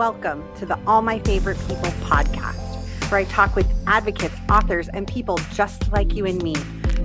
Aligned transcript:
Welcome 0.00 0.42
to 0.54 0.64
the 0.64 0.78
All 0.86 1.02
My 1.02 1.18
Favorite 1.18 1.58
People 1.58 1.90
podcast, 2.06 3.10
where 3.10 3.20
I 3.20 3.24
talk 3.24 3.54
with 3.54 3.70
advocates, 3.86 4.34
authors, 4.48 4.88
and 4.88 5.06
people 5.06 5.38
just 5.52 5.92
like 5.92 6.14
you 6.14 6.24
and 6.24 6.42
me 6.42 6.54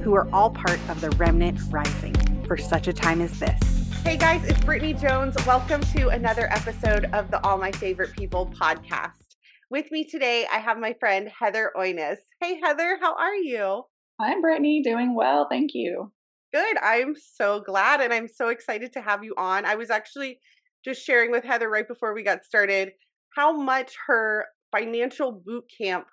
who 0.01 0.15
are 0.15 0.29
all 0.31 0.49
part 0.49 0.79
of 0.87 1.01
the 1.01 1.09
remnant 1.17 1.59
rising 1.71 2.15
for 2.45 2.55
such 2.55 2.87
a 2.87 2.93
time 2.93 3.19
as 3.19 3.37
this. 3.37 3.59
Hey 4.05 4.15
guys, 4.15 4.45
it's 4.45 4.61
Brittany 4.63 4.93
Jones. 4.93 5.35
Welcome 5.45 5.81
to 5.81 6.07
another 6.07 6.49
episode 6.53 7.09
of 7.11 7.29
the 7.31 7.45
All 7.45 7.57
My 7.57 7.73
Favorite 7.73 8.13
People 8.13 8.49
podcast. 8.57 9.35
With 9.69 9.91
me 9.91 10.05
today, 10.05 10.47
I 10.49 10.59
have 10.59 10.77
my 10.77 10.95
friend 10.97 11.29
Heather 11.37 11.73
Oynes. 11.75 12.19
Hey 12.39 12.61
Heather, 12.63 12.97
how 13.01 13.13
are 13.15 13.35
you? 13.35 13.83
I'm 14.21 14.39
Brittany, 14.39 14.81
doing 14.81 15.13
well. 15.13 15.47
Thank 15.51 15.71
you. 15.73 16.13
Good. 16.53 16.77
I'm 16.81 17.15
so 17.33 17.59
glad 17.59 17.99
and 17.99 18.13
I'm 18.13 18.29
so 18.29 18.47
excited 18.47 18.93
to 18.93 19.01
have 19.01 19.25
you 19.25 19.33
on. 19.37 19.65
I 19.65 19.75
was 19.75 19.89
actually 19.89 20.39
just 20.85 21.03
sharing 21.03 21.31
with 21.31 21.43
Heather 21.43 21.69
right 21.69 21.87
before 21.87 22.13
we 22.13 22.23
got 22.23 22.45
started 22.45 22.91
how 23.35 23.51
much 23.51 23.93
her 24.07 24.45
financial 24.71 25.31
boot 25.45 25.65
camp 25.81 26.05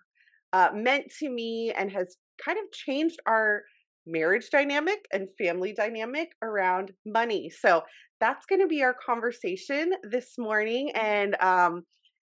uh, 0.53 0.71
meant 0.75 1.05
to 1.21 1.29
me 1.29 1.73
and 1.79 1.91
has 1.93 2.17
kind 2.45 2.59
of 2.59 2.73
changed 2.73 3.19
our 3.27 3.63
marriage 4.07 4.51
dynamic 4.51 5.07
and 5.13 5.29
family 5.39 5.73
dynamic 5.73 6.31
around 6.43 6.91
money. 7.07 7.51
So 7.51 7.83
that's 8.21 8.47
going 8.47 8.61
to 8.61 8.67
be 8.67 8.83
our 8.83 8.95
conversation 8.95 9.93
this 10.11 10.35
morning. 10.39 10.91
And 10.95 11.37
um, 11.41 11.83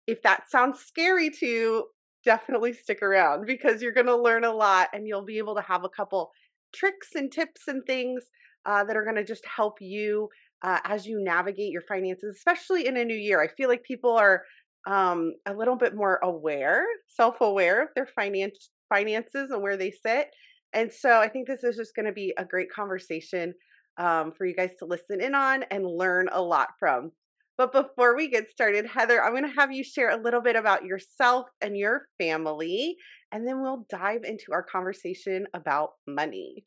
if 0.05 0.21
that 0.21 0.49
sounds 0.49 0.79
scary 0.79 1.29
to 1.31 1.45
you, 1.45 1.85
definitely 2.23 2.73
stick 2.73 3.01
around 3.01 3.45
because 3.45 3.81
you're 3.81 3.93
going 3.93 4.07
to 4.07 4.15
learn 4.15 4.43
a 4.43 4.53
lot 4.53 4.89
and 4.93 5.07
you'll 5.07 5.25
be 5.25 5.37
able 5.37 5.55
to 5.55 5.61
have 5.61 5.83
a 5.83 5.89
couple 5.89 6.31
tricks 6.73 7.09
and 7.15 7.31
tips 7.31 7.61
and 7.67 7.83
things 7.85 8.23
uh, 8.65 8.83
that 8.83 8.97
are 8.97 9.03
going 9.03 9.15
to 9.15 9.23
just 9.23 9.45
help 9.45 9.75
you 9.79 10.27
uh, 10.63 10.79
as 10.85 11.05
you 11.05 11.21
navigate 11.23 11.71
your 11.71 11.83
finances, 11.83 12.35
especially 12.35 12.87
in 12.87 12.97
a 12.97 13.05
new 13.05 13.15
year. 13.15 13.41
I 13.41 13.47
feel 13.47 13.69
like 13.69 13.83
people 13.83 14.15
are 14.15 14.43
um, 14.87 15.33
a 15.45 15.53
little 15.53 15.75
bit 15.75 15.95
more 15.95 16.19
aware, 16.23 16.85
self 17.07 17.41
aware 17.41 17.83
of 17.83 17.89
their 17.95 18.07
finance, 18.15 18.69
finances 18.89 19.51
and 19.51 19.61
where 19.61 19.77
they 19.77 19.91
sit. 19.91 20.27
And 20.73 20.91
so 20.91 21.19
I 21.19 21.27
think 21.27 21.47
this 21.47 21.63
is 21.63 21.75
just 21.75 21.95
going 21.95 22.05
to 22.05 22.11
be 22.11 22.33
a 22.37 22.45
great 22.45 22.71
conversation 22.71 23.53
um, 23.97 24.31
for 24.37 24.45
you 24.45 24.55
guys 24.55 24.71
to 24.79 24.85
listen 24.85 25.21
in 25.21 25.35
on 25.35 25.63
and 25.71 25.85
learn 25.85 26.29
a 26.31 26.41
lot 26.41 26.69
from. 26.79 27.11
But 27.57 27.73
before 27.73 28.15
we 28.15 28.29
get 28.29 28.49
started, 28.49 28.85
Heather, 28.85 29.23
I'm 29.23 29.31
going 29.31 29.47
to 29.47 29.59
have 29.59 29.71
you 29.71 29.83
share 29.83 30.11
a 30.11 30.21
little 30.21 30.41
bit 30.41 30.55
about 30.55 30.85
yourself 30.85 31.47
and 31.61 31.75
your 31.75 32.03
family, 32.19 32.95
and 33.31 33.47
then 33.47 33.61
we'll 33.61 33.85
dive 33.89 34.23
into 34.23 34.51
our 34.53 34.61
conversation 34.61 35.47
about 35.55 35.93
money. 36.07 36.63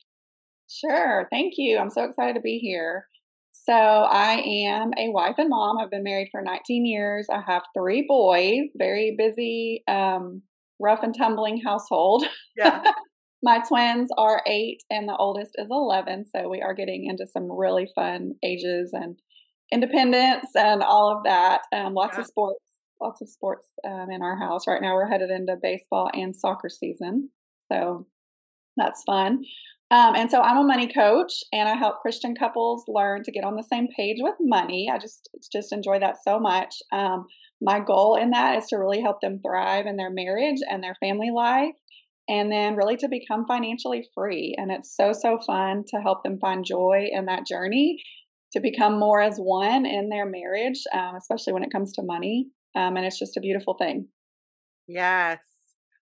Sure. 0.67 1.27
Thank 1.31 1.53
you. 1.57 1.77
I'm 1.77 1.89
so 1.89 2.03
excited 2.03 2.33
to 2.35 2.41
be 2.41 2.57
here. 2.57 3.05
So, 3.51 3.73
I 3.73 4.41
am 4.67 4.91
a 4.97 5.09
wife 5.09 5.35
and 5.37 5.49
mom. 5.49 5.77
I've 5.77 5.91
been 5.91 6.03
married 6.03 6.29
for 6.31 6.41
19 6.41 6.85
years. 6.85 7.27
I 7.31 7.41
have 7.45 7.63
three 7.77 8.05
boys, 8.07 8.69
very 8.75 9.15
busy, 9.17 9.83
um, 9.87 10.41
rough 10.79 11.03
and 11.03 11.15
tumbling 11.15 11.61
household. 11.63 12.25
Yeah. 12.57 12.83
My 13.43 13.59
twins 13.67 14.09
are 14.17 14.43
eight 14.45 14.83
and 14.91 15.09
the 15.09 15.15
oldest 15.15 15.51
is 15.55 15.67
11. 15.69 16.25
So, 16.33 16.47
we 16.49 16.61
are 16.61 16.73
getting 16.73 17.05
into 17.07 17.27
some 17.27 17.51
really 17.51 17.87
fun 17.93 18.33
ages 18.43 18.91
and 18.93 19.17
independence 19.71 20.49
and 20.55 20.81
all 20.81 21.15
of 21.15 21.23
that. 21.25 21.61
Um, 21.73 21.93
lots 21.93 22.15
yeah. 22.15 22.21
of 22.21 22.27
sports, 22.27 22.63
lots 23.01 23.21
of 23.21 23.29
sports 23.29 23.67
um, 23.85 24.07
in 24.11 24.21
our 24.21 24.37
house. 24.37 24.65
Right 24.65 24.81
now, 24.81 24.95
we're 24.95 25.09
headed 25.09 25.29
into 25.29 25.55
baseball 25.61 26.09
and 26.13 26.35
soccer 26.35 26.69
season. 26.69 27.29
So, 27.71 28.07
that's 28.77 29.03
fun. 29.03 29.43
Um, 29.91 30.15
and 30.15 30.31
so 30.31 30.41
I'm 30.41 30.57
a 30.57 30.63
money 30.63 30.87
coach 30.87 31.43
and 31.51 31.67
I 31.67 31.75
help 31.75 31.99
Christian 32.01 32.33
couples 32.33 32.85
learn 32.87 33.23
to 33.23 33.31
get 33.31 33.43
on 33.43 33.55
the 33.55 33.63
same 33.63 33.89
page 33.95 34.17
with 34.19 34.35
money. 34.39 34.89
I 34.91 34.97
just 34.97 35.29
just 35.51 35.73
enjoy 35.73 35.99
that 35.99 36.15
so 36.23 36.39
much. 36.39 36.75
Um, 36.93 37.25
my 37.61 37.81
goal 37.81 38.15
in 38.15 38.31
that 38.31 38.57
is 38.57 38.67
to 38.67 38.77
really 38.77 39.01
help 39.01 39.19
them 39.19 39.41
thrive 39.45 39.85
in 39.85 39.97
their 39.97 40.09
marriage 40.09 40.59
and 40.67 40.81
their 40.81 40.95
family 41.01 41.29
life 41.29 41.75
and 42.29 42.49
then 42.49 42.75
really 42.75 42.95
to 42.97 43.09
become 43.09 43.45
financially 43.45 44.07
free. 44.15 44.55
And 44.57 44.71
it's 44.71 44.95
so, 44.95 45.11
so 45.11 45.39
fun 45.45 45.83
to 45.89 45.97
help 45.97 46.23
them 46.23 46.39
find 46.39 46.63
joy 46.63 47.09
in 47.11 47.25
that 47.25 47.45
journey 47.45 48.01
to 48.53 48.61
become 48.61 48.97
more 48.97 49.21
as 49.21 49.37
one 49.37 49.85
in 49.85 50.09
their 50.09 50.25
marriage, 50.25 50.83
um, 50.93 51.15
especially 51.17 51.53
when 51.53 51.63
it 51.63 51.71
comes 51.71 51.91
to 51.93 52.03
money. 52.03 52.47
Um, 52.75 52.95
and 52.95 53.05
it's 53.05 53.19
just 53.19 53.37
a 53.37 53.41
beautiful 53.41 53.73
thing. 53.73 54.07
Yes. 54.87 55.39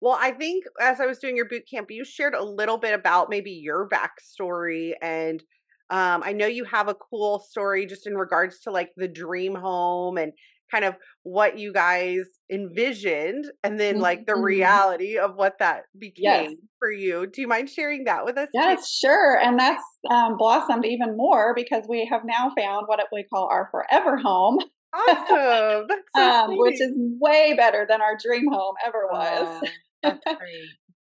Well, 0.03 0.17
I 0.19 0.31
think 0.31 0.65
as 0.81 0.99
I 0.99 1.05
was 1.05 1.17
doing 1.17 1.37
your 1.37 1.47
boot 1.47 1.63
camp, 1.65 1.89
you 1.89 2.03
shared 2.03 2.35
a 2.35 2.43
little 2.43 2.77
bit 2.77 2.93
about 2.93 3.29
maybe 3.29 3.51
your 3.51 3.87
backstory. 3.87 4.91
And 5.01 5.41
um, 5.89 6.21
I 6.25 6.33
know 6.33 6.45
you 6.45 6.65
have 6.65 6.89
a 6.89 6.93
cool 6.93 7.39
story 7.39 7.85
just 7.85 8.05
in 8.05 8.15
regards 8.15 8.59
to 8.61 8.71
like 8.71 8.89
the 8.97 9.07
dream 9.07 9.55
home 9.55 10.17
and 10.17 10.33
kind 10.69 10.83
of 10.83 10.95
what 11.21 11.57
you 11.57 11.71
guys 11.71 12.25
envisioned 12.51 13.45
and 13.63 13.79
then 13.79 13.99
like 13.99 14.25
the 14.25 14.33
mm-hmm. 14.33 14.43
reality 14.43 15.17
of 15.17 15.35
what 15.35 15.59
that 15.59 15.83
became 15.97 16.49
yes. 16.49 16.53
for 16.79 16.91
you. 16.91 17.25
Do 17.25 17.39
you 17.39 17.47
mind 17.47 17.69
sharing 17.69 18.03
that 18.03 18.25
with 18.25 18.37
us? 18.37 18.49
Yes, 18.53 18.79
too? 18.79 19.07
sure. 19.07 19.39
And 19.39 19.57
that's 19.57 19.83
um, 20.11 20.35
blossomed 20.35 20.85
even 20.85 21.15
more 21.15 21.53
because 21.55 21.85
we 21.87 22.05
have 22.11 22.23
now 22.25 22.51
found 22.57 22.87
what 22.87 22.99
we 23.13 23.23
call 23.23 23.47
our 23.49 23.69
forever 23.71 24.17
home. 24.17 24.57
Awesome. 24.95 25.87
So 26.15 26.21
um, 26.21 26.51
which 26.51 26.79
is 26.79 26.95
way 27.19 27.55
better 27.57 27.83
than 27.89 27.99
our 27.99 28.15
dream 28.15 28.45
home 28.51 28.75
ever 28.85 29.07
was. 29.11 29.67
That's 30.03 30.19
great. 30.25 30.69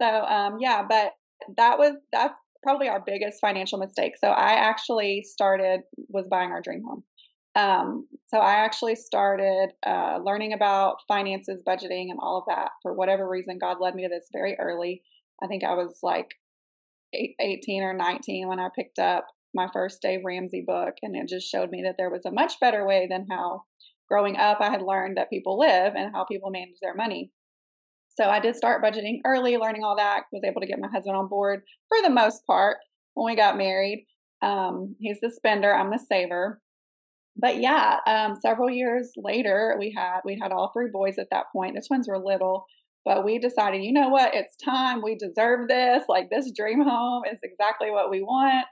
so 0.00 0.06
um, 0.06 0.58
yeah, 0.60 0.82
but 0.88 1.12
that 1.56 1.78
was 1.78 1.96
that's 2.12 2.34
probably 2.62 2.88
our 2.88 3.02
biggest 3.04 3.40
financial 3.40 3.78
mistake. 3.78 4.14
So 4.18 4.28
I 4.28 4.52
actually 4.52 5.22
started 5.22 5.80
was 6.08 6.26
buying 6.30 6.50
our 6.50 6.62
dream 6.62 6.82
home. 6.82 7.04
Um, 7.56 8.08
so 8.28 8.38
I 8.38 8.54
actually 8.64 8.96
started 8.96 9.68
uh, 9.86 10.18
learning 10.24 10.54
about 10.54 10.96
finances, 11.06 11.62
budgeting, 11.66 12.10
and 12.10 12.18
all 12.20 12.38
of 12.38 12.44
that 12.48 12.70
for 12.82 12.92
whatever 12.92 13.28
reason. 13.28 13.58
God 13.60 13.76
led 13.80 13.94
me 13.94 14.02
to 14.02 14.08
this 14.08 14.28
very 14.32 14.56
early. 14.58 15.02
I 15.42 15.46
think 15.46 15.62
I 15.62 15.74
was 15.74 15.98
like 16.02 16.34
eight, 17.12 17.36
18 17.40 17.82
or 17.82 17.94
19 17.94 18.48
when 18.48 18.58
I 18.58 18.68
picked 18.74 18.98
up 18.98 19.26
my 19.54 19.68
first 19.72 20.02
Dave 20.02 20.20
Ramsey 20.24 20.64
book, 20.66 20.94
and 21.02 21.14
it 21.14 21.28
just 21.28 21.48
showed 21.48 21.70
me 21.70 21.82
that 21.84 21.94
there 21.96 22.10
was 22.10 22.24
a 22.26 22.32
much 22.32 22.58
better 22.60 22.84
way 22.84 23.06
than 23.08 23.26
how 23.30 23.62
growing 24.08 24.36
up 24.36 24.58
I 24.60 24.70
had 24.70 24.82
learned 24.82 25.16
that 25.16 25.30
people 25.30 25.58
live 25.58 25.94
and 25.96 26.12
how 26.12 26.24
people 26.24 26.50
manage 26.50 26.80
their 26.82 26.94
money. 26.94 27.30
So 28.16 28.24
I 28.24 28.40
did 28.40 28.56
start 28.56 28.82
budgeting 28.82 29.20
early, 29.24 29.56
learning 29.56 29.82
all 29.84 29.96
that, 29.96 30.24
was 30.32 30.44
able 30.44 30.60
to 30.60 30.66
get 30.66 30.78
my 30.78 30.88
husband 30.88 31.16
on 31.16 31.28
board 31.28 31.62
for 31.88 32.00
the 32.02 32.14
most 32.14 32.46
part 32.46 32.78
when 33.14 33.32
we 33.32 33.36
got 33.36 33.56
married. 33.56 34.06
Um, 34.42 34.96
he's 35.00 35.20
the 35.20 35.30
spender, 35.30 35.74
I'm 35.74 35.90
the 35.90 35.98
saver. 35.98 36.60
But 37.36 37.60
yeah, 37.60 37.98
um, 38.06 38.36
several 38.40 38.70
years 38.70 39.10
later, 39.16 39.74
we 39.78 39.92
had 39.96 40.20
we 40.24 40.38
had 40.40 40.52
all 40.52 40.70
three 40.72 40.90
boys 40.92 41.18
at 41.18 41.26
that 41.32 41.46
point. 41.52 41.74
The 41.74 41.84
twins 41.84 42.06
were 42.06 42.18
little, 42.18 42.64
but 43.04 43.24
we 43.24 43.38
decided, 43.38 43.82
you 43.82 43.92
know 43.92 44.08
what, 44.08 44.34
it's 44.34 44.56
time. 44.56 45.02
We 45.02 45.16
deserve 45.16 45.68
this. 45.68 46.04
Like 46.08 46.30
this 46.30 46.52
dream 46.56 46.82
home 46.82 47.24
is 47.30 47.40
exactly 47.42 47.90
what 47.90 48.10
we 48.10 48.22
want. 48.22 48.66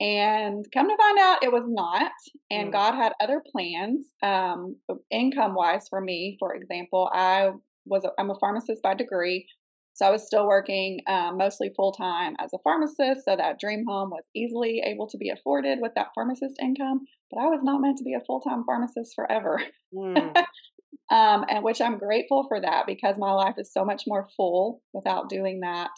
And 0.00 0.64
come 0.74 0.88
to 0.88 0.96
find 0.96 1.18
out, 1.18 1.44
it 1.44 1.52
was 1.52 1.64
not. 1.66 2.10
And 2.50 2.70
mm. 2.70 2.72
God 2.72 2.94
had 2.94 3.12
other 3.20 3.42
plans, 3.52 4.06
um, 4.22 4.76
income 5.10 5.54
wise 5.54 5.86
for 5.88 6.00
me. 6.00 6.36
For 6.40 6.54
example, 6.54 7.10
I 7.12 7.50
was 7.84 8.04
a, 8.04 8.10
I'm 8.18 8.30
a 8.30 8.38
pharmacist 8.40 8.82
by 8.82 8.94
degree, 8.94 9.46
so 9.94 10.06
I 10.06 10.10
was 10.10 10.26
still 10.26 10.46
working 10.46 11.00
um, 11.06 11.36
mostly 11.36 11.70
full 11.76 11.92
time 11.92 12.34
as 12.40 12.50
a 12.54 12.58
pharmacist. 12.64 13.24
So 13.24 13.36
that 13.36 13.60
dream 13.60 13.84
home 13.86 14.10
was 14.10 14.24
easily 14.34 14.82
able 14.84 15.06
to 15.08 15.18
be 15.18 15.30
afforded 15.30 15.78
with 15.80 15.92
that 15.96 16.08
pharmacist 16.14 16.56
income. 16.60 17.00
But 17.30 17.40
I 17.40 17.46
was 17.46 17.60
not 17.62 17.80
meant 17.80 17.98
to 17.98 18.04
be 18.04 18.14
a 18.14 18.24
full 18.26 18.40
time 18.40 18.64
pharmacist 18.64 19.14
forever. 19.14 19.60
Mm. 19.94 20.34
um, 21.10 21.44
and 21.48 21.62
which 21.62 21.80
I'm 21.80 21.98
grateful 21.98 22.46
for 22.48 22.60
that 22.60 22.84
because 22.86 23.16
my 23.18 23.32
life 23.32 23.56
is 23.58 23.72
so 23.72 23.84
much 23.84 24.04
more 24.06 24.28
full 24.36 24.80
without 24.94 25.28
doing 25.28 25.60
that. 25.60 25.90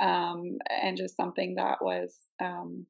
Um, 0.00 0.58
and 0.82 0.96
just 0.96 1.16
something 1.16 1.54
that 1.56 1.78
was 1.80 2.14
um, 2.42 2.86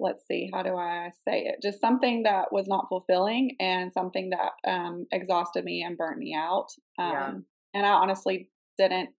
let's 0.00 0.26
see, 0.26 0.50
how 0.52 0.62
do 0.62 0.76
I 0.76 1.10
say 1.26 1.44
it? 1.44 1.56
Just 1.62 1.80
something 1.80 2.22
that 2.22 2.52
was 2.52 2.66
not 2.68 2.86
fulfilling 2.88 3.56
and 3.60 3.92
something 3.92 4.30
that 4.30 4.70
um, 4.70 5.06
exhausted 5.12 5.64
me 5.64 5.82
and 5.82 5.96
burnt 5.96 6.18
me 6.18 6.36
out. 6.36 6.68
Um, 6.98 7.12
yeah. 7.12 7.32
And 7.74 7.86
I 7.86 7.90
honestly 7.90 8.50
didn't. 8.78 9.10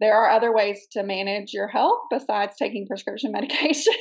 There 0.00 0.14
are 0.14 0.28
other 0.28 0.52
ways 0.52 0.86
to 0.92 1.04
manage 1.04 1.52
your 1.52 1.68
health 1.68 2.00
besides 2.10 2.56
taking 2.58 2.86
prescription 2.86 3.32
medication. 3.32 3.94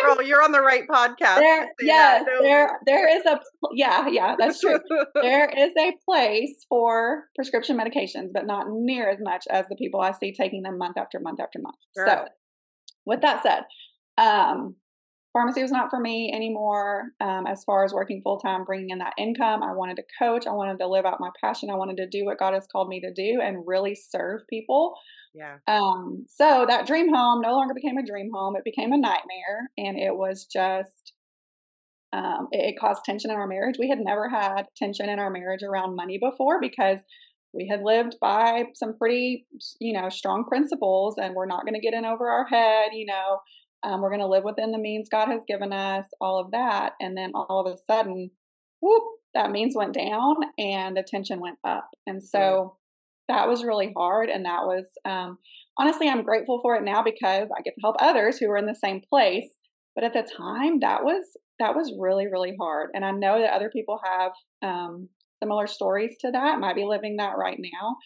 Girl, 0.00 0.22
you're 0.22 0.42
on 0.42 0.52
the 0.52 0.60
right 0.60 0.86
podcast. 0.88 1.38
There, 1.38 1.68
yes, 1.80 2.24
there, 2.40 2.78
there 2.86 3.16
is 3.16 3.24
a 3.26 3.40
yeah, 3.72 4.06
yeah, 4.08 4.36
that's 4.38 4.60
true. 4.60 4.78
there 5.22 5.48
is 5.48 5.72
a 5.78 5.92
place 6.04 6.64
for 6.68 7.24
prescription 7.34 7.78
medications, 7.78 8.28
but 8.32 8.46
not 8.46 8.66
near 8.68 9.08
as 9.10 9.18
much 9.20 9.46
as 9.50 9.66
the 9.68 9.76
people 9.76 10.00
I 10.00 10.12
see 10.12 10.32
taking 10.32 10.62
them 10.62 10.78
month 10.78 10.98
after 10.98 11.18
month 11.18 11.40
after 11.40 11.58
month. 11.60 11.76
Sure. 11.96 12.06
So, 12.06 12.24
with 13.06 13.22
that 13.22 13.42
said, 13.42 13.62
um, 14.18 14.76
pharmacy 15.32 15.62
was 15.62 15.70
not 15.70 15.90
for 15.90 16.00
me 16.00 16.32
anymore 16.34 17.12
um, 17.20 17.46
as 17.46 17.62
far 17.64 17.84
as 17.84 17.92
working 17.92 18.20
full 18.22 18.38
time, 18.40 18.64
bringing 18.64 18.90
in 18.90 18.98
that 18.98 19.14
income. 19.16 19.62
I 19.62 19.72
wanted 19.72 19.96
to 19.96 20.02
coach. 20.18 20.46
I 20.46 20.52
wanted 20.52 20.78
to 20.78 20.88
live 20.88 21.06
out 21.06 21.20
my 21.20 21.30
passion. 21.40 21.70
I 21.70 21.76
wanted 21.76 21.96
to 21.98 22.08
do 22.08 22.24
what 22.24 22.38
God 22.38 22.54
has 22.54 22.66
called 22.70 22.88
me 22.88 23.00
to 23.00 23.12
do 23.14 23.40
and 23.40 23.64
really 23.66 23.94
serve 23.94 24.40
people. 24.50 24.94
Yeah. 25.34 25.58
Um, 25.66 26.26
so 26.28 26.66
that 26.68 26.86
dream 26.86 27.14
home 27.14 27.40
no 27.40 27.52
longer 27.52 27.74
became 27.74 27.98
a 27.98 28.06
dream 28.06 28.30
home. 28.34 28.56
It 28.56 28.64
became 28.64 28.92
a 28.92 28.98
nightmare. 28.98 29.70
And 29.76 29.98
it 29.98 30.16
was 30.16 30.46
just, 30.46 31.12
Um, 32.12 32.48
it, 32.50 32.72
it 32.72 32.80
caused 32.80 33.04
tension 33.04 33.30
in 33.30 33.36
our 33.36 33.46
marriage. 33.46 33.76
We 33.78 33.90
had 33.90 34.00
never 34.00 34.28
had 34.30 34.62
tension 34.76 35.08
in 35.08 35.18
our 35.18 35.30
marriage 35.30 35.62
around 35.62 35.94
money 35.94 36.18
before 36.18 36.58
because 36.60 37.00
we 37.52 37.68
had 37.70 37.82
lived 37.82 38.16
by 38.20 38.64
some 38.74 38.96
pretty, 38.96 39.46
you 39.78 39.92
know, 39.92 40.08
strong 40.08 40.44
principles 40.44 41.16
and 41.18 41.34
we're 41.34 41.46
not 41.46 41.64
going 41.64 41.74
to 41.74 41.86
get 41.86 41.94
in 41.94 42.04
over 42.04 42.28
our 42.28 42.46
head, 42.46 42.90
you 42.92 43.06
know, 43.06 43.40
um, 43.84 44.00
we're 44.00 44.10
going 44.10 44.20
to 44.20 44.26
live 44.26 44.44
within 44.44 44.72
the 44.72 44.78
means 44.78 45.08
God 45.08 45.28
has 45.28 45.42
given 45.46 45.72
us, 45.72 46.06
all 46.20 46.40
of 46.40 46.50
that. 46.50 46.92
And 47.00 47.16
then 47.16 47.32
all 47.34 47.64
of 47.64 47.72
a 47.72 47.78
sudden, 47.86 48.30
whoop, 48.80 49.04
that 49.34 49.50
means 49.50 49.76
went 49.76 49.94
down 49.94 50.36
and 50.58 50.96
the 50.96 51.04
tension 51.06 51.40
went 51.40 51.58
up. 51.64 51.90
And 52.06 52.22
so 52.22 52.76
that 53.28 53.48
was 53.48 53.64
really 53.64 53.92
hard. 53.96 54.30
And 54.30 54.44
that 54.46 54.62
was, 54.62 54.86
um, 55.04 55.38
honestly, 55.78 56.08
I'm 56.08 56.22
grateful 56.22 56.60
for 56.60 56.76
it 56.76 56.82
now 56.82 57.02
because 57.02 57.48
I 57.56 57.62
get 57.62 57.74
to 57.74 57.80
help 57.82 57.96
others 58.00 58.38
who 58.38 58.50
are 58.50 58.56
in 58.56 58.66
the 58.66 58.74
same 58.74 59.00
place. 59.08 59.48
But 59.94 60.04
at 60.04 60.12
the 60.12 60.28
time, 60.36 60.80
that 60.80 61.02
was 61.02 61.24
that 61.58 61.74
was 61.74 61.92
really 61.98 62.28
really 62.28 62.54
hard. 62.58 62.90
And 62.94 63.04
I 63.04 63.10
know 63.10 63.40
that 63.40 63.52
other 63.52 63.68
people 63.68 64.00
have 64.04 64.32
um, 64.62 65.08
similar 65.42 65.66
stories 65.66 66.16
to 66.20 66.30
that. 66.30 66.60
Might 66.60 66.76
be 66.76 66.84
living 66.84 67.16
that 67.16 67.36
right 67.36 67.58
now. 67.58 67.96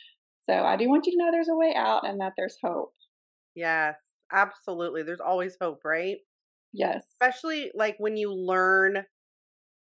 So 0.41 0.55
I 0.55 0.77
do 0.77 0.89
want 0.89 1.07
you 1.07 1.13
to 1.13 1.19
know 1.19 1.31
there's 1.31 1.51
a 1.51 1.55
way 1.55 1.75
out 1.77 2.09
and 2.09 2.21
that 2.21 2.33
there's 2.37 2.57
hope. 2.63 2.95
Yes, 3.55 3.97
absolutely. 4.33 5.03
There's 5.03 5.21
always 5.21 5.57
hope, 5.61 5.81
right? 5.85 6.17
Yes. 6.73 7.05
Especially 7.13 7.71
like 7.75 7.97
when 7.99 8.17
you 8.17 8.33
learn 8.33 9.05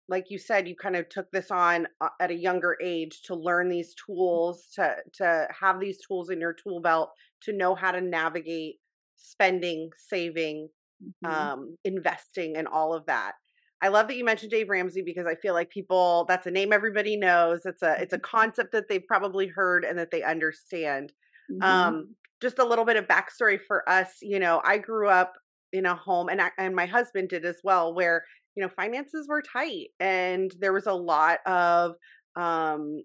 like 0.10 0.26
you 0.30 0.38
said 0.38 0.68
you 0.68 0.76
kind 0.76 0.96
of 0.96 1.08
took 1.10 1.30
this 1.32 1.52
on 1.52 1.88
uh, 2.02 2.10
at 2.20 2.32
a 2.32 2.36
younger 2.36 2.78
age 2.84 3.22
to 3.24 3.36
learn 3.36 3.70
these 3.70 3.94
tools 4.06 4.68
to 4.74 4.96
to 5.14 5.48
have 5.60 5.80
these 5.80 6.00
tools 6.06 6.30
in 6.30 6.40
your 6.40 6.54
tool 6.54 6.82
belt 6.82 7.12
to 7.42 7.54
know 7.54 7.76
how 7.76 7.92
to 7.92 8.02
navigate 8.02 8.76
spending 9.18 9.90
saving 9.98 10.70
mm-hmm. 11.04 11.34
um 11.34 11.76
investing 11.84 12.56
and 12.56 12.68
all 12.68 12.94
of 12.94 13.06
that 13.06 13.34
i 13.82 13.88
love 13.88 14.08
that 14.08 14.18
you 14.18 14.24
mentioned 14.24 14.52
dave 14.52 14.70
ramsey 14.70 15.02
because 15.02 15.26
i 15.26 15.36
feel 15.36 15.54
like 15.54 15.70
people 15.70 16.26
that's 16.28 16.48
a 16.48 16.52
name 16.52 16.72
everybody 16.72 17.18
knows 17.18 17.66
it's 17.66 17.82
a 17.82 17.96
it's 18.00 18.14
a 18.14 18.18
mm-hmm. 18.18 18.38
concept 18.38 18.72
that 18.72 18.88
they've 18.88 19.08
probably 19.08 19.48
heard 19.48 19.84
and 19.84 19.98
that 19.98 20.12
they 20.12 20.24
understand 20.24 21.12
mm-hmm. 21.52 21.64
um 21.64 22.16
just 22.42 22.60
a 22.60 22.66
little 22.66 22.86
bit 22.86 22.98
of 22.98 23.08
backstory 23.08 23.60
for 23.68 23.88
us 23.90 24.18
you 24.22 24.40
know 24.40 24.62
i 24.66 24.78
grew 24.78 25.10
up 25.10 25.34
in 25.74 25.86
a 25.86 25.96
home 25.96 26.30
and 26.30 26.42
I, 26.42 26.52
and 26.58 26.76
my 26.76 26.86
husband 26.86 27.30
did 27.30 27.46
as 27.46 27.60
well 27.64 27.94
where 27.94 28.24
you 28.56 28.64
know 28.64 28.70
finances 28.70 29.28
were 29.28 29.42
tight 29.42 29.88
and 30.00 30.54
there 30.60 30.74
was 30.74 30.88
a 30.88 30.94
lot 30.94 31.40
of 31.46 31.96
um 32.36 33.02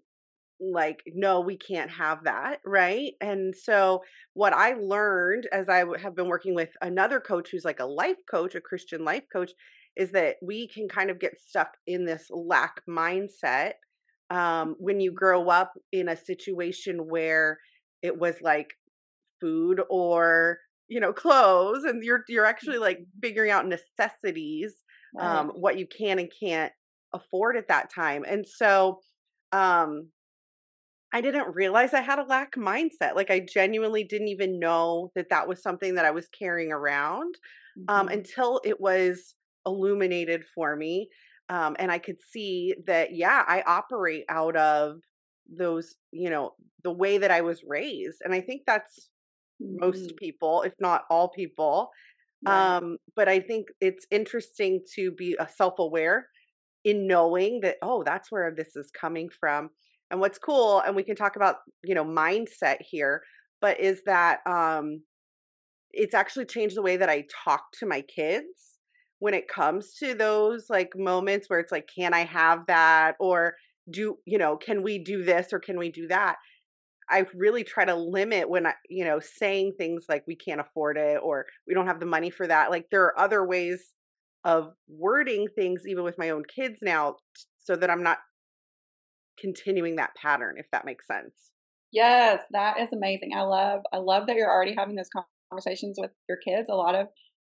like 0.61 1.03
no 1.15 1.41
we 1.41 1.57
can't 1.57 1.91
have 1.91 2.25
that 2.25 2.61
right? 2.65 3.15
And 3.21 3.55
so 3.55 4.03
what 4.35 4.53
i 4.53 4.75
learned 4.75 5.49
as 5.53 5.69
I 5.69 5.85
have 6.01 6.15
been 6.15 6.29
working 6.29 6.55
with 6.55 6.71
another 6.81 7.21
coach 7.21 7.51
who's 7.51 7.65
like 7.65 7.81
a 7.81 7.87
life 7.87 8.17
coach 8.31 8.55
a 8.55 8.61
christian 8.61 9.05
life 9.05 9.25
coach 9.33 9.53
is 9.97 10.13
that 10.13 10.37
we 10.41 10.69
can 10.69 10.89
kind 10.89 11.11
of 11.11 11.19
get 11.19 11.39
stuck 11.39 11.77
in 11.87 12.05
this 12.07 12.29
lack 12.31 12.81
mindset 12.89 13.73
um, 14.31 14.77
when 14.79 15.01
you 15.01 15.13
grow 15.13 15.49
up 15.49 15.73
in 15.93 16.09
a 16.09 16.17
situation 16.17 17.09
where 17.09 17.59
it 18.03 18.19
was 18.19 18.41
like 18.41 18.71
food 19.43 19.83
or 19.91 20.59
you 20.89 21.01
know 21.01 21.13
clothes 21.13 21.85
and 21.85 22.03
you're 22.03 22.23
you're 22.29 22.47
actually 22.47 22.79
like 22.79 22.99
mm-hmm. 22.99 23.21
figuring 23.21 23.51
out 23.51 23.67
necessities 23.67 24.75
right. 25.15 25.39
um, 25.39 25.49
what 25.49 25.79
you 25.79 25.87
can 25.87 26.19
and 26.19 26.33
can't 26.41 26.73
afford 27.13 27.57
at 27.57 27.69
that 27.69 27.93
time. 27.93 28.25
And 28.27 28.47
so 28.47 29.01
um, 29.53 30.09
I 31.13 31.21
didn't 31.21 31.55
realize 31.55 31.93
I 31.93 32.01
had 32.01 32.19
a 32.19 32.25
lack 32.25 32.55
mindset. 32.57 33.15
Like 33.15 33.31
I 33.31 33.41
genuinely 33.41 34.05
didn't 34.05 34.29
even 34.29 34.59
know 34.59 35.11
that 35.15 35.29
that 35.31 35.47
was 35.47 35.63
something 35.63 35.95
that 35.95 36.05
I 36.07 36.11
was 36.11 36.29
carrying 36.29 36.73
around 36.73 37.35
um, 37.89 38.07
mm-hmm. 38.07 38.19
until 38.19 38.61
it 38.65 38.81
was 38.81 39.35
illuminated 39.67 40.45
for 40.55 40.75
me. 40.75 41.09
Um, 41.49 41.77
and 41.79 41.93
I 41.93 41.99
could 41.99 42.17
see 42.31 42.75
that, 42.87 43.15
yeah, 43.15 43.45
I 43.47 43.63
operate 43.67 44.25
out 44.29 44.57
of 44.57 45.01
those, 45.47 45.97
you 46.11 46.31
know, 46.31 46.53
the 46.83 46.93
way 46.93 47.19
that 47.19 47.31
I 47.31 47.43
was 47.43 47.63
raised. 47.67 48.19
And 48.25 48.33
I 48.33 48.41
think 48.41 48.63
that's. 48.67 49.11
Most 49.61 50.17
people, 50.17 50.63
if 50.63 50.75
not 50.81 51.03
all 51.11 51.29
people. 51.29 51.91
Right. 52.45 52.77
Um, 52.77 52.97
but 53.15 53.29
I 53.29 53.41
think 53.41 53.69
it's 53.81 54.07
interesting 54.11 54.81
to 54.95 55.13
be 55.13 55.37
uh, 55.39 55.47
self 55.47 55.79
aware 55.79 56.27
in 56.85 57.07
knowing 57.07 57.61
that, 57.63 57.77
oh, 57.83 58.03
that's 58.05 58.33
where 58.33 58.53
this 58.57 58.75
is 58.75 58.91
coming 58.91 59.29
from. 59.41 59.71
And 60.11 60.21
what's 60.21 60.39
cool, 60.39 60.81
and 60.81 60.95
we 60.95 61.05
can 61.05 61.17
talk 61.17 61.37
about, 61.37 61.57
you 61.85 61.95
know, 61.95 62.05
mindset 62.05 62.79
here, 62.81 63.23
but 63.61 63.81
is 63.81 64.03
that 64.05 64.41
um, 64.47 65.03
it's 65.93 66.15
actually 66.15 66.47
changed 66.47 66.77
the 66.77 66.83
way 66.83 66.97
that 66.97 67.09
I 67.09 67.25
talk 67.45 67.63
to 67.79 67.87
my 67.87 68.03
kids 68.03 68.79
when 69.21 69.35
it 69.35 69.49
comes 69.49 69.95
to 69.95 70.15
those 70.15 70.67
like 70.69 70.91
moments 70.97 71.49
where 71.49 71.61
it's 71.61 71.73
like, 71.73 71.89
can 71.95 72.13
I 72.13 72.25
have 72.25 72.67
that? 72.67 73.15
Or 73.21 73.55
do, 73.91 74.17
you 74.27 74.37
know, 74.37 74.57
can 74.57 74.83
we 74.83 74.99
do 74.99 75.25
this 75.25 75.53
or 75.53 75.61
can 75.61 75.79
we 75.79 75.91
do 75.91 76.09
that? 76.09 76.37
I 77.13 77.27
really 77.35 77.63
try 77.63 77.85
to 77.85 77.95
limit 77.95 78.49
when 78.49 78.67
I, 78.67 78.73
you 78.89 79.05
know, 79.05 79.21
saying 79.21 79.75
things 79.77 80.07
like 80.09 80.25
we 80.27 80.35
can't 80.35 80.61
afford 80.61 80.97
it 80.97 81.21
or 81.23 81.45
we 81.69 81.75
don't 81.75 81.87
have 81.87 82.01
the 82.01 82.07
money 82.07 82.31
for 82.31 82.47
that. 82.47 82.71
Like 82.71 82.87
there 82.91 83.05
are 83.05 83.19
other 83.19 83.47
ways 83.47 83.93
of 84.45 84.73
wording 84.89 85.47
things, 85.55 85.83
even 85.87 86.05
with 86.05 86.19
my 86.19 86.31
own 86.31 86.43
kids 86.45 86.79
now, 86.83 87.17
so 87.59 87.77
that 87.77 87.91
I'm 87.91 88.03
not 88.03 88.19
continuing 89.39 89.97
that 89.97 90.15
pattern, 90.21 90.57
if 90.59 90.67
that 90.73 90.87
makes 90.87 91.07
sense. 91.07 91.51
Yes, 91.93 92.41
that 92.53 92.81
is 92.81 92.93
amazing. 92.93 93.33
I 93.37 93.43
love, 93.43 93.83
I 93.93 93.99
love 93.99 94.27
that 94.27 94.37
you're 94.37 94.51
already 94.51 94.75
having 94.77 94.97
those 94.97 95.11
conversations 95.51 95.99
with 96.01 96.11
your 96.29 96.39
kids. 96.39 96.69
A 96.71 96.75
lot 96.75 96.95
of 96.95 97.09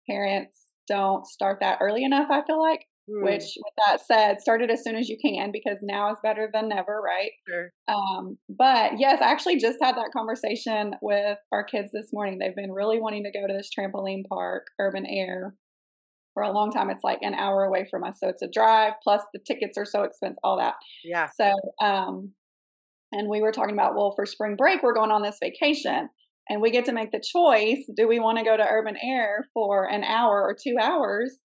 parents 0.09 0.69
don't 0.87 1.27
start 1.27 1.59
that 1.61 1.79
early 1.81 2.05
enough, 2.05 2.29
I 2.31 2.43
feel 2.47 2.61
like. 2.61 2.87
Mm. 3.09 3.25
Which, 3.25 3.43
with 3.57 3.75
that 3.87 4.01
said, 4.01 4.41
started 4.41 4.71
as 4.71 4.85
soon 4.85 4.97
as 4.97 5.09
you 5.09 5.17
can 5.23 5.51
because 5.51 5.79
now 5.83 6.11
is 6.11 6.19
better 6.23 6.51
than 6.53 6.69
never, 6.69 7.01
right? 7.01 7.31
Sure. 7.49 7.73
Um, 7.89 8.39
but 8.49 8.99
yes, 8.99 9.21
I 9.23 9.31
actually 9.31 9.59
just 9.59 9.79
had 9.83 9.97
that 9.97 10.11
conversation 10.13 10.95
with 11.01 11.39
our 11.53 11.65
kids 11.65 11.91
this 11.93 12.11
morning. 12.13 12.39
They've 12.39 12.55
been 12.55 12.73
really 12.73 13.01
wanting 13.01 13.25
to 13.25 13.31
go 13.31 13.47
to 13.47 13.53
this 13.53 13.71
trampoline 13.77 14.27
park, 14.29 14.67
Urban 14.79 15.07
Air, 15.07 15.55
for 16.35 16.43
a 16.43 16.53
long 16.53 16.71
time. 16.71 16.91
It's 16.91 17.05
like 17.05 17.21
an 17.23 17.35
hour 17.35 17.65
away 17.65 17.87
from 17.91 18.05
us, 18.05 18.19
so 18.21 18.29
it's 18.29 18.43
a 18.43 18.49
drive. 18.53 18.93
Plus, 19.03 19.23
the 19.33 19.41
tickets 19.41 19.79
are 19.79 19.87
so 19.87 20.03
expensive, 20.03 20.39
all 20.45 20.59
that. 20.59 20.75
Yeah. 21.03 21.29
So, 21.35 21.53
um, 21.81 22.33
and 23.13 23.29
we 23.31 23.41
were 23.41 23.53
talking 23.53 23.75
about, 23.75 23.95
well, 23.95 24.13
for 24.15 24.27
spring 24.27 24.57
break, 24.57 24.83
we're 24.83 24.95
going 24.95 25.11
on 25.11 25.23
this 25.23 25.39
vacation 25.43 26.11
and 26.49 26.63
we 26.63 26.71
get 26.71 26.85
to 26.87 26.93
make 26.93 27.13
the 27.13 27.23
choice 27.23 27.85
do 27.97 28.09
we 28.09 28.19
want 28.19 28.39
to 28.39 28.45
go 28.45 28.57
to 28.57 28.67
urban 28.69 28.97
air 29.03 29.49
for 29.55 29.85
an 29.85 30.05
hour 30.05 30.43
or 30.43 30.55
two 30.55 30.77
hours 30.81 31.39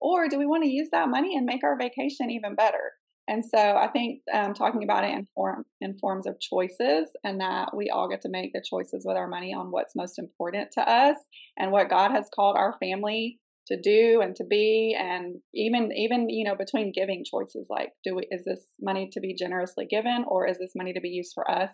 or 0.00 0.28
do 0.28 0.38
we 0.38 0.46
want 0.46 0.64
to 0.64 0.70
use 0.70 0.88
that 0.92 1.08
money 1.08 1.36
and 1.36 1.46
make 1.46 1.64
our 1.64 1.76
vacation 1.78 2.30
even 2.30 2.54
better? 2.54 2.92
And 3.28 3.44
so 3.44 3.58
I 3.58 3.88
think 3.92 4.22
um, 4.34 4.54
talking 4.54 4.82
about 4.82 5.04
it 5.04 5.12
in, 5.12 5.28
form, 5.36 5.64
in 5.80 5.96
forms 5.98 6.26
of 6.26 6.40
choices 6.40 7.10
and 7.22 7.40
that 7.40 7.76
we 7.76 7.88
all 7.88 8.08
get 8.08 8.22
to 8.22 8.28
make 8.28 8.52
the 8.52 8.64
choices 8.68 9.04
with 9.06 9.16
our 9.16 9.28
money 9.28 9.54
on 9.54 9.70
what's 9.70 9.94
most 9.94 10.18
important 10.18 10.72
to 10.72 10.80
us 10.80 11.16
and 11.56 11.70
what 11.70 11.88
God 11.88 12.10
has 12.10 12.28
called 12.34 12.56
our 12.56 12.76
family 12.80 13.38
to 13.68 13.80
do 13.80 14.20
and 14.20 14.34
to 14.34 14.44
be 14.44 14.96
and 14.98 15.36
even 15.54 15.92
even 15.94 16.28
you 16.28 16.44
know 16.44 16.56
between 16.56 16.92
giving 16.92 17.24
choices 17.24 17.68
like 17.70 17.92
do 18.02 18.16
we 18.16 18.26
is 18.30 18.44
this 18.44 18.72
money 18.80 19.08
to 19.12 19.20
be 19.20 19.32
generously 19.32 19.86
given 19.88 20.24
or 20.26 20.46
is 20.46 20.58
this 20.58 20.72
money 20.74 20.92
to 20.92 21.00
be 21.00 21.08
used 21.08 21.32
for 21.34 21.48
us 21.48 21.70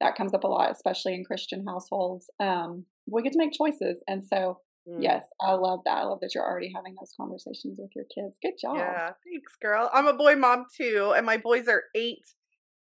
that 0.00 0.16
comes 0.16 0.34
up 0.34 0.42
a 0.42 0.48
lot 0.48 0.72
especially 0.72 1.14
in 1.14 1.24
christian 1.24 1.64
households 1.64 2.28
um, 2.40 2.84
we 3.06 3.22
get 3.22 3.32
to 3.32 3.38
make 3.38 3.52
choices 3.52 4.02
and 4.08 4.26
so 4.26 4.58
Mm. 4.88 5.02
Yes, 5.02 5.26
I 5.40 5.52
love 5.52 5.80
that. 5.84 5.98
I 5.98 6.04
love 6.04 6.20
that 6.20 6.34
you're 6.34 6.44
already 6.44 6.72
having 6.74 6.94
those 6.98 7.12
conversations 7.16 7.76
with 7.78 7.90
your 7.94 8.04
kids. 8.04 8.36
Good 8.42 8.54
job. 8.60 8.76
Yeah, 8.76 9.10
thanks, 9.24 9.52
girl. 9.60 9.90
I'm 9.92 10.06
a 10.06 10.14
boy 10.14 10.36
mom 10.36 10.66
too, 10.76 11.12
and 11.16 11.26
my 11.26 11.38
boys 11.38 11.66
are 11.66 11.82
eight, 11.94 12.24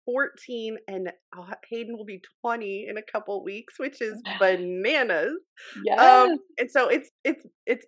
14, 0.04 0.76
and 0.88 1.12
uh, 1.36 1.54
Hayden 1.70 1.96
will 1.96 2.04
be 2.04 2.20
20 2.42 2.86
in 2.88 2.98
a 2.98 3.02
couple 3.02 3.42
weeks, 3.42 3.74
which 3.78 4.02
is 4.02 4.20
bananas. 4.38 5.38
Um, 5.76 5.82
yes. 5.84 6.00
Um, 6.00 6.38
and 6.58 6.70
so 6.70 6.88
it's 6.88 7.10
it's 7.24 7.44
it's 7.66 7.86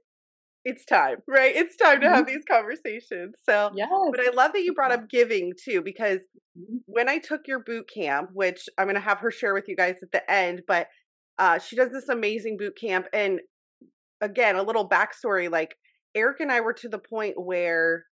it's 0.64 0.84
time, 0.84 1.16
right? 1.26 1.54
It's 1.54 1.76
time 1.76 2.00
to 2.00 2.06
mm-hmm. 2.06 2.14
have 2.14 2.26
these 2.26 2.44
conversations. 2.50 3.36
So, 3.48 3.70
yes. 3.74 3.88
but 4.10 4.20
I 4.20 4.30
love 4.34 4.52
that 4.52 4.62
you 4.62 4.74
brought 4.74 4.92
up 4.92 5.08
giving 5.08 5.52
too, 5.62 5.82
because 5.82 6.18
mm-hmm. 6.58 6.78
when 6.86 7.08
I 7.08 7.18
took 7.18 7.42
your 7.46 7.60
boot 7.60 7.88
camp, 7.92 8.30
which 8.34 8.68
I'm 8.76 8.86
going 8.86 8.96
to 8.96 9.00
have 9.00 9.18
her 9.20 9.30
share 9.30 9.54
with 9.54 9.68
you 9.68 9.76
guys 9.76 9.96
at 10.02 10.12
the 10.12 10.30
end, 10.30 10.62
but 10.66 10.88
uh, 11.38 11.58
she 11.58 11.76
does 11.76 11.90
this 11.90 12.08
amazing 12.08 12.56
boot 12.58 12.76
camp, 12.78 13.06
and 13.12 13.40
again, 14.20 14.56
a 14.56 14.62
little 14.62 14.88
backstory 14.88 15.50
like 15.50 15.76
Eric 16.14 16.40
and 16.40 16.50
I 16.50 16.60
were 16.60 16.72
to 16.75 16.88
the 16.88 16.98
point 16.98 17.40
where, 17.40 18.04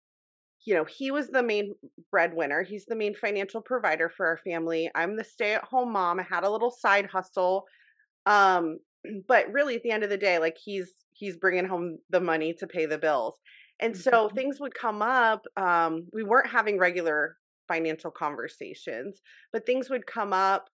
you 0.64 0.74
know, 0.74 0.84
he 0.84 1.10
was 1.10 1.28
the 1.28 1.42
main 1.42 1.74
breadwinner. 2.10 2.62
He's 2.62 2.86
the 2.86 2.96
main 2.96 3.14
financial 3.14 3.60
provider 3.60 4.08
for 4.08 4.26
our 4.26 4.38
family. 4.38 4.90
I'm 4.94 5.16
the 5.16 5.24
stay 5.24 5.54
at 5.54 5.64
home 5.64 5.92
mom. 5.92 6.20
I 6.20 6.24
had 6.24 6.44
a 6.44 6.50
little 6.50 6.70
side 6.70 7.06
hustle. 7.06 7.64
Um, 8.26 8.78
but 9.28 9.50
really 9.52 9.76
at 9.76 9.82
the 9.82 9.90
end 9.90 10.04
of 10.04 10.10
the 10.10 10.16
day, 10.16 10.38
like 10.38 10.56
he's, 10.62 10.92
he's 11.12 11.36
bringing 11.36 11.66
home 11.66 11.98
the 12.10 12.20
money 12.20 12.54
to 12.58 12.66
pay 12.66 12.86
the 12.86 12.98
bills. 12.98 13.34
And 13.80 13.96
so 13.96 14.10
mm-hmm. 14.10 14.34
things 14.34 14.60
would 14.60 14.74
come 14.74 15.02
up. 15.02 15.44
Um, 15.56 16.06
we 16.12 16.22
weren't 16.22 16.50
having 16.50 16.78
regular 16.78 17.36
financial 17.68 18.10
conversations, 18.10 19.20
but 19.52 19.66
things 19.66 19.90
would 19.90 20.06
come 20.06 20.32
up 20.32 20.68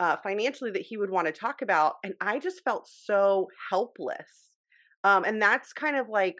uh, 0.00 0.16
financially 0.22 0.70
that 0.72 0.82
he 0.82 0.96
would 0.96 1.10
want 1.10 1.26
to 1.26 1.32
talk 1.32 1.62
about. 1.62 1.96
And 2.02 2.14
I 2.20 2.38
just 2.38 2.64
felt 2.64 2.88
so 2.88 3.48
helpless 3.70 4.49
um, 5.04 5.24
and 5.24 5.40
that's 5.40 5.72
kind 5.72 5.96
of 5.96 6.08
like 6.08 6.36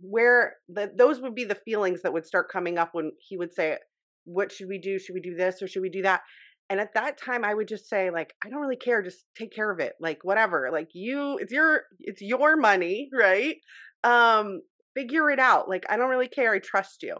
where 0.00 0.54
the, 0.68 0.90
those 0.96 1.20
would 1.20 1.34
be 1.34 1.44
the 1.44 1.54
feelings 1.54 2.02
that 2.02 2.12
would 2.12 2.26
start 2.26 2.50
coming 2.50 2.78
up 2.78 2.90
when 2.92 3.12
he 3.18 3.36
would 3.36 3.52
say, 3.52 3.78
What 4.24 4.52
should 4.52 4.68
we 4.68 4.78
do? 4.78 4.98
Should 4.98 5.14
we 5.14 5.20
do 5.20 5.34
this 5.34 5.62
or 5.62 5.68
should 5.68 5.82
we 5.82 5.90
do 5.90 6.02
that? 6.02 6.22
And 6.70 6.80
at 6.80 6.94
that 6.94 7.18
time 7.18 7.44
I 7.44 7.54
would 7.54 7.68
just 7.68 7.88
say, 7.88 8.10
like, 8.10 8.32
I 8.44 8.48
don't 8.48 8.60
really 8.60 8.76
care, 8.76 9.02
just 9.02 9.24
take 9.36 9.54
care 9.54 9.70
of 9.70 9.80
it. 9.80 9.94
Like 10.00 10.20
whatever. 10.22 10.70
Like 10.72 10.88
you 10.94 11.38
it's 11.38 11.52
your 11.52 11.82
it's 12.00 12.22
your 12.22 12.56
money, 12.56 13.08
right? 13.18 13.56
Um, 14.04 14.62
figure 14.94 15.30
it 15.30 15.38
out. 15.38 15.68
Like, 15.68 15.84
I 15.88 15.96
don't 15.96 16.10
really 16.10 16.28
care. 16.28 16.52
I 16.52 16.58
trust 16.58 17.02
you. 17.02 17.18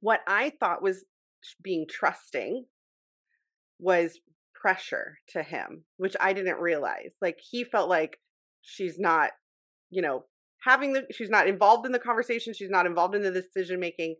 What 0.00 0.20
I 0.26 0.52
thought 0.58 0.82
was 0.82 1.04
being 1.62 1.86
trusting 1.88 2.64
was 3.78 4.18
pressure 4.54 5.18
to 5.30 5.42
him, 5.42 5.84
which 5.96 6.16
I 6.20 6.32
didn't 6.32 6.60
realize. 6.60 7.12
Like 7.20 7.38
he 7.40 7.64
felt 7.64 7.88
like 7.88 8.18
she's 8.62 8.98
not, 8.98 9.30
you 9.90 10.02
know, 10.02 10.24
having 10.62 10.92
the 10.92 11.06
she's 11.10 11.30
not 11.30 11.48
involved 11.48 11.86
in 11.86 11.92
the 11.92 11.98
conversation, 11.98 12.54
she's 12.54 12.70
not 12.70 12.86
involved 12.86 13.14
in 13.14 13.22
the 13.22 13.30
decision 13.30 13.80
making. 13.80 14.16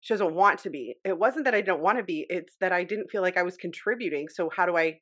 She 0.00 0.14
doesn't 0.14 0.34
want 0.34 0.60
to 0.60 0.70
be. 0.70 0.94
It 1.04 1.18
wasn't 1.18 1.46
that 1.46 1.54
I 1.54 1.62
don't 1.62 1.82
want 1.82 1.98
to 1.98 2.04
be, 2.04 2.26
it's 2.28 2.54
that 2.60 2.72
I 2.72 2.84
didn't 2.84 3.10
feel 3.10 3.22
like 3.22 3.36
I 3.36 3.42
was 3.42 3.56
contributing. 3.56 4.28
So 4.28 4.50
how 4.54 4.66
do 4.66 4.76
I 4.76 5.00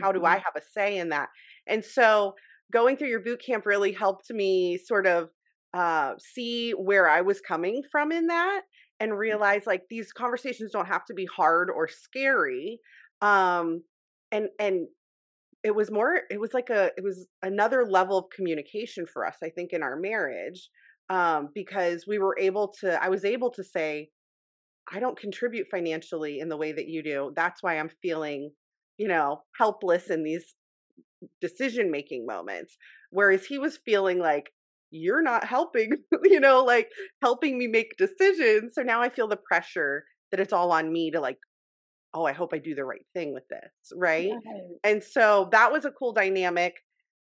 how 0.00 0.12
do 0.12 0.24
I 0.24 0.36
mm-hmm. 0.36 0.42
have 0.44 0.56
a 0.56 0.66
say 0.72 0.98
in 0.98 1.10
that? 1.10 1.28
And 1.66 1.84
so 1.84 2.34
going 2.72 2.96
through 2.96 3.08
your 3.08 3.20
boot 3.20 3.40
camp 3.44 3.66
really 3.66 3.92
helped 3.92 4.30
me 4.30 4.78
sort 4.78 5.06
of 5.06 5.30
uh, 5.74 6.14
see 6.18 6.72
where 6.72 7.08
I 7.08 7.20
was 7.20 7.40
coming 7.40 7.82
from 7.90 8.12
in 8.12 8.26
that 8.28 8.62
and 9.00 9.12
mm-hmm. 9.12 9.18
realize 9.18 9.62
like 9.66 9.82
these 9.88 10.12
conversations 10.12 10.72
don't 10.72 10.88
have 10.88 11.04
to 11.06 11.14
be 11.14 11.26
hard 11.26 11.70
or 11.70 11.88
scary. 11.88 12.80
Um, 13.22 13.82
and 14.32 14.48
and 14.58 14.88
it 15.66 15.74
was 15.74 15.90
more 15.90 16.20
it 16.30 16.40
was 16.40 16.54
like 16.54 16.70
a 16.70 16.90
it 16.96 17.02
was 17.04 17.26
another 17.42 17.84
level 17.84 18.18
of 18.18 18.24
communication 18.34 19.04
for 19.12 19.26
us 19.26 19.36
i 19.42 19.50
think 19.50 19.72
in 19.72 19.82
our 19.82 19.96
marriage 19.96 20.68
um 21.10 21.48
because 21.54 22.04
we 22.06 22.18
were 22.18 22.36
able 22.38 22.72
to 22.80 23.02
i 23.02 23.08
was 23.08 23.24
able 23.24 23.50
to 23.50 23.64
say 23.64 24.08
i 24.92 25.00
don't 25.00 25.18
contribute 25.18 25.66
financially 25.70 26.38
in 26.38 26.48
the 26.48 26.56
way 26.56 26.72
that 26.72 26.88
you 26.88 27.02
do 27.02 27.32
that's 27.34 27.62
why 27.62 27.78
i'm 27.78 27.90
feeling 28.00 28.50
you 28.98 29.08
know 29.08 29.42
helpless 29.58 30.08
in 30.10 30.22
these 30.22 30.54
decision 31.40 31.90
making 31.90 32.26
moments. 32.26 32.76
Whereas 33.10 33.46
he 33.46 33.58
was 33.58 33.78
feeling 33.84 34.18
like 34.18 34.50
you're 34.90 35.22
not 35.22 35.44
helping 35.44 35.90
you 36.24 36.38
know 36.38 36.62
like 36.62 36.88
helping 37.20 37.58
me 37.58 37.66
make 37.66 37.96
decisions 37.98 38.72
so 38.72 38.82
now 38.82 39.02
i 39.02 39.08
feel 39.08 39.26
the 39.26 39.36
pressure 39.36 40.04
that 40.30 40.38
it's 40.38 40.52
all 40.52 40.70
on 40.70 40.92
me 40.92 41.10
to 41.10 41.20
like 41.20 41.38
oh, 42.16 42.24
I 42.24 42.32
hope 42.32 42.54
I 42.54 42.58
do 42.58 42.74
the 42.74 42.84
right 42.84 43.04
thing 43.12 43.34
with 43.34 43.46
this, 43.48 43.92
right? 43.94 44.30
And 44.82 45.04
so 45.04 45.48
that 45.52 45.70
was 45.70 45.84
a 45.84 45.90
cool 45.90 46.14
dynamic 46.14 46.74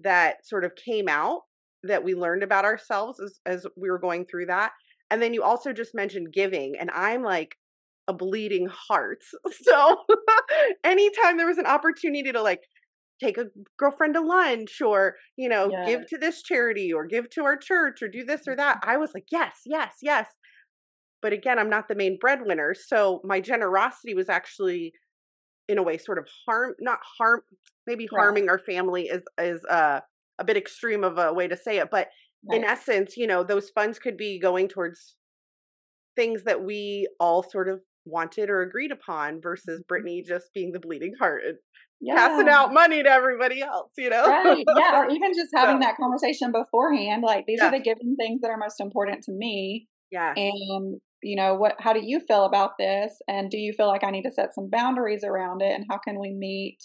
that 0.00 0.46
sort 0.46 0.64
of 0.64 0.72
came 0.76 1.08
out 1.08 1.40
that 1.84 2.04
we 2.04 2.14
learned 2.14 2.42
about 2.42 2.66
ourselves 2.66 3.18
as, 3.18 3.40
as 3.46 3.66
we 3.75 3.90
were 3.90 3.99
going 3.99 4.26
through 4.26 4.46
that. 4.46 4.72
And 5.11 5.22
then 5.22 5.32
you 5.32 5.42
also 5.42 5.72
just 5.72 5.94
mentioned 5.94 6.32
giving, 6.34 6.75
and 6.78 6.90
I'm 6.90 7.22
like 7.22 7.56
a 8.06 8.12
bleeding 8.12 8.68
heart. 8.70 9.22
So 9.62 9.96
anytime 10.84 11.38
there 11.38 11.46
was 11.46 11.58
an 11.58 11.66
opportunity 11.66 12.30
to 12.30 12.42
like 12.42 12.61
take 13.22 13.38
a 13.38 13.46
girlfriend 13.78 14.14
to 14.14 14.20
lunch 14.20 14.82
or, 14.82 15.14
you 15.37 15.49
know, 15.49 15.70
yes. 15.70 15.88
give 15.88 16.06
to 16.08 16.18
this 16.18 16.42
charity 16.42 16.92
or 16.92 17.06
give 17.06 17.30
to 17.30 17.44
our 17.44 17.56
church 17.56 18.02
or 18.02 18.08
do 18.08 18.25
this 18.25 18.42
or 18.46 18.56
that, 18.56 18.82
mm-hmm. 18.82 18.90
I 18.90 18.96
was 18.99 19.12
like, 19.14 19.26
yes, 19.30 19.61
yes, 19.64 19.94
yes 20.02 20.26
but 21.22 21.32
again 21.32 21.58
i'm 21.58 21.70
not 21.70 21.88
the 21.88 21.94
main 21.94 22.18
breadwinner 22.20 22.74
so 22.74 23.20
my 23.24 23.40
generosity 23.40 24.14
was 24.14 24.28
actually 24.28 24.92
in 25.68 25.78
a 25.78 25.82
way 25.82 25.96
sort 25.96 26.18
of 26.18 26.26
harm 26.46 26.74
not 26.80 26.98
harm 27.18 27.40
maybe 27.86 28.08
right. 28.12 28.20
harming 28.20 28.48
our 28.48 28.58
family 28.58 29.04
is 29.04 29.22
is 29.38 29.64
uh, 29.70 30.00
a 30.38 30.44
bit 30.44 30.56
extreme 30.56 31.04
of 31.04 31.18
a 31.18 31.32
way 31.32 31.48
to 31.48 31.56
say 31.56 31.78
it 31.78 31.88
but 31.90 32.08
right. 32.48 32.58
in 32.58 32.64
essence 32.64 33.16
you 33.16 33.26
know 33.26 33.42
those 33.42 33.70
funds 33.70 33.98
could 33.98 34.16
be 34.16 34.38
going 34.38 34.68
towards 34.68 35.16
things 36.16 36.44
that 36.44 36.62
we 36.62 37.08
all 37.18 37.42
sort 37.42 37.68
of 37.68 37.80
wanted 38.04 38.50
or 38.50 38.62
agreed 38.62 38.90
upon 38.90 39.40
versus 39.40 39.78
mm-hmm. 39.78 39.88
brittany 39.88 40.22
just 40.22 40.52
being 40.52 40.72
the 40.72 40.80
bleeding 40.80 41.14
heart 41.18 41.42
and 41.46 41.56
yeah. 42.00 42.14
passing 42.16 42.48
out 42.48 42.74
money 42.74 43.02
to 43.02 43.08
everybody 43.08 43.62
else 43.62 43.90
you 43.96 44.10
know 44.10 44.26
right 44.26 44.64
yeah 44.76 44.98
or 45.00 45.08
even 45.08 45.32
just 45.32 45.50
having 45.54 45.80
so. 45.80 45.86
that 45.86 45.96
conversation 45.96 46.50
beforehand 46.50 47.22
like 47.24 47.44
these 47.46 47.60
are 47.60 47.70
the 47.70 47.78
given 47.78 48.16
things 48.16 48.40
that 48.42 48.50
are 48.50 48.58
most 48.58 48.80
important 48.80 49.22
to 49.22 49.32
me 49.32 49.86
yeah 50.10 50.34
and 50.36 51.00
you 51.22 51.36
know 51.36 51.54
what 51.54 51.76
how 51.78 51.92
do 51.92 52.00
you 52.04 52.20
feel 52.20 52.44
about 52.44 52.72
this? 52.78 53.14
And 53.28 53.50
do 53.50 53.58
you 53.58 53.72
feel 53.72 53.88
like 53.88 54.04
i 54.04 54.10
need 54.10 54.22
to 54.22 54.32
set 54.32 54.54
some 54.54 54.68
boundaries 54.70 55.24
around 55.24 55.62
it? 55.62 55.74
And 55.74 55.86
how 55.90 55.98
can 55.98 56.18
we 56.18 56.32
meet 56.32 56.78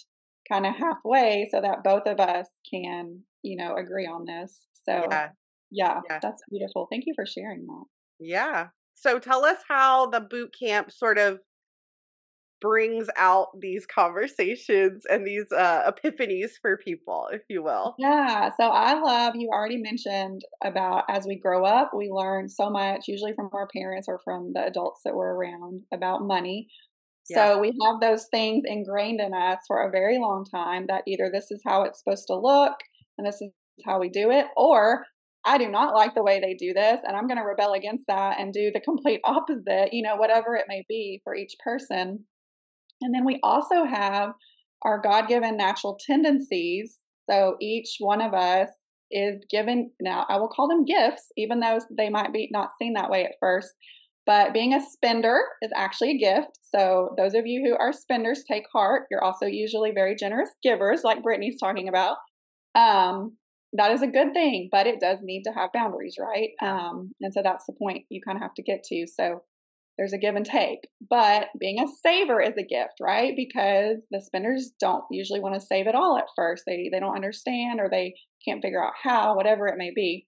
kind 0.51 0.65
of 0.65 0.75
halfway 0.75 1.47
so 1.51 1.61
that 1.61 1.83
both 1.83 2.03
of 2.05 2.19
us 2.19 2.47
can 2.69 3.21
you 3.43 3.57
know 3.57 3.75
agree 3.75 4.07
on 4.07 4.25
this? 4.25 4.61
So 4.87 5.05
yeah. 5.09 5.29
yeah, 5.71 6.01
yeah. 6.09 6.19
that's 6.21 6.41
beautiful. 6.49 6.87
Thank 6.91 7.03
you 7.05 7.13
for 7.15 7.25
sharing 7.25 7.65
that. 7.65 7.85
Yeah. 8.19 8.67
So 8.95 9.19
tell 9.19 9.45
us 9.45 9.57
how 9.67 10.07
the 10.07 10.21
boot 10.21 10.53
camp 10.59 10.91
sort 10.91 11.17
of 11.17 11.39
brings 12.59 13.07
out 13.17 13.47
these 13.59 13.85
conversations 13.85 15.03
and 15.09 15.25
these 15.25 15.45
uh, 15.55 15.91
epiphanies 15.91 16.51
for 16.61 16.77
people, 16.77 17.29
if 17.31 17.41
you 17.49 17.63
will. 17.63 17.95
Yeah. 17.99 18.49
So 18.59 18.67
I 18.67 18.99
love, 18.99 19.35
you 19.35 19.49
already 19.49 19.77
mentioned 19.77 20.41
about 20.63 21.03
as 21.09 21.25
we 21.27 21.39
grow 21.39 21.65
up, 21.65 21.91
we 21.95 22.09
learn 22.11 22.49
so 22.49 22.69
much, 22.69 23.07
usually 23.07 23.33
from 23.33 23.49
our 23.53 23.67
parents 23.75 24.07
or 24.07 24.19
from 24.23 24.51
the 24.53 24.65
adults 24.65 25.01
that 25.05 25.15
were 25.15 25.35
around 25.35 25.83
about 25.93 26.21
money. 26.23 26.67
Yeah. 27.29 27.53
So 27.53 27.59
we 27.59 27.77
have 27.85 27.99
those 28.01 28.27
things 28.31 28.63
ingrained 28.65 29.19
in 29.19 29.33
us 29.33 29.59
for 29.67 29.85
a 29.85 29.91
very 29.91 30.17
long 30.17 30.45
time 30.49 30.85
that 30.87 31.03
either 31.07 31.29
this 31.31 31.51
is 31.51 31.61
how 31.65 31.83
it's 31.83 31.99
supposed 31.99 32.27
to 32.27 32.35
look 32.35 32.73
and 33.17 33.27
this 33.27 33.41
is 33.41 33.51
how 33.85 33.99
we 33.99 34.09
do 34.09 34.31
it, 34.31 34.47
or 34.55 35.03
I 35.45 35.57
do 35.57 35.69
not 35.69 35.93
like 35.93 36.15
the 36.15 36.23
way 36.23 36.39
they 36.39 36.55
do 36.55 36.73
this 36.73 36.99
and 37.05 37.15
I'm 37.15 37.27
going 37.27 37.37
to 37.37 37.43
rebel 37.43 37.73
against 37.73 38.05
that 38.07 38.39
and 38.39 38.53
do 38.53 38.71
the 38.73 38.81
complete 38.81 39.21
opposite, 39.25 39.93
you 39.93 40.03
know, 40.03 40.15
whatever 40.15 40.55
it 40.55 40.65
may 40.67 40.85
be 40.87 41.21
for 41.23 41.35
each 41.35 41.55
person. 41.63 42.25
And 43.01 43.13
then 43.13 43.25
we 43.25 43.39
also 43.43 43.85
have 43.85 44.31
our 44.83 44.99
God 45.01 45.27
given 45.27 45.57
natural 45.57 45.97
tendencies. 46.05 46.97
So 47.29 47.55
each 47.61 47.97
one 47.99 48.21
of 48.21 48.33
us 48.33 48.69
is 49.11 49.41
given, 49.49 49.91
now 50.01 50.25
I 50.29 50.37
will 50.37 50.49
call 50.49 50.67
them 50.67 50.85
gifts, 50.85 51.31
even 51.37 51.59
though 51.59 51.79
they 51.95 52.09
might 52.09 52.33
be 52.33 52.49
not 52.51 52.69
seen 52.79 52.93
that 52.93 53.09
way 53.09 53.25
at 53.25 53.35
first. 53.39 53.73
But 54.25 54.53
being 54.53 54.73
a 54.73 54.81
spender 54.81 55.39
is 55.61 55.71
actually 55.75 56.11
a 56.11 56.17
gift. 56.17 56.59
So 56.63 57.15
those 57.17 57.33
of 57.33 57.45
you 57.45 57.63
who 57.65 57.77
are 57.77 57.93
spenders 57.93 58.43
take 58.45 58.65
heart. 58.73 59.03
You're 59.09 59.23
also 59.23 59.45
usually 59.45 59.91
very 59.91 60.15
generous 60.15 60.49
givers, 60.61 61.01
like 61.03 61.23
Brittany's 61.23 61.59
talking 61.59 61.87
about. 61.87 62.17
Um, 62.75 63.37
that 63.73 63.91
is 63.91 64.01
a 64.01 64.07
good 64.07 64.33
thing, 64.33 64.69
but 64.71 64.85
it 64.85 64.99
does 64.99 65.19
need 65.21 65.43
to 65.43 65.51
have 65.51 65.71
boundaries, 65.73 66.15
right? 66.19 66.49
Um, 66.61 67.11
and 67.21 67.33
so 67.33 67.41
that's 67.41 67.65
the 67.65 67.73
point 67.73 68.05
you 68.09 68.21
kind 68.25 68.37
of 68.37 68.41
have 68.41 68.53
to 68.55 68.63
get 68.63 68.83
to. 68.83 69.05
So 69.07 69.43
there's 69.97 70.13
a 70.13 70.17
give 70.17 70.35
and 70.35 70.45
take. 70.45 70.79
But 71.09 71.47
being 71.59 71.79
a 71.79 71.87
saver 72.03 72.41
is 72.41 72.55
a 72.57 72.63
gift, 72.63 72.95
right? 73.01 73.33
Because 73.35 74.03
the 74.11 74.21
spenders 74.21 74.71
don't 74.79 75.03
usually 75.11 75.39
want 75.39 75.55
to 75.55 75.65
save 75.65 75.87
it 75.87 75.95
all 75.95 76.17
at 76.17 76.27
first. 76.35 76.63
They 76.65 76.89
they 76.91 76.99
don't 76.99 77.15
understand 77.15 77.79
or 77.79 77.89
they 77.89 78.13
can't 78.47 78.61
figure 78.61 78.83
out 78.83 78.93
how, 79.01 79.35
whatever 79.35 79.67
it 79.67 79.77
may 79.77 79.91
be. 79.93 80.27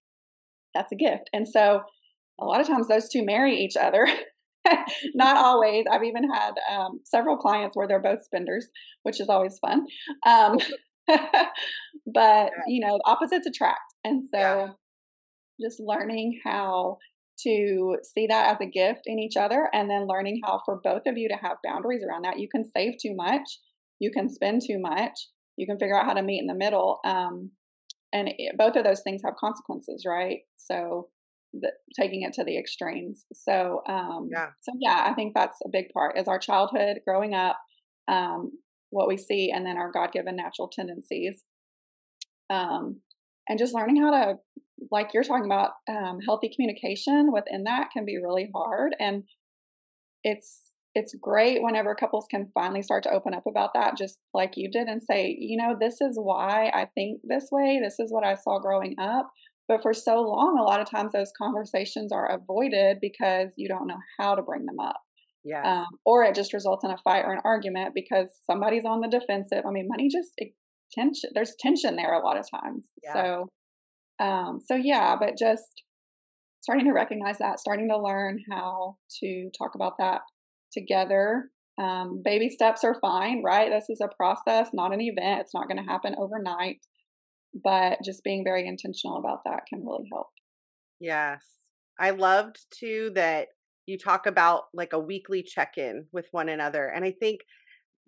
That's 0.74 0.92
a 0.92 0.96
gift. 0.96 1.30
And 1.34 1.48
so 1.48 1.82
a 2.40 2.46
lot 2.46 2.62
of 2.62 2.68
times 2.68 2.88
those 2.88 3.10
two 3.10 3.24
marry 3.26 3.56
each 3.56 3.76
other. 3.76 4.08
Not 5.16 5.38
always. 5.38 5.86
I've 5.92 6.04
even 6.04 6.30
had 6.32 6.54
um, 6.72 7.00
several 7.06 7.38
clients 7.38 7.76
where 7.76 7.88
they're 7.88 8.02
both 8.02 8.24
spenders, 8.24 8.68
which 9.04 9.20
is 9.20 9.30
always 9.30 9.58
fun. 9.60 9.86
Um, 10.26 10.58
but 12.14 12.52
you 12.68 12.86
know, 12.86 13.00
opposites 13.06 13.48
attract, 13.48 13.80
and 14.04 14.24
so 14.34 14.40
yeah. 14.40 14.68
just 15.62 15.80
learning 15.80 16.40
how 16.44 16.98
to 17.44 17.98
see 18.04 18.28
that 18.28 18.54
as 18.54 18.62
a 18.62 18.70
gift 18.70 19.02
in 19.06 19.20
each 19.20 19.38
other 19.38 19.70
and 19.74 19.90
then 19.90 20.08
learning 20.08 20.42
how 20.44 20.62
for 20.66 20.80
both 20.84 21.04
of 21.06 21.18
you 21.18 21.30
to 21.30 21.36
have 21.36 21.58
boundaries 21.64 22.04
around 22.08 22.24
that. 22.24 22.40
You 22.40 22.48
can 22.50 22.64
save 22.66 22.96
too 23.02 23.16
much, 23.16 23.60
you 24.00 24.12
can 24.12 24.30
spend 24.30 24.62
too 24.66 24.80
much, 24.80 25.14
you 25.58 25.68
can 25.68 25.78
figure 25.78 25.98
out 25.98 26.06
how 26.06 26.14
to 26.14 26.24
meet 26.24 26.40
in 26.40 26.48
the 26.48 26.54
middle. 26.54 27.00
Um, 27.06 27.52
and 28.14 28.30
it, 28.38 28.58
both 28.58 28.76
of 28.76 28.84
those 28.84 29.02
things 29.02 29.22
have 29.24 29.36
consequences, 29.36 30.04
right? 30.06 30.40
So 30.56 31.10
the, 31.54 31.72
taking 32.00 32.24
it 32.24 32.34
to 32.34 32.44
the 32.44 32.58
extremes. 32.58 33.26
So 33.34 33.82
um, 33.88 34.30
yeah, 34.32 34.48
so 34.62 34.72
yeah, 34.80 35.06
I 35.06 35.14
think 35.14 35.34
that's 35.36 35.58
a 35.66 35.70
big 35.70 35.90
part 35.94 36.18
is 36.18 36.28
our 36.28 36.40
childhood, 36.40 37.02
growing 37.06 37.34
up, 37.34 37.58
um, 38.08 38.52
what 38.90 39.08
we 39.08 39.18
see, 39.18 39.52
and 39.52 39.66
then 39.66 39.78
our 39.78 39.92
God 39.92 40.12
given 40.12 40.36
natural 40.36 40.68
tendencies. 40.68 41.44
Um, 42.50 43.02
and 43.48 43.60
just 43.60 43.74
learning 43.74 44.02
how 44.02 44.12
to 44.12 44.36
like 44.92 45.14
you're 45.14 45.24
talking 45.24 45.46
about 45.46 45.72
um, 45.90 46.20
healthy 46.26 46.52
communication 46.54 47.32
within 47.32 47.64
that 47.64 47.90
can 47.92 48.06
be 48.06 48.18
really 48.18 48.50
hard 48.54 48.96
and 49.00 49.24
it's 50.24 50.62
it's 50.96 51.16
great 51.22 51.62
whenever 51.62 51.94
couples 51.94 52.26
can 52.30 52.50
finally 52.54 52.82
start 52.82 53.04
to 53.04 53.12
open 53.12 53.34
up 53.34 53.44
about 53.48 53.72
that 53.74 53.98
just 53.98 54.18
like 54.34 54.54
you 54.56 54.70
did 54.70 54.88
and 54.88 55.02
say 55.02 55.36
you 55.40 55.56
know 55.56 55.76
this 55.80 56.02
is 56.02 56.18
why 56.22 56.72
i 56.74 56.88
think 56.96 57.22
this 57.24 57.48
way 57.52 57.80
this 57.82 58.00
is 58.00 58.12
what 58.12 58.26
i 58.26 58.36
saw 58.36 58.60
growing 58.60 58.96
up. 59.00 59.30
But 59.68 59.84
for 59.84 59.94
so 59.94 60.20
long 60.22 60.58
a 60.60 60.64
lot 60.64 60.82
of 60.82 60.90
times 60.90 61.12
those 61.12 61.32
conversations 61.38 62.12
are 62.12 62.26
avoided 62.26 62.98
because 63.00 63.54
you 63.56 63.68
don't 63.68 63.86
know 63.86 64.00
how 64.20 64.34
to 64.34 64.42
bring 64.42 64.66
them 64.66 64.80
up 64.80 65.00
yeah 65.44 65.82
um, 65.82 65.86
or 66.06 66.24
it 66.24 66.34
just 66.34 66.54
results 66.54 66.84
in 66.84 66.90
a 66.90 66.98
fight 66.98 67.24
or 67.24 67.34
an 67.34 67.42
argument 67.46 67.94
because 67.94 68.34
somebody's 68.50 68.84
on 68.84 69.00
the 69.00 69.08
defensive. 69.08 69.64
I 69.68 69.70
mean 69.70 69.88
money 69.88 70.10
just 70.10 70.32
it, 70.38 70.54
tension 70.92 71.30
there's 71.36 71.54
tension 71.60 71.96
there 71.98 72.14
a 72.14 72.26
lot 72.26 72.36
of 72.36 72.50
times 72.50 72.88
yeah. 73.04 73.14
so 73.14 73.48
um, 74.20 74.60
so 74.66 74.76
yeah, 74.76 75.16
but 75.20 75.38
just 75.38 75.84
starting 76.62 76.86
to 76.86 76.94
recognize 76.94 77.38
that, 77.40 77.60
starting 77.60 77.90
to 77.90 77.98
learn 77.98 78.40
how 78.52 78.98
to 79.22 79.50
talk 79.58 79.76
about 79.76 79.94
that 80.00 80.22
together. 80.74 81.50
Um, 81.82 82.22
baby 82.24 82.50
steps 82.50 82.84
are 82.84 83.00
fine, 83.00 83.42
right? 83.44 83.70
This 83.72 83.90
is 83.90 84.02
a 84.02 84.14
process, 84.16 84.70
not 84.74 84.94
an 84.94 85.02
event. 85.02 85.42
It's 85.42 85.54
not 85.54 85.70
going 85.70 85.84
to 85.84 85.90
happen 85.90 86.16
overnight, 86.18 86.80
but 87.64 88.00
just 88.04 88.24
being 88.24 88.44
very 88.44 88.68
intentional 88.68 89.18
about 89.18 89.40
that 89.46 89.62
can 89.70 89.86
really 89.86 90.08
help. 90.12 90.28
Yes. 91.00 91.42
I 91.98 92.12
loved 92.12 92.58
too 92.78 93.12
that 93.16 93.48
you 93.86 93.98
talk 93.98 94.26
about 94.26 94.64
like 94.74 94.94
a 94.94 95.00
weekly 95.00 95.42
check 95.42 95.74
in 95.78 96.06
with 96.12 96.28
one 96.32 96.50
another. 96.50 96.88
And 96.88 97.06
I 97.06 97.14
think 97.18 97.40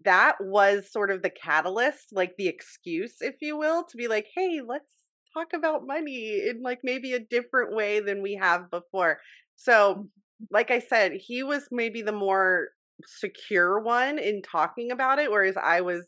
that 0.03 0.35
was 0.41 0.91
sort 0.91 1.11
of 1.11 1.21
the 1.21 1.29
catalyst, 1.29 2.07
like 2.11 2.33
the 2.37 2.47
excuse, 2.47 3.15
if 3.21 3.35
you 3.41 3.57
will, 3.57 3.83
to 3.85 3.97
be 3.97 4.07
like, 4.07 4.27
hey, 4.35 4.59
let's 4.65 4.91
talk 5.33 5.53
about 5.53 5.87
money 5.87 6.41
in 6.47 6.61
like 6.61 6.79
maybe 6.83 7.13
a 7.13 7.19
different 7.19 7.75
way 7.75 7.99
than 7.99 8.21
we 8.21 8.35
have 8.35 8.69
before. 8.69 9.19
So, 9.55 10.07
like 10.49 10.71
I 10.71 10.79
said, 10.79 11.13
he 11.13 11.43
was 11.43 11.67
maybe 11.71 12.01
the 12.01 12.11
more 12.11 12.69
secure 13.05 13.79
one 13.79 14.19
in 14.19 14.41
talking 14.41 14.91
about 14.91 15.19
it, 15.19 15.31
whereas 15.31 15.55
I 15.57 15.81
was 15.81 16.07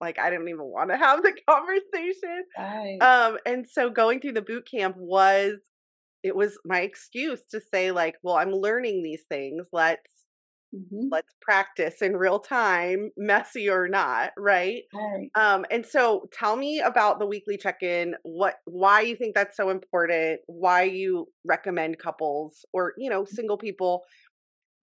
like 0.00 0.18
I 0.18 0.30
didn't 0.30 0.48
even 0.48 0.64
want 0.64 0.90
to 0.90 0.96
have 0.98 1.22
the 1.22 1.34
conversation. 1.48 2.44
Right. 2.56 2.98
Um, 3.00 3.38
and 3.46 3.66
so 3.70 3.90
going 3.90 4.20
through 4.20 4.32
the 4.32 4.42
boot 4.42 4.68
camp 4.70 4.96
was 4.96 5.54
it 6.22 6.34
was 6.34 6.58
my 6.64 6.80
excuse 6.80 7.40
to 7.52 7.60
say 7.72 7.92
like, 7.92 8.16
well, 8.22 8.36
I'm 8.36 8.52
learning 8.52 9.02
these 9.02 9.22
things. 9.28 9.66
Let's 9.72 10.17
Mm-hmm. 10.74 11.08
Let's 11.10 11.34
practice 11.40 12.02
in 12.02 12.16
real 12.16 12.38
time, 12.38 13.10
messy 13.16 13.70
or 13.70 13.88
not, 13.88 14.32
right? 14.36 14.82
right? 14.94 15.30
Um, 15.34 15.64
and 15.70 15.84
so 15.84 16.28
tell 16.32 16.56
me 16.56 16.80
about 16.80 17.18
the 17.18 17.26
weekly 17.26 17.56
check-in, 17.56 18.14
what 18.22 18.56
why 18.66 19.00
you 19.00 19.16
think 19.16 19.34
that's 19.34 19.56
so 19.56 19.70
important, 19.70 20.40
why 20.46 20.82
you 20.82 21.26
recommend 21.46 21.98
couples 21.98 22.66
or, 22.72 22.92
you 22.98 23.08
know, 23.08 23.22
mm-hmm. 23.22 23.34
single 23.34 23.56
people 23.56 24.02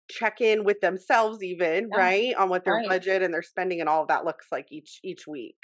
check 0.10 0.42
in 0.42 0.64
with 0.64 0.80
themselves 0.82 1.44
even, 1.44 1.90
yeah. 1.92 1.98
right? 1.98 2.36
On 2.36 2.50
what 2.50 2.64
their 2.64 2.76
right. 2.76 2.88
budget 2.88 3.22
and 3.22 3.34
their 3.34 3.44
spending 3.44 3.82
and 3.82 3.90
all 3.90 4.04
of 4.04 4.08
that 4.08 4.26
looks 4.26 4.48
like 4.52 4.68
each 4.72 5.00
each 5.04 5.28
week. 5.28 5.58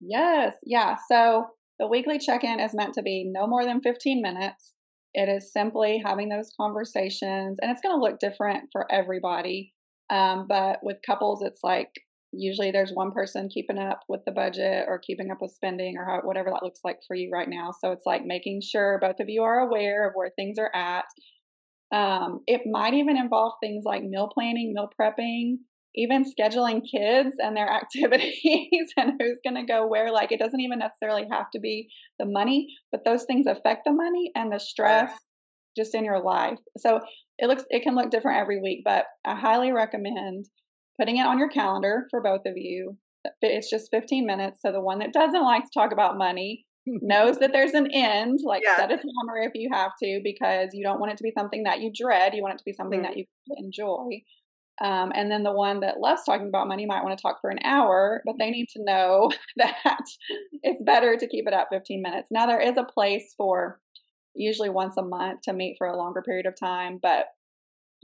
Yes. 0.00 0.54
Yeah. 0.64 0.96
So 1.10 1.44
the 1.78 1.86
weekly 1.86 2.18
check-in 2.18 2.60
is 2.60 2.74
meant 2.74 2.94
to 2.94 3.02
be 3.02 3.24
no 3.30 3.46
more 3.46 3.64
than 3.64 3.80
15 3.82 4.22
minutes. 4.22 4.72
It 5.18 5.30
is 5.30 5.50
simply 5.50 6.02
having 6.04 6.28
those 6.28 6.52
conversations, 6.60 7.58
and 7.60 7.70
it's 7.70 7.80
going 7.80 7.96
to 7.96 8.00
look 8.00 8.18
different 8.20 8.64
for 8.70 8.86
everybody. 8.92 9.72
Um, 10.10 10.46
but 10.46 10.78
with 10.82 10.98
couples, 11.04 11.42
it's 11.42 11.60
like 11.64 11.88
usually 12.32 12.70
there's 12.70 12.92
one 12.92 13.12
person 13.12 13.48
keeping 13.48 13.78
up 13.78 14.00
with 14.10 14.20
the 14.26 14.30
budget 14.32 14.84
or 14.86 14.98
keeping 14.98 15.30
up 15.30 15.38
with 15.40 15.52
spending 15.52 15.96
or 15.96 16.04
how, 16.04 16.20
whatever 16.22 16.50
that 16.50 16.62
looks 16.62 16.80
like 16.84 16.98
for 17.08 17.16
you 17.16 17.30
right 17.32 17.48
now. 17.48 17.70
So 17.80 17.92
it's 17.92 18.04
like 18.04 18.26
making 18.26 18.60
sure 18.60 18.98
both 19.00 19.18
of 19.18 19.30
you 19.30 19.42
are 19.42 19.60
aware 19.60 20.06
of 20.06 20.12
where 20.14 20.30
things 20.36 20.58
are 20.58 20.70
at. 20.74 21.06
Um, 21.94 22.40
it 22.46 22.62
might 22.66 22.92
even 22.92 23.16
involve 23.16 23.54
things 23.62 23.84
like 23.86 24.02
meal 24.02 24.28
planning, 24.32 24.74
meal 24.74 24.90
prepping, 25.00 25.56
even 25.96 26.24
scheduling 26.24 26.82
kids 26.82 27.36
and 27.38 27.56
their 27.56 27.68
activities 27.72 28.92
and 28.96 29.12
who's 29.18 29.40
going 29.44 29.56
to 29.56 29.70
go 29.70 29.86
where. 29.86 30.12
Like 30.12 30.32
it 30.32 30.38
doesn't 30.38 30.60
even 30.60 30.78
necessarily 30.78 31.26
have 31.30 31.50
to 31.52 31.60
be 31.60 31.88
the 32.18 32.26
money, 32.26 32.68
but 32.92 33.04
those 33.04 33.24
things 33.24 33.46
affect 33.46 33.82
the 33.84 33.92
money 33.92 34.30
and 34.34 34.52
the 34.52 34.58
stress 34.58 35.12
just 35.76 35.94
in 35.94 36.04
your 36.04 36.22
life. 36.22 36.58
So 36.78 37.00
it 37.38 37.48
looks 37.48 37.64
it 37.68 37.82
can 37.82 37.94
look 37.94 38.10
different 38.10 38.40
every 38.40 38.60
week, 38.60 38.82
but 38.84 39.04
I 39.24 39.34
highly 39.36 39.72
recommend 39.72 40.46
putting 40.98 41.18
it 41.18 41.26
on 41.26 41.38
your 41.38 41.48
calendar 41.48 42.06
for 42.10 42.22
both 42.22 42.42
of 42.46 42.54
you. 42.56 42.96
It's 43.42 43.68
just 43.68 43.90
15 43.90 44.24
minutes. 44.24 44.60
So 44.62 44.72
the 44.72 44.80
one 44.80 45.00
that 45.00 45.12
doesn't 45.12 45.42
like 45.42 45.64
to 45.64 45.70
talk 45.74 45.92
about 45.92 46.16
money 46.16 46.64
knows 46.86 47.38
that 47.38 47.52
there's 47.52 47.74
an 47.74 47.90
end. 47.92 48.40
Like 48.44 48.62
yes. 48.64 48.78
set 48.78 48.90
a 48.90 48.96
timer 48.96 49.38
if 49.42 49.52
you 49.54 49.68
have 49.72 49.92
to, 50.02 50.20
because 50.22 50.70
you 50.72 50.84
don't 50.84 51.00
want 51.00 51.12
it 51.12 51.18
to 51.18 51.24
be 51.24 51.32
something 51.36 51.64
that 51.64 51.80
you 51.80 51.90
dread. 51.94 52.34
You 52.34 52.42
want 52.42 52.54
it 52.54 52.58
to 52.58 52.64
be 52.64 52.72
something 52.72 53.00
mm-hmm. 53.00 53.08
that 53.08 53.16
you 53.16 53.24
enjoy. 53.58 54.22
Um, 54.82 55.10
and 55.14 55.30
then 55.30 55.42
the 55.42 55.52
one 55.52 55.80
that 55.80 56.00
loves 56.00 56.22
talking 56.24 56.48
about 56.48 56.68
money 56.68 56.84
might 56.86 57.02
want 57.02 57.16
to 57.16 57.22
talk 57.22 57.40
for 57.40 57.50
an 57.50 57.60
hour, 57.64 58.22
but 58.26 58.34
they 58.38 58.50
need 58.50 58.68
to 58.70 58.84
know 58.84 59.30
that 59.56 60.04
it's 60.62 60.82
better 60.82 61.16
to 61.16 61.26
keep 61.26 61.46
it 61.46 61.54
at 61.54 61.68
15 61.70 62.02
minutes. 62.02 62.28
Now, 62.30 62.46
there 62.46 62.60
is 62.60 62.76
a 62.76 62.84
place 62.84 63.34
for 63.36 63.80
usually 64.34 64.68
once 64.68 64.96
a 64.98 65.02
month 65.02 65.40
to 65.42 65.52
meet 65.52 65.76
for 65.78 65.86
a 65.86 65.96
longer 65.96 66.22
period 66.22 66.46
of 66.46 66.58
time, 66.58 66.98
but 67.00 67.26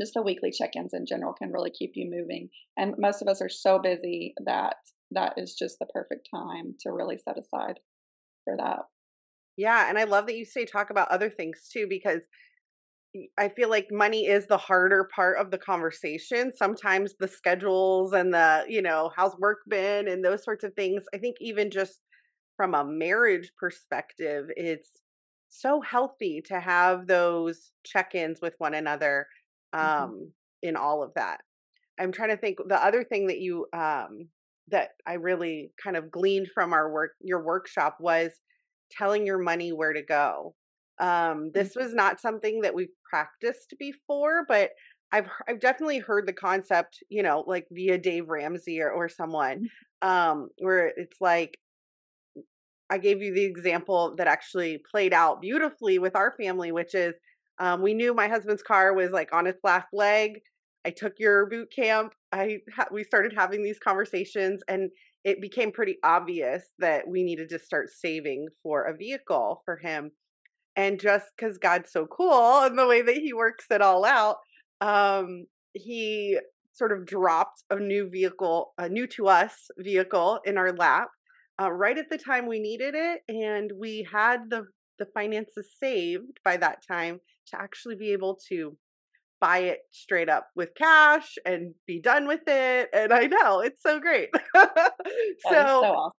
just 0.00 0.14
the 0.14 0.22
weekly 0.22 0.50
check-ins 0.50 0.94
in 0.94 1.04
general 1.06 1.34
can 1.34 1.52
really 1.52 1.70
keep 1.70 1.92
you 1.94 2.10
moving. 2.10 2.48
And 2.78 2.94
most 2.98 3.20
of 3.20 3.28
us 3.28 3.42
are 3.42 3.50
so 3.50 3.78
busy 3.78 4.34
that 4.44 4.76
that 5.10 5.34
is 5.36 5.54
just 5.54 5.78
the 5.78 5.86
perfect 5.86 6.28
time 6.34 6.74
to 6.80 6.92
really 6.92 7.18
set 7.18 7.38
aside 7.38 7.80
for 8.44 8.56
that. 8.56 8.80
Yeah, 9.56 9.88
and 9.88 9.98
I 9.98 10.04
love 10.04 10.26
that 10.26 10.36
you 10.36 10.46
say 10.46 10.64
talk 10.64 10.88
about 10.88 11.10
other 11.10 11.28
things 11.28 11.68
too 11.70 11.86
because 11.88 12.22
I 13.38 13.48
feel 13.50 13.68
like 13.68 13.88
money 13.90 14.26
is 14.26 14.46
the 14.46 14.56
harder 14.56 15.08
part 15.14 15.38
of 15.38 15.50
the 15.50 15.58
conversation. 15.58 16.50
Sometimes 16.56 17.14
the 17.18 17.28
schedules 17.28 18.12
and 18.14 18.32
the, 18.32 18.64
you 18.68 18.80
know, 18.80 19.10
how's 19.14 19.36
work 19.36 19.58
been 19.68 20.08
and 20.08 20.24
those 20.24 20.42
sorts 20.42 20.64
of 20.64 20.72
things. 20.74 21.04
I 21.14 21.18
think 21.18 21.36
even 21.40 21.70
just 21.70 22.00
from 22.56 22.74
a 22.74 22.84
marriage 22.84 23.52
perspective, 23.58 24.46
it's 24.56 24.90
so 25.50 25.82
healthy 25.82 26.42
to 26.46 26.58
have 26.58 27.06
those 27.06 27.72
check-ins 27.84 28.40
with 28.40 28.54
one 28.58 28.74
another 28.74 29.26
mm-hmm. 29.74 30.04
um 30.04 30.10
mm-hmm. 30.10 30.24
in 30.62 30.76
all 30.76 31.02
of 31.02 31.12
that. 31.14 31.40
I'm 32.00 32.12
trying 32.12 32.30
to 32.30 32.38
think 32.38 32.58
the 32.66 32.82
other 32.82 33.04
thing 33.04 33.26
that 33.26 33.40
you 33.40 33.66
um 33.74 34.28
that 34.68 34.90
I 35.06 35.14
really 35.14 35.72
kind 35.82 35.96
of 35.96 36.10
gleaned 36.10 36.48
from 36.54 36.72
our 36.72 36.90
work 36.90 37.12
your 37.20 37.42
workshop 37.42 37.98
was 38.00 38.30
telling 38.90 39.26
your 39.26 39.38
money 39.38 39.72
where 39.72 39.92
to 39.92 40.02
go. 40.02 40.54
Um, 41.00 41.08
mm-hmm. 41.08 41.48
this 41.54 41.74
was 41.74 41.94
not 41.94 42.20
something 42.20 42.60
that 42.62 42.74
we've 42.74 42.94
practiced 43.08 43.74
before, 43.78 44.44
but 44.48 44.70
I've 45.12 45.28
I've 45.48 45.60
definitely 45.60 45.98
heard 45.98 46.26
the 46.26 46.32
concept, 46.32 47.02
you 47.08 47.22
know, 47.22 47.44
like 47.46 47.66
via 47.70 47.98
Dave 47.98 48.28
Ramsey 48.28 48.80
or, 48.80 48.90
or 48.90 49.08
someone, 49.08 49.68
mm-hmm. 50.02 50.08
um, 50.08 50.48
where 50.58 50.92
it's 50.96 51.20
like 51.20 51.58
I 52.90 52.98
gave 52.98 53.22
you 53.22 53.32
the 53.34 53.44
example 53.44 54.14
that 54.18 54.26
actually 54.26 54.78
played 54.90 55.14
out 55.14 55.40
beautifully 55.40 55.98
with 55.98 56.14
our 56.14 56.32
family, 56.32 56.72
which 56.72 56.94
is 56.94 57.14
um, 57.58 57.82
we 57.82 57.94
knew 57.94 58.12
my 58.12 58.28
husband's 58.28 58.62
car 58.62 58.94
was 58.94 59.10
like 59.10 59.32
on 59.32 59.46
its 59.46 59.60
last 59.62 59.88
leg. 59.92 60.40
I 60.84 60.90
took 60.90 61.14
your 61.18 61.46
boot 61.46 61.72
camp. 61.74 62.12
I 62.32 62.58
ha- 62.74 62.88
we 62.90 63.04
started 63.04 63.34
having 63.36 63.62
these 63.62 63.78
conversations, 63.78 64.62
and 64.68 64.90
it 65.24 65.40
became 65.40 65.72
pretty 65.72 65.96
obvious 66.02 66.64
that 66.80 67.06
we 67.06 67.22
needed 67.22 67.48
to 67.50 67.58
start 67.58 67.90
saving 67.90 68.48
for 68.62 68.82
a 68.84 68.96
vehicle 68.96 69.62
for 69.64 69.76
him. 69.76 70.10
And 70.76 70.98
just 70.98 71.26
because 71.36 71.58
God's 71.58 71.92
so 71.92 72.06
cool 72.06 72.60
and 72.62 72.78
the 72.78 72.86
way 72.86 73.02
that 73.02 73.16
He 73.16 73.32
works 73.32 73.66
it 73.70 73.82
all 73.82 74.04
out, 74.04 74.36
um, 74.80 75.46
He 75.74 76.38
sort 76.72 76.92
of 76.92 77.04
dropped 77.06 77.62
a 77.70 77.76
new 77.76 78.08
vehicle, 78.08 78.72
a 78.78 78.88
new 78.88 79.06
to 79.08 79.28
us 79.28 79.68
vehicle 79.78 80.40
in 80.44 80.56
our 80.56 80.72
lap 80.72 81.08
uh, 81.60 81.70
right 81.70 81.98
at 81.98 82.08
the 82.10 82.18
time 82.18 82.46
we 82.46 82.60
needed 82.60 82.94
it, 82.94 83.20
and 83.28 83.70
we 83.78 84.06
had 84.10 84.50
the 84.50 84.66
the 84.98 85.06
finances 85.14 85.68
saved 85.80 86.38
by 86.44 86.56
that 86.56 86.78
time 86.86 87.18
to 87.48 87.60
actually 87.60 87.96
be 87.96 88.12
able 88.12 88.38
to 88.48 88.76
buy 89.40 89.58
it 89.58 89.80
straight 89.90 90.28
up 90.28 90.48
with 90.54 90.74
cash 90.76 91.36
and 91.44 91.74
be 91.86 92.00
done 92.00 92.28
with 92.28 92.42
it. 92.46 92.88
And 92.92 93.12
I 93.12 93.26
know 93.26 93.60
it's 93.60 93.82
so 93.82 93.98
great. 93.98 94.28
so, 94.54 95.50
so 95.50 95.58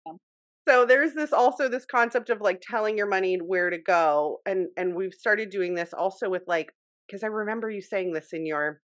awesome. 0.06 0.20
So 0.68 0.86
there's 0.86 1.14
this 1.14 1.34
also 1.34 1.68
this 1.68 1.86
concept 1.86 2.30
of 2.30 2.42
like 2.42 2.62
telling 2.62 2.98
your 2.98 3.08
money 3.08 3.36
where 3.36 3.70
to 3.70 3.78
go. 3.78 4.40
And 4.46 4.68
and 4.78 4.96
we've 4.96 5.14
started 5.14 5.50
doing 5.50 5.76
this 5.76 5.94
also 5.94 6.30
with 6.30 6.44
like 6.48 6.72
because 7.08 7.24
I 7.24 7.28
remember 7.28 7.70
you 7.70 7.82
saying 7.82 8.14
this 8.14 8.30
in 8.34 8.46
your 8.46 8.82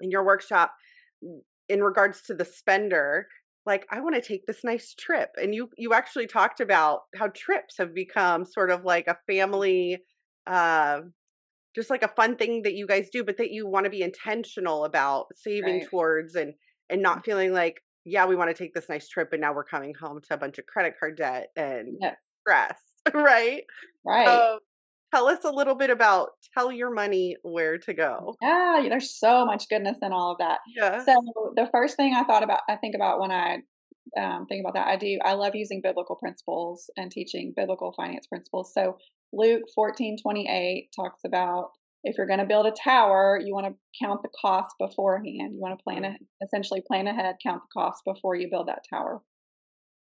in 0.00 0.10
your 0.10 0.24
workshop 0.24 0.72
in 1.68 1.82
regards 1.82 2.22
to 2.22 2.34
the 2.34 2.44
spender 2.44 3.26
like 3.66 3.86
i 3.90 4.00
want 4.00 4.14
to 4.14 4.22
take 4.22 4.46
this 4.46 4.64
nice 4.64 4.94
trip 4.98 5.28
and 5.36 5.54
you 5.54 5.68
you 5.76 5.92
actually 5.92 6.26
talked 6.26 6.58
about 6.58 7.00
how 7.14 7.28
trips 7.28 7.74
have 7.76 7.94
become 7.94 8.46
sort 8.46 8.70
of 8.70 8.86
like 8.86 9.06
a 9.06 9.18
family 9.26 9.98
uh 10.46 11.00
just 11.74 11.90
like 11.90 12.02
a 12.02 12.08
fun 12.08 12.36
thing 12.36 12.62
that 12.62 12.74
you 12.74 12.86
guys 12.86 13.08
do, 13.10 13.24
but 13.24 13.36
that 13.36 13.52
you 13.52 13.66
want 13.66 13.84
to 13.84 13.90
be 13.90 14.02
intentional 14.02 14.84
about 14.84 15.26
saving 15.36 15.80
right. 15.80 15.88
towards 15.88 16.34
and 16.34 16.54
and 16.88 17.02
not 17.02 17.18
mm. 17.18 17.24
feeling 17.24 17.52
like, 17.52 17.80
yeah, 18.04 18.26
we 18.26 18.36
want 18.36 18.50
to 18.50 18.54
take 18.54 18.74
this 18.74 18.88
nice 18.88 19.08
trip 19.08 19.32
and 19.32 19.40
now 19.40 19.52
we're 19.52 19.64
coming 19.64 19.94
home 20.00 20.20
to 20.28 20.34
a 20.34 20.36
bunch 20.36 20.58
of 20.58 20.66
credit 20.66 20.94
card 20.98 21.16
debt 21.16 21.48
and 21.56 21.96
yes. 22.00 22.16
stress, 22.40 22.80
right? 23.14 23.62
Right. 24.04 24.26
Um, 24.26 24.58
tell 25.14 25.28
us 25.28 25.44
a 25.44 25.50
little 25.50 25.74
bit 25.74 25.90
about 25.90 26.30
tell 26.56 26.72
your 26.72 26.92
money 26.92 27.36
where 27.42 27.78
to 27.78 27.94
go. 27.94 28.34
Yeah, 28.40 28.86
there's 28.88 29.18
so 29.18 29.44
much 29.44 29.68
goodness 29.68 29.98
in 30.02 30.12
all 30.12 30.32
of 30.32 30.38
that. 30.38 30.58
Yeah. 30.74 31.04
So 31.04 31.14
the 31.56 31.68
first 31.72 31.96
thing 31.96 32.14
I 32.14 32.24
thought 32.24 32.42
about, 32.42 32.60
I 32.68 32.76
think 32.76 32.94
about 32.94 33.20
when 33.20 33.30
I 33.30 33.58
um, 34.18 34.46
think 34.46 34.64
about 34.64 34.74
that, 34.74 34.88
I 34.88 34.96
do. 34.96 35.18
I 35.24 35.34
love 35.34 35.54
using 35.54 35.80
biblical 35.82 36.16
principles 36.16 36.90
and 36.96 37.10
teaching 37.10 37.52
biblical 37.56 37.92
finance 37.96 38.26
principles. 38.26 38.72
So 38.74 38.96
Luke 39.32 39.62
14 39.74 40.16
28 40.22 40.90
talks 40.96 41.20
about 41.24 41.70
if 42.02 42.16
you're 42.16 42.26
going 42.26 42.40
to 42.40 42.46
build 42.46 42.66
a 42.66 42.72
tower, 42.72 43.40
you 43.44 43.54
want 43.54 43.66
to 43.66 44.04
count 44.04 44.22
the 44.22 44.30
cost 44.40 44.70
beforehand. 44.78 45.54
You 45.54 45.60
want 45.60 45.78
to 45.78 45.82
plan, 45.82 46.16
essentially 46.42 46.82
plan 46.86 47.06
ahead, 47.06 47.36
count 47.42 47.62
the 47.62 47.80
cost 47.80 48.02
before 48.04 48.34
you 48.34 48.48
build 48.50 48.68
that 48.68 48.84
tower. 48.92 49.20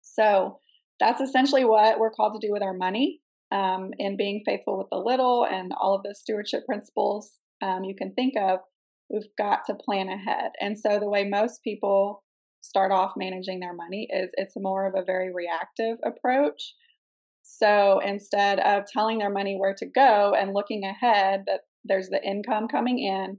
So 0.03 0.61
that's 1.01 1.21
essentially 1.21 1.65
what 1.65 1.99
we're 1.99 2.11
called 2.11 2.41
to 2.41 2.47
do 2.47 2.53
with 2.53 2.63
our 2.63 2.75
money. 2.75 3.21
um, 3.51 3.91
in 3.99 4.17
being 4.17 4.43
faithful 4.45 4.79
with 4.79 4.89
the 4.91 4.99
little 4.99 5.47
and 5.47 5.73
all 5.81 5.95
of 5.95 6.03
the 6.03 6.15
stewardship 6.15 6.67
principles 6.67 7.33
um, 7.63 7.85
you 7.85 7.95
can 7.97 8.13
think 8.15 8.35
of, 8.37 8.61
we've 9.11 9.29
got 9.37 9.61
to 9.67 9.75
plan 9.75 10.09
ahead. 10.09 10.53
And 10.61 10.79
so 10.79 10.99
the 10.99 11.09
way 11.09 11.25
most 11.25 11.65
people 11.65 12.23
start 12.61 12.93
off 12.93 13.13
managing 13.17 13.61
their 13.61 13.75
money 13.75 14.07
is 14.13 14.31
it's 14.35 14.53
more 14.57 14.87
of 14.87 14.95
a 14.95 15.05
very 15.05 15.33
reactive 15.33 15.97
approach. 16.05 16.75
So 17.43 18.01
instead 18.05 18.61
of 18.61 18.85
telling 18.93 19.19
their 19.19 19.31
money 19.31 19.57
where 19.57 19.75
to 19.79 19.87
go 19.87 20.35
and 20.39 20.53
looking 20.53 20.85
ahead 20.85 21.45
that 21.47 21.61
there's 21.85 22.09
the 22.09 22.23
income 22.23 22.69
coming 22.69 22.99
in, 22.99 23.39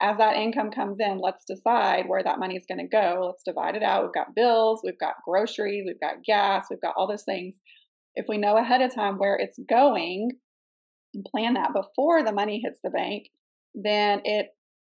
as 0.00 0.18
that 0.18 0.36
income 0.36 0.70
comes 0.70 0.98
in, 1.00 1.20
let's 1.20 1.44
decide 1.44 2.08
where 2.08 2.22
that 2.22 2.38
money 2.38 2.56
is 2.56 2.66
going 2.68 2.78
to 2.78 2.86
go. 2.86 3.26
Let's 3.26 3.42
divide 3.44 3.76
it 3.76 3.82
out. 3.82 4.02
We've 4.02 4.12
got 4.12 4.34
bills, 4.34 4.80
we've 4.84 4.98
got 4.98 5.14
groceries, 5.26 5.84
we've 5.86 6.00
got 6.00 6.24
gas, 6.24 6.66
we've 6.68 6.80
got 6.80 6.94
all 6.96 7.08
those 7.08 7.22
things. 7.22 7.60
If 8.14 8.26
we 8.28 8.38
know 8.38 8.56
ahead 8.56 8.82
of 8.82 8.94
time 8.94 9.18
where 9.18 9.36
it's 9.36 9.58
going 9.68 10.32
and 11.14 11.24
plan 11.24 11.54
that 11.54 11.72
before 11.72 12.22
the 12.22 12.32
money 12.32 12.60
hits 12.62 12.80
the 12.82 12.90
bank, 12.90 13.28
then 13.74 14.20
it 14.24 14.48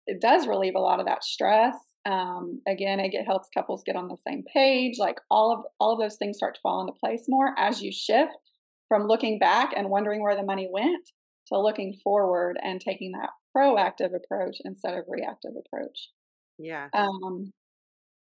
it 0.07 0.21
does 0.21 0.47
relieve 0.47 0.75
a 0.75 0.81
lot 0.81 0.99
of 0.99 1.07
that 1.07 1.23
stress. 1.23 1.77
Um, 2.07 2.63
again, 2.67 2.99
it, 3.01 3.13
it 3.13 3.27
helps 3.27 3.49
couples 3.55 3.83
get 3.85 3.97
on 3.97 4.09
the 4.09 4.17
same 4.27 4.43
page. 4.53 4.97
Like 4.99 5.19
all 5.31 5.53
of 5.53 5.65
all 5.79 5.93
of 5.93 6.01
those 6.01 6.17
things 6.17 6.37
start 6.37 6.55
to 6.55 6.61
fall 6.63 6.81
into 6.81 6.93
place 6.93 7.25
more 7.29 7.55
as 7.59 7.83
you 7.83 7.93
shift 7.93 8.33
from 8.89 9.07
looking 9.07 9.39
back 9.39 9.73
and 9.77 9.91
wondering 9.91 10.23
where 10.23 10.37
the 10.37 10.43
money 10.43 10.69
went 10.71 11.11
to 11.53 11.61
looking 11.61 11.99
forward 12.03 12.57
and 12.63 12.81
taking 12.81 13.13
that 13.13 13.31
proactive 13.57 14.15
approach 14.15 14.57
instead 14.65 14.95
of 14.95 15.05
reactive 15.09 15.53
approach. 15.59 16.09
Yeah. 16.59 16.89
Um, 16.93 17.53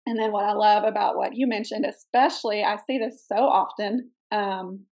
and 0.06 0.18
then 0.18 0.32
what 0.32 0.44
I 0.44 0.52
love 0.52 0.84
about 0.84 1.16
what 1.16 1.34
you 1.34 1.46
mentioned, 1.46 1.84
especially 1.84 2.64
I 2.64 2.78
see 2.86 2.98
this 2.98 3.24
so 3.26 3.36
often 3.36 4.10
um, 4.32 4.86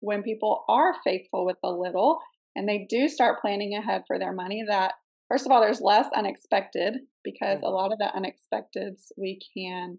when 0.00 0.22
people 0.22 0.64
are 0.68 0.94
faithful 1.04 1.44
with 1.44 1.56
the 1.62 1.70
little 1.70 2.20
and 2.54 2.68
they 2.68 2.86
do 2.88 3.08
start 3.08 3.40
planning 3.40 3.74
ahead 3.74 4.02
for 4.06 4.18
their 4.18 4.32
money. 4.32 4.64
That 4.66 4.92
first 5.28 5.46
of 5.46 5.52
all, 5.52 5.60
there's 5.60 5.80
less 5.80 6.06
unexpected 6.14 6.94
because 7.24 7.58
a 7.58 7.64
mm-hmm. 7.64 7.74
lot 7.74 7.92
of 7.92 7.98
the 7.98 8.10
unexpecteds 8.14 9.08
we 9.16 9.40
can 9.56 9.98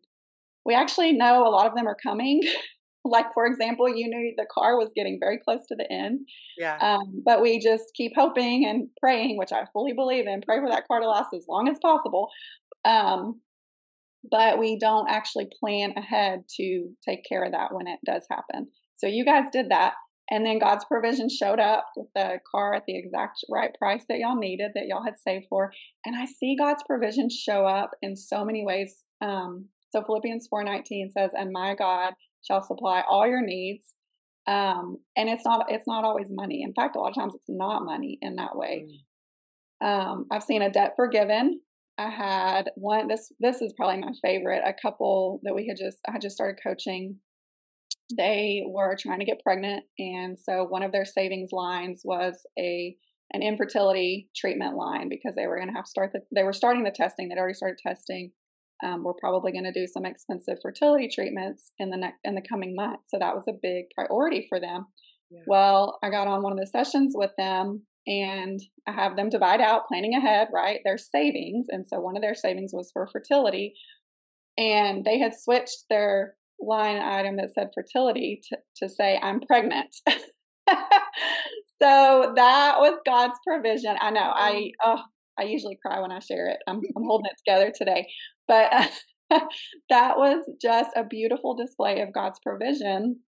we 0.65 0.73
actually 0.73 1.11
know 1.11 1.45
a 1.45 1.49
lot 1.49 1.67
of 1.67 1.75
them 1.75 1.87
are 1.87 1.97
coming 2.01 2.41
like 3.05 3.33
for 3.33 3.45
example 3.45 3.87
you 3.87 4.07
knew 4.07 4.33
the 4.37 4.45
car 4.51 4.77
was 4.77 4.91
getting 4.95 5.17
very 5.19 5.37
close 5.37 5.65
to 5.67 5.75
the 5.75 5.91
end 5.91 6.21
yeah. 6.57 6.77
um, 6.77 7.21
but 7.25 7.41
we 7.41 7.59
just 7.59 7.85
keep 7.95 8.13
hoping 8.15 8.65
and 8.65 8.87
praying 9.01 9.37
which 9.37 9.51
i 9.51 9.63
fully 9.73 9.93
believe 9.93 10.25
in 10.27 10.41
pray 10.41 10.59
for 10.59 10.69
that 10.69 10.87
car 10.87 10.99
to 10.99 11.07
last 11.07 11.29
as 11.35 11.45
long 11.47 11.67
as 11.67 11.77
possible 11.81 12.29
um, 12.85 13.39
but 14.29 14.57
we 14.57 14.77
don't 14.79 15.09
actually 15.09 15.49
plan 15.59 15.93
ahead 15.97 16.43
to 16.57 16.89
take 17.07 17.25
care 17.27 17.43
of 17.43 17.51
that 17.51 17.73
when 17.73 17.87
it 17.87 17.99
does 18.05 18.25
happen. 18.29 18.67
So 18.95 19.07
you 19.07 19.25
guys 19.25 19.45
did 19.51 19.69
that 19.69 19.93
and 20.29 20.45
then 20.45 20.57
god's 20.57 20.85
provision 20.85 21.27
showed 21.29 21.59
up 21.59 21.85
with 21.97 22.07
the 22.15 22.39
car 22.49 22.73
at 22.73 22.83
the 22.87 22.97
exact 22.97 23.39
right 23.51 23.71
price 23.77 24.05
that 24.07 24.19
y'all 24.19 24.37
needed 24.37 24.71
that 24.73 24.85
y'all 24.87 25.03
had 25.03 25.17
saved 25.17 25.45
for 25.49 25.73
and 26.05 26.15
i 26.15 26.23
see 26.25 26.55
god's 26.57 26.81
provision 26.87 27.27
show 27.29 27.65
up 27.65 27.91
in 28.01 28.15
so 28.15 28.45
many 28.45 28.63
ways 28.65 29.03
um, 29.19 29.65
so 29.89 30.01
philippians 30.01 30.47
4.19 30.47 31.11
says 31.11 31.31
and 31.33 31.51
my 31.51 31.75
god 31.75 32.13
shall 32.45 32.61
supply 32.61 33.03
all 33.09 33.27
your 33.27 33.45
needs. 33.45 33.95
Um, 34.45 34.97
and 35.15 35.29
it's 35.29 35.45
not 35.45 35.65
it's 35.69 35.87
not 35.87 36.03
always 36.03 36.27
money. 36.29 36.63
In 36.63 36.73
fact, 36.73 36.95
a 36.95 36.99
lot 36.99 37.09
of 37.09 37.15
times 37.15 37.33
it's 37.35 37.45
not 37.47 37.85
money 37.85 38.17
in 38.21 38.35
that 38.35 38.55
way. 38.55 38.85
Mm. 39.81 39.87
Um, 39.87 40.25
I've 40.31 40.43
seen 40.43 40.61
a 40.61 40.71
debt 40.71 40.93
forgiven. 40.95 41.61
I 41.97 42.09
had 42.09 42.71
one. 42.75 43.07
This 43.07 43.31
this 43.39 43.61
is 43.61 43.73
probably 43.77 44.01
my 44.01 44.11
favorite. 44.21 44.63
A 44.65 44.73
couple 44.73 45.39
that 45.43 45.55
we 45.55 45.67
had 45.67 45.77
just 45.77 45.99
I 46.07 46.11
had 46.11 46.21
just 46.21 46.35
started 46.35 46.61
coaching. 46.61 47.17
They 48.17 48.63
were 48.67 48.97
trying 48.99 49.19
to 49.19 49.25
get 49.25 49.43
pregnant, 49.43 49.85
and 49.97 50.37
so 50.37 50.65
one 50.65 50.83
of 50.83 50.91
their 50.91 51.05
savings 51.05 51.51
lines 51.51 52.01
was 52.03 52.45
a 52.59 52.95
an 53.31 53.41
infertility 53.41 54.29
treatment 54.35 54.75
line 54.75 55.09
because 55.09 55.35
they 55.35 55.47
were 55.47 55.55
going 55.55 55.69
to 55.69 55.73
have 55.73 55.85
to 55.85 55.89
start 55.89 56.11
the 56.13 56.21
they 56.35 56.43
were 56.43 56.53
starting 56.53 56.83
the 56.83 56.91
testing. 56.91 57.29
They'd 57.29 57.37
already 57.37 57.53
started 57.53 57.79
testing, 57.85 58.31
um, 58.83 59.03
we're 59.03 59.13
probably 59.13 59.51
going 59.51 59.65
to 59.65 59.71
do 59.71 59.87
some 59.87 60.05
expensive 60.05 60.57
fertility 60.61 61.09
treatments 61.13 61.71
in 61.79 61.89
the 61.89 61.97
next 61.97 62.19
in 62.23 62.35
the 62.35 62.41
coming 62.41 62.75
months. 62.75 63.09
So 63.09 63.17
that 63.19 63.35
was 63.35 63.45
a 63.47 63.57
big 63.61 63.85
priority 63.95 64.45
for 64.49 64.59
them. 64.59 64.87
Yeah. 65.29 65.41
Well, 65.47 65.99
I 66.03 66.09
got 66.09 66.27
on 66.27 66.43
one 66.43 66.53
of 66.53 66.59
the 66.59 66.67
sessions 66.67 67.13
with 67.15 67.31
them 67.37 67.83
and 68.05 68.59
I 68.87 68.91
have 68.91 69.15
them 69.15 69.29
divide 69.29 69.61
out 69.61 69.87
planning 69.87 70.15
ahead, 70.15 70.49
right? 70.53 70.79
Their 70.83 70.97
savings. 70.97 71.67
And 71.69 71.85
so 71.87 71.99
one 71.99 72.15
of 72.15 72.21
their 72.21 72.35
savings 72.35 72.71
was 72.73 72.89
for 72.91 73.07
fertility. 73.11 73.73
And 74.57 75.05
they 75.05 75.19
had 75.19 75.33
switched 75.33 75.85
their 75.89 76.35
line 76.59 76.97
item 76.97 77.37
that 77.37 77.53
said 77.53 77.69
fertility 77.73 78.41
to, 78.49 78.57
to 78.77 78.89
say, 78.89 79.19
I'm 79.21 79.41
pregnant. 79.41 79.95
so 80.09 80.15
that 82.35 82.75
was 82.79 82.99
God's 83.05 83.39
provision. 83.45 83.95
I 83.99 84.11
know. 84.11 84.31
I 84.33 84.51
mm. 84.51 84.71
oh 84.83 85.01
I 85.39 85.43
usually 85.43 85.77
cry 85.83 85.99
when 85.99 86.11
I 86.11 86.19
share 86.19 86.47
it. 86.47 86.57
I'm, 86.67 86.81
I'm 86.95 87.05
holding 87.05 87.25
it 87.25 87.37
together 87.45 87.71
today. 87.75 88.07
But 88.47 88.91
that 89.89 90.17
was 90.17 90.49
just 90.61 90.89
a 90.95 91.03
beautiful 91.03 91.55
display 91.55 92.01
of 92.01 92.13
God's 92.13 92.39
provision. 92.43 93.19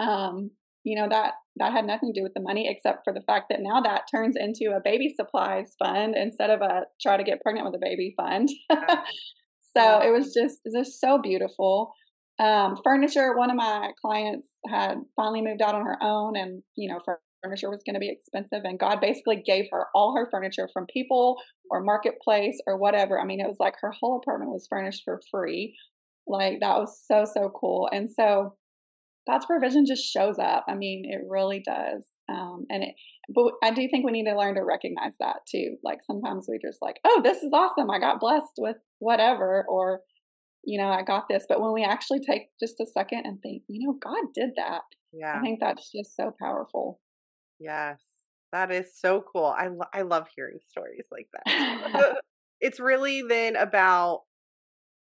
Um, 0.00 0.50
you 0.84 0.98
know 0.98 1.08
that 1.10 1.34
that 1.56 1.72
had 1.72 1.86
nothing 1.86 2.12
to 2.12 2.20
do 2.20 2.22
with 2.22 2.34
the 2.34 2.40
money 2.40 2.68
except 2.70 3.00
for 3.04 3.12
the 3.12 3.22
fact 3.26 3.46
that 3.50 3.60
now 3.60 3.80
that 3.80 4.02
turns 4.10 4.36
into 4.38 4.74
a 4.76 4.80
baby 4.82 5.12
supplies 5.14 5.74
fund 5.78 6.14
instead 6.16 6.50
of 6.50 6.62
a 6.62 6.82
try 7.02 7.16
to 7.16 7.24
get 7.24 7.40
pregnant 7.42 7.66
with 7.66 7.74
a 7.74 7.84
baby 7.84 8.14
fund. 8.16 8.48
so 9.76 10.00
it 10.00 10.12
was 10.12 10.32
just 10.32 10.60
just 10.74 11.00
so 11.00 11.18
beautiful. 11.20 11.92
Um, 12.40 12.76
furniture. 12.84 13.36
One 13.36 13.50
of 13.50 13.56
my 13.56 13.90
clients 14.00 14.46
had 14.68 14.98
finally 15.16 15.42
moved 15.42 15.60
out 15.60 15.74
on 15.74 15.84
her 15.84 15.98
own, 16.00 16.36
and 16.36 16.62
you 16.76 16.92
know, 16.92 17.00
for 17.04 17.20
furniture 17.42 17.70
was 17.70 17.82
going 17.84 17.94
to 17.94 18.00
be 18.00 18.10
expensive 18.10 18.62
and 18.64 18.78
god 18.78 19.00
basically 19.00 19.42
gave 19.44 19.66
her 19.70 19.86
all 19.94 20.14
her 20.16 20.28
furniture 20.30 20.68
from 20.72 20.86
people 20.92 21.36
or 21.70 21.82
marketplace 21.82 22.58
or 22.66 22.76
whatever. 22.76 23.20
I 23.20 23.24
mean 23.24 23.40
it 23.40 23.48
was 23.48 23.60
like 23.60 23.74
her 23.80 23.92
whole 23.98 24.18
apartment 24.18 24.52
was 24.52 24.66
furnished 24.68 25.02
for 25.04 25.20
free. 25.30 25.76
Like 26.26 26.60
that 26.60 26.78
was 26.78 27.00
so 27.06 27.24
so 27.24 27.50
cool. 27.54 27.88
And 27.92 28.10
so 28.10 28.54
god's 29.28 29.46
provision 29.46 29.84
just 29.86 30.04
shows 30.04 30.38
up. 30.38 30.64
I 30.68 30.74
mean 30.74 31.04
it 31.06 31.20
really 31.28 31.62
does. 31.64 32.08
Um, 32.28 32.66
and 32.70 32.84
it 32.84 32.94
but 33.34 33.52
i 33.62 33.70
do 33.70 33.86
think 33.88 34.04
we 34.04 34.12
need 34.12 34.24
to 34.24 34.36
learn 34.36 34.54
to 34.54 34.62
recognize 34.62 35.14
that 35.20 35.40
too. 35.50 35.76
Like 35.82 35.98
sometimes 36.04 36.46
we 36.48 36.58
just 36.58 36.78
like 36.82 36.96
oh 37.06 37.20
this 37.22 37.42
is 37.42 37.52
awesome. 37.52 37.90
I 37.90 37.98
got 37.98 38.20
blessed 38.20 38.54
with 38.58 38.76
whatever 38.98 39.64
or 39.68 40.00
you 40.64 40.80
know 40.80 40.88
i 40.88 41.02
got 41.02 41.24
this. 41.28 41.44
But 41.48 41.60
when 41.60 41.72
we 41.72 41.84
actually 41.84 42.20
take 42.20 42.48
just 42.60 42.80
a 42.80 42.86
second 42.86 43.22
and 43.24 43.40
think 43.42 43.62
you 43.68 43.86
know 43.86 43.98
god 44.02 44.24
did 44.34 44.50
that 44.56 44.82
yeah. 45.12 45.36
i 45.38 45.40
think 45.40 45.60
that's 45.60 45.90
just 45.90 46.14
so 46.14 46.34
powerful 46.38 47.00
Yes. 47.58 48.00
That 48.52 48.70
is 48.70 48.98
so 48.98 49.22
cool. 49.32 49.44
I 49.44 49.68
lo- 49.68 49.90
I 49.92 50.02
love 50.02 50.28
hearing 50.34 50.58
stories 50.68 51.04
like 51.10 51.28
that. 51.32 52.14
it's 52.60 52.80
really 52.80 53.22
then 53.28 53.56
about 53.56 54.22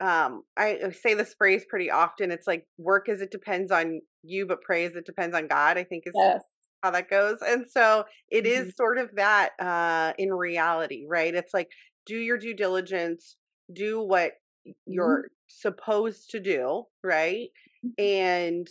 um 0.01 0.42
I 0.57 0.90
say 0.90 1.14
this 1.14 1.35
phrase 1.37 1.64
pretty 1.69 1.90
often. 1.90 2.31
It's 2.31 2.47
like 2.47 2.66
work 2.79 3.09
as 3.09 3.21
it 3.21 3.31
depends 3.31 3.71
on 3.71 4.01
you, 4.23 4.47
but 4.47 4.62
pray 4.62 4.85
as 4.85 4.97
it 4.97 5.07
depends 5.07 5.35
on 5.35 5.47
God, 5.47 5.79
I 5.79 5.85
think 5.85 6.05
is 6.07 6.12
yes. 6.16 6.42
how 6.83 6.90
that 6.90 7.09
goes. 7.09 7.38
And 7.47 7.66
so 7.71 8.05
it 8.29 8.45
mm-hmm. 8.45 8.69
is 8.69 8.77
sort 8.77 8.99
of 8.99 9.11
that 9.14 9.51
uh 9.61 10.12
in 10.19 10.33
reality, 10.33 11.05
right? 11.09 11.35
It's 11.35 11.55
like 11.55 11.69
do 12.05 12.16
your 12.16 12.38
due 12.38 12.55
diligence, 12.55 13.37
do 13.73 14.03
what 14.03 14.33
mm-hmm. 14.66 14.73
you're 14.87 15.27
supposed 15.47 16.31
to 16.31 16.40
do, 16.40 16.85
right? 17.05 17.49
Mm-hmm. 17.85 18.05
And 18.05 18.66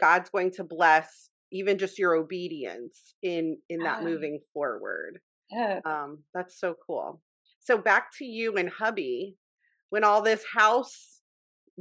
God's 0.00 0.30
going 0.30 0.50
to 0.52 0.64
bless 0.64 1.30
even 1.56 1.78
just 1.78 1.98
your 1.98 2.14
obedience 2.14 3.14
in 3.22 3.58
in 3.68 3.80
that 3.80 4.02
moving 4.02 4.40
forward. 4.52 5.20
Um 5.84 6.24
that's 6.34 6.58
so 6.60 6.74
cool. 6.86 7.22
So 7.60 7.78
back 7.78 8.08
to 8.18 8.24
you 8.24 8.56
and 8.56 8.68
hubby 8.68 9.36
when 9.90 10.04
all 10.04 10.22
this 10.22 10.44
house 10.54 11.20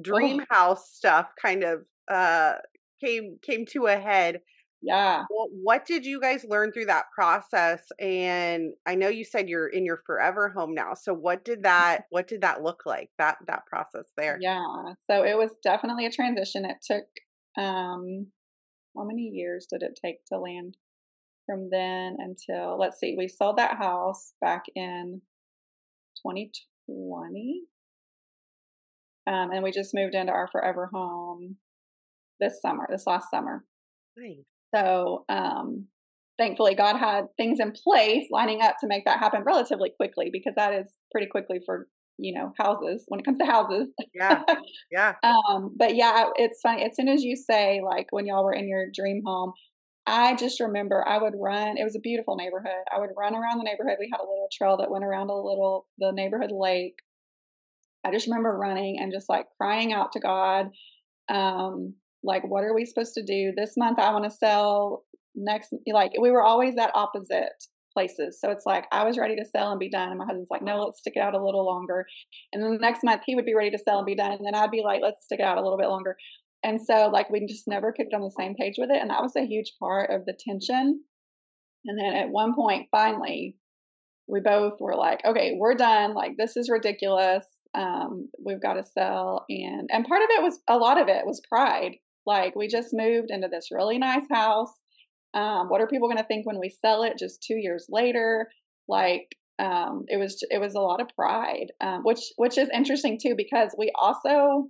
dream 0.02 0.42
oh. 0.42 0.56
house 0.56 0.90
stuff 0.92 1.30
kind 1.42 1.64
of 1.64 1.86
uh 2.12 2.56
came 3.04 3.38
came 3.42 3.66
to 3.68 3.88
a 3.88 3.98
head 3.98 4.42
yeah. 4.86 5.24
well, 5.30 5.48
what 5.64 5.86
did 5.86 6.06
you 6.06 6.22
guys 6.22 6.46
learn 6.48 6.72
through 6.72 6.86
that 6.86 7.06
process? 7.14 7.92
And 8.00 8.74
i 8.86 8.96
know 8.96 9.10
you 9.10 9.26
said 9.26 9.50
you're 9.50 9.68
in 9.68 9.86
your 9.86 10.02
forever 10.06 10.50
home 10.50 10.74
now 10.74 10.94
so 10.94 11.14
what 11.14 11.44
did 11.44 11.64
that 11.64 12.04
what 12.10 12.28
did 12.28 12.42
that 12.42 12.62
look 12.62 12.84
like 12.86 13.10
that 13.18 13.38
that 13.48 13.66
process 13.66 14.06
there? 14.16 14.38
Yeah 14.40 14.94
so 15.10 15.24
it 15.24 15.38
was 15.38 15.52
definitely 15.64 16.06
a 16.06 16.12
transition 16.12 16.66
it 16.66 16.78
took 16.84 17.06
um 17.58 18.28
how 18.96 19.04
many 19.04 19.24
years 19.24 19.68
did 19.70 19.84
it 19.84 20.00
take 20.04 20.24
to 20.26 20.40
land 20.40 20.78
from 21.46 21.70
then 21.72 22.18
until 22.20 22.78
let's 22.80 23.00
see 23.00 23.16
we 23.18 23.28
sold 23.28 23.58
that 23.58 23.78
house 23.78 24.34
back 24.42 24.64
in 24.76 25.22
2020 26.26 27.62
um, 29.28 29.52
and 29.52 29.64
we 29.64 29.72
just 29.72 29.94
moved 29.94 30.16
into 30.16 30.32
our 30.32 30.48
forever 30.52 30.90
home 30.94 31.58
this 32.40 32.62
summer 32.62 32.88
this 32.90 33.06
last 33.06 33.30
summer 33.30 33.64
nice. 34.18 34.38
so 34.74 35.26
um, 35.30 35.88
thankfully 36.38 36.76
god 36.76 36.98
had 36.98 37.26
things 37.38 37.60
in 37.60 37.72
place 37.72 38.28
lining 38.32 38.62
up 38.62 38.76
to 38.80 38.88
make 38.88 39.06
that 39.06 39.20
happen 39.20 39.44
relatively 39.44 39.92
quickly 39.96 40.30
because 40.32 40.54
that 40.56 40.74
is 40.74 40.94
pretty 41.12 41.28
quickly 41.28 41.60
for 41.66 41.88
you 42.18 42.34
know 42.34 42.54
houses 42.58 43.04
when 43.08 43.20
it 43.20 43.26
comes 43.26 43.38
to 43.38 43.46
houses 43.46 43.88
yeah 44.14 44.42
yeah 44.92 45.16
um 45.24 45.74
but 45.78 45.96
yeah 45.96 46.26
it's 46.36 46.62
funny 46.62 46.84
as 46.84 46.96
soon 46.96 47.10
as 47.10 47.24
you 47.24 47.36
say 47.36 47.82
like 47.86 48.08
when 48.12 48.26
y'all 48.26 48.44
were 48.44 48.54
in 48.54 48.68
your 48.68 48.86
dream 48.94 49.22
home 49.26 49.52
I 50.08 50.36
just 50.36 50.60
remember 50.60 51.04
I 51.08 51.18
would 51.18 51.34
run. 51.36 51.78
It 51.78 51.84
was 51.84 51.96
a 51.96 52.00
beautiful 52.00 52.36
neighborhood. 52.36 52.84
I 52.96 53.00
would 53.00 53.10
run 53.18 53.34
around 53.34 53.58
the 53.58 53.64
neighborhood. 53.64 53.98
We 54.00 54.10
had 54.12 54.20
a 54.20 54.30
little 54.30 54.50
trail 54.52 54.78
that 54.78 54.92
went 54.92 55.04
around 55.04 55.30
a 55.30 55.36
little 55.36 55.88
the 55.98 56.12
neighborhood 56.12 56.52
lake. 56.52 56.98
I 58.06 58.12
just 58.12 58.28
remember 58.28 58.56
running 58.56 59.00
and 59.00 59.12
just 59.12 59.30
like 59.30 59.48
crying 59.60 59.94
out 59.94 60.12
to 60.12 60.20
God, 60.20 60.70
um, 61.28 61.96
like, 62.24 62.44
what 62.44 62.64
are 62.64 62.74
we 62.76 62.86
supposed 62.86 63.16
to 63.16 63.24
do 63.24 63.52
this 63.56 63.74
month? 63.78 63.98
I 63.98 64.12
want 64.12 64.26
to 64.26 64.32
sell 64.32 65.06
next. 65.34 65.74
Like, 65.92 66.12
we 66.20 66.30
were 66.30 66.44
always 66.44 66.76
that 66.76 66.92
opposite 66.94 67.54
places. 67.96 68.40
So 68.40 68.52
it's 68.52 68.66
like 68.66 68.86
I 68.92 69.04
was 69.04 69.18
ready 69.18 69.36
to 69.38 69.46
sell 69.46 69.72
and 69.72 69.80
be 69.80 69.90
done. 69.90 70.10
And 70.10 70.20
my 70.20 70.26
husband's 70.26 70.52
like, 70.52 70.62
no, 70.62 70.84
let's 70.84 71.00
stick 71.00 71.14
it 71.16 71.22
out 71.22 71.34
a 71.34 71.44
little 71.44 71.66
longer. 71.66 72.06
And 72.54 72.62
then 72.62 72.74
the 72.74 72.78
next 72.78 73.04
month 73.04 73.22
he 73.26 73.36
would 73.36 73.46
be 73.46 73.56
ready 73.56 73.72
to 73.72 73.80
sell 73.80 73.98
and 73.98 74.06
be 74.06 74.16
done. 74.16 74.34
And 74.34 74.46
then 74.46 74.54
I'd 74.54 74.70
be 74.70 74.84
like, 74.84 75.02
let's 75.02 75.24
stick 75.24 75.40
it 75.40 75.46
out 75.46 75.58
a 75.58 75.62
little 75.62 75.80
bit 75.80 75.90
longer. 75.90 76.16
And 76.64 76.80
so 76.82 77.10
like 77.12 77.30
we 77.30 77.46
just 77.48 77.68
never 77.68 77.92
could 77.92 78.14
on 78.14 78.22
the 78.22 78.32
same 78.38 78.56
page 78.56 78.76
with 78.78 78.90
it. 78.92 79.02
And 79.02 79.10
that 79.10 79.24
was 79.24 79.36
a 79.36 79.46
huge 79.46 79.74
part 79.80 80.12
of 80.12 80.26
the 80.26 80.38
tension. 80.38 81.02
And 81.86 82.00
then 82.00 82.14
at 82.16 82.30
one 82.30 82.54
point, 82.54 82.88
finally, 82.92 83.56
we 84.28 84.40
both 84.40 84.80
were 84.80 84.96
like, 84.96 85.22
okay, 85.26 85.56
we're 85.58 85.76
done. 85.76 86.14
Like 86.14 86.34
this 86.38 86.58
is 86.58 86.70
ridiculous. 86.70 87.46
Um, 87.74 88.30
we've 88.44 88.62
got 88.62 88.74
to 88.74 88.84
sell. 88.84 89.46
And 89.50 89.90
and 89.92 90.06
part 90.06 90.22
of 90.22 90.30
it 90.32 90.44
was 90.44 90.60
a 90.68 90.78
lot 90.78 91.00
of 91.00 91.08
it 91.08 91.26
was 91.26 91.42
pride. 91.48 91.96
Like 92.26 92.56
we 92.56 92.68
just 92.68 92.90
moved 92.92 93.30
into 93.30 93.48
this 93.48 93.70
really 93.72 94.00
nice 94.00 94.26
house. 94.32 94.82
Um, 95.36 95.68
what 95.68 95.82
are 95.82 95.88
people 95.88 96.08
going 96.08 96.18
to 96.18 96.28
think 96.28 96.48
when 96.48 96.60
we 96.60 96.70
sell 96.70 97.04
it 97.04 97.20
just 97.20 97.44
two 97.44 97.56
years 97.56 97.88
later? 97.90 98.48
Like 98.88 99.36
um, 99.60 100.06
it 100.08 100.18
was 100.18 100.44
it 100.50 100.60
was 100.60 100.76
a 100.76 100.80
lot 100.80 101.02
of 101.02 101.10
pride, 101.16 101.68
um, 101.82 102.02
which 102.04 102.22
which 102.38 102.58
is 102.58 102.70
interesting 102.74 103.20
too 103.22 103.36
because 103.38 103.76
we 103.78 103.92
also 103.96 104.70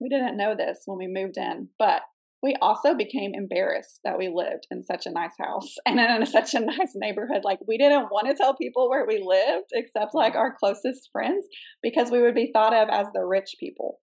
we 0.00 0.08
didn't 0.08 0.36
know 0.36 0.54
this 0.56 0.82
when 0.86 0.98
we 0.98 1.06
moved 1.06 1.36
in, 1.36 1.68
but 1.78 2.02
we 2.42 2.56
also 2.60 2.94
became 2.94 3.32
embarrassed 3.34 4.00
that 4.04 4.18
we 4.18 4.28
lived 4.28 4.66
in 4.70 4.82
such 4.82 5.06
a 5.06 5.12
nice 5.12 5.34
house 5.38 5.76
and 5.86 6.00
in 6.00 6.26
such 6.26 6.54
a 6.54 6.60
nice 6.60 6.92
neighborhood. 6.94 7.42
Like 7.44 7.60
we 7.66 7.78
didn't 7.78 8.10
want 8.10 8.26
to 8.28 8.34
tell 8.34 8.54
people 8.54 8.90
where 8.90 9.06
we 9.06 9.22
lived 9.24 9.70
except 9.72 10.14
like 10.14 10.34
our 10.34 10.54
closest 10.58 11.08
friends 11.12 11.46
because 11.82 12.10
we 12.10 12.20
would 12.20 12.34
be 12.34 12.50
thought 12.52 12.74
of 12.74 12.88
as 12.88 13.06
the 13.14 13.24
rich 13.24 13.54
people. 13.60 14.00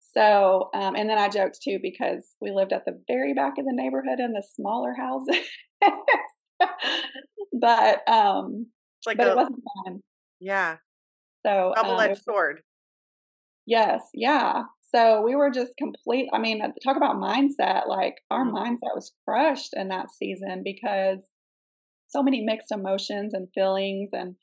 So, 0.00 0.70
um, 0.74 0.96
and 0.96 1.08
then 1.08 1.18
I 1.18 1.28
joked 1.28 1.60
too 1.62 1.78
because 1.80 2.34
we 2.40 2.50
lived 2.50 2.72
at 2.72 2.84
the 2.84 3.00
very 3.06 3.34
back 3.34 3.58
of 3.58 3.64
the 3.64 3.72
neighborhood 3.72 4.18
in 4.18 4.32
the 4.32 4.42
smaller 4.56 4.94
houses. 4.94 5.46
but 7.60 8.08
um, 8.08 8.66
like 9.06 9.18
but 9.18 9.28
a, 9.28 9.30
it 9.32 9.36
wasn't 9.36 9.62
fun. 9.84 10.00
Yeah. 10.40 10.76
So 11.46 11.72
double 11.74 12.00
edged 12.00 12.18
um, 12.18 12.22
sword. 12.24 12.60
Yes, 13.66 14.02
yeah. 14.14 14.62
So 14.94 15.22
we 15.22 15.36
were 15.36 15.50
just 15.50 15.72
complete. 15.78 16.28
I 16.32 16.38
mean, 16.38 16.60
talk 16.82 16.96
about 16.96 17.16
mindset. 17.16 17.86
Like 17.86 18.16
our 18.30 18.44
mm-hmm. 18.44 18.56
mindset 18.56 18.94
was 18.94 19.12
crushed 19.26 19.70
in 19.74 19.88
that 19.88 20.10
season 20.10 20.62
because 20.64 21.24
so 22.08 22.22
many 22.22 22.42
mixed 22.44 22.72
emotions 22.72 23.32
and 23.34 23.48
feelings 23.54 24.10
and 24.12 24.34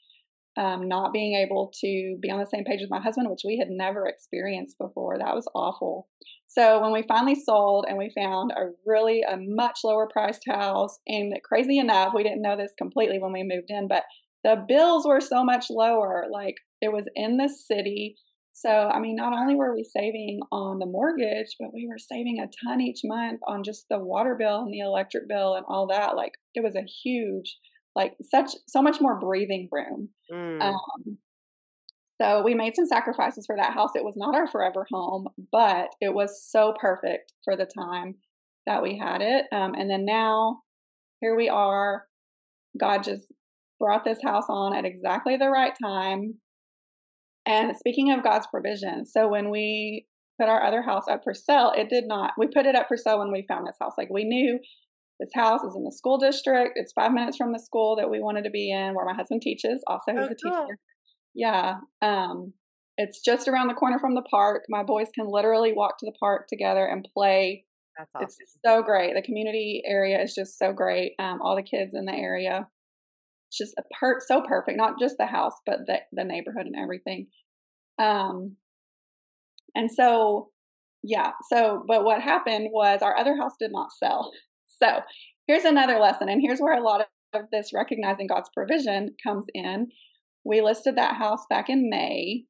um, 0.57 0.87
not 0.87 1.13
being 1.13 1.35
able 1.35 1.71
to 1.81 2.17
be 2.21 2.31
on 2.31 2.39
the 2.39 2.47
same 2.47 2.63
page 2.63 2.81
with 2.81 2.89
my 2.89 2.99
husband, 2.99 3.29
which 3.29 3.43
we 3.45 3.57
had 3.57 3.69
never 3.69 4.07
experienced 4.07 4.77
before. 4.79 5.17
That 5.17 5.35
was 5.35 5.47
awful. 5.53 6.07
So 6.47 6.81
when 6.81 6.91
we 6.91 7.03
finally 7.03 7.35
sold 7.35 7.85
and 7.87 7.97
we 7.97 8.09
found 8.09 8.51
a 8.51 8.71
really 8.85 9.21
a 9.21 9.37
much 9.37 9.79
lower 9.83 10.07
priced 10.11 10.43
house, 10.49 10.97
and 11.07 11.33
crazy 11.43 11.77
enough, 11.77 12.13
we 12.15 12.23
didn't 12.23 12.41
know 12.41 12.57
this 12.57 12.73
completely 12.77 13.19
when 13.19 13.33
we 13.33 13.43
moved 13.43 13.69
in, 13.69 13.87
but 13.87 14.03
the 14.43 14.63
bills 14.67 15.05
were 15.05 15.21
so 15.21 15.43
much 15.43 15.65
lower. 15.69 16.25
Like 16.31 16.55
it 16.81 16.91
was 16.91 17.05
in 17.15 17.37
the 17.37 17.49
city. 17.49 18.15
So, 18.53 18.69
I 18.69 18.99
mean, 18.99 19.15
not 19.15 19.33
only 19.33 19.53
were 19.53 19.75
we 19.75 19.83
saving 19.83 20.39
on 20.51 20.79
the 20.79 20.87
mortgage, 20.87 21.55
but 21.59 21.73
we 21.75 21.87
were 21.87 21.99
saving 21.99 22.39
a 22.39 22.49
ton 22.65 22.81
each 22.81 23.01
month 23.03 23.39
on 23.47 23.63
just 23.63 23.85
the 23.87 23.99
water 23.99 24.35
bill 24.39 24.61
and 24.61 24.73
the 24.73 24.79
electric 24.79 25.29
bill 25.29 25.53
and 25.53 25.65
all 25.69 25.85
that. 25.87 26.15
Like, 26.15 26.33
it 26.55 26.63
was 26.63 26.73
a 26.75 26.81
huge, 27.03 27.57
like, 27.97 28.15
such, 28.21 28.51
so 28.67 28.81
much 28.81 29.01
more 29.01 29.19
breathing 29.19 29.67
room. 29.71 30.09
Mm. 30.31 30.61
Um, 30.61 31.17
so 32.21 32.43
we 32.43 32.55
made 32.55 32.75
some 32.75 32.85
sacrifices 32.85 33.45
for 33.45 33.57
that 33.57 33.73
house. 33.73 33.91
It 33.95 34.05
was 34.05 34.15
not 34.15 34.35
our 34.35 34.47
forever 34.47 34.87
home, 34.89 35.27
but 35.51 35.89
it 35.99 36.13
was 36.13 36.41
so 36.49 36.73
perfect 36.79 37.33
for 37.43 37.57
the 37.57 37.65
time 37.65 38.15
that 38.65 38.81
we 38.81 38.97
had 38.97 39.21
it. 39.21 39.45
Um, 39.51 39.73
and 39.73 39.89
then 39.89 40.05
now, 40.05 40.61
here 41.19 41.35
we 41.35 41.49
are. 41.49 42.05
God 42.79 43.03
just 43.03 43.33
brought 43.79 44.05
this 44.05 44.19
house 44.23 44.45
on 44.47 44.75
at 44.75 44.85
exactly 44.85 45.35
the 45.35 45.49
right 45.49 45.73
time 45.83 46.35
and 47.47 47.77
speaking 47.77 48.11
of 48.11 48.23
God's 48.23 48.45
provision, 48.47 49.05
so 49.05 49.29
when 49.29 49.49
we 49.49 50.05
put 50.39 50.49
our 50.49 50.61
other 50.61 50.81
house 50.81 51.05
up 51.09 51.23
for 51.23 51.33
sale, 51.33 51.71
it 51.75 51.89
did 51.89 52.03
not, 52.05 52.33
we 52.37 52.47
put 52.47 52.65
it 52.65 52.75
up 52.75 52.89
for 52.89 52.97
sale 52.97 53.19
when 53.19 53.31
we 53.31 53.45
found 53.47 53.65
this 53.65 53.77
house. 53.79 53.93
Like 53.97 54.09
we 54.11 54.25
knew 54.25 54.59
this 55.19 55.29
house 55.33 55.61
is 55.63 55.75
in 55.75 55.83
the 55.83 55.91
school 55.91 56.17
district. 56.17 56.73
It's 56.75 56.93
five 56.93 57.11
minutes 57.11 57.37
from 57.37 57.51
the 57.51 57.59
school 57.59 57.95
that 57.97 58.09
we 58.09 58.19
wanted 58.19 58.43
to 58.43 58.49
be 58.49 58.71
in, 58.71 58.93
where 58.93 59.05
my 59.05 59.13
husband 59.13 59.41
teaches. 59.41 59.83
Also, 59.87 60.11
he's 60.11 60.21
oh, 60.21 60.25
a 60.25 60.27
cool. 60.27 60.65
teacher. 60.65 60.77
Yeah. 61.33 61.75
Um, 62.01 62.53
it's 62.97 63.21
just 63.21 63.47
around 63.47 63.67
the 63.67 63.75
corner 63.75 63.99
from 63.99 64.15
the 64.15 64.23
park. 64.23 64.63
My 64.69 64.83
boys 64.83 65.07
can 65.13 65.27
literally 65.29 65.73
walk 65.73 65.99
to 65.99 66.05
the 66.05 66.17
park 66.19 66.47
together 66.47 66.85
and 66.85 67.07
play. 67.13 67.65
That's 67.97 68.09
awesome. 68.15 68.27
It's 68.41 68.57
so 68.65 68.81
great. 68.81 69.13
The 69.15 69.21
community 69.21 69.83
area 69.85 70.21
is 70.21 70.33
just 70.33 70.57
so 70.57 70.73
great. 70.73 71.13
Um, 71.19 71.39
all 71.41 71.55
the 71.55 71.63
kids 71.63 71.93
in 71.93 72.05
the 72.05 72.13
area 72.13 72.67
it's 73.47 73.57
just 73.57 73.73
a 73.77 73.83
per 73.99 74.19
so 74.25 74.41
perfect, 74.41 74.77
not 74.77 74.99
just 74.99 75.15
the 75.17 75.25
house, 75.25 75.53
but 75.65 75.79
the 75.85 75.99
the 76.11 76.23
neighborhood 76.23 76.65
and 76.65 76.75
everything. 76.75 77.27
Um, 77.99 78.57
and 79.75 79.89
so 79.91 80.49
yeah, 81.03 81.31
so 81.51 81.83
but 81.87 82.03
what 82.03 82.21
happened 82.21 82.69
was 82.71 83.01
our 83.01 83.17
other 83.17 83.37
house 83.37 83.53
did 83.59 83.71
not 83.71 83.89
sell. 83.91 84.31
So 84.67 85.01
here's 85.47 85.65
another 85.65 85.99
lesson, 85.99 86.29
and 86.29 86.41
here's 86.41 86.59
where 86.59 86.77
a 86.77 86.83
lot 86.83 87.07
of 87.33 87.41
this 87.51 87.71
recognizing 87.73 88.27
God's 88.27 88.49
provision 88.53 89.15
comes 89.25 89.45
in. 89.53 89.87
We 90.45 90.61
listed 90.61 90.95
that 90.97 91.17
house 91.17 91.45
back 91.49 91.69
in 91.69 91.89
May. 91.89 92.45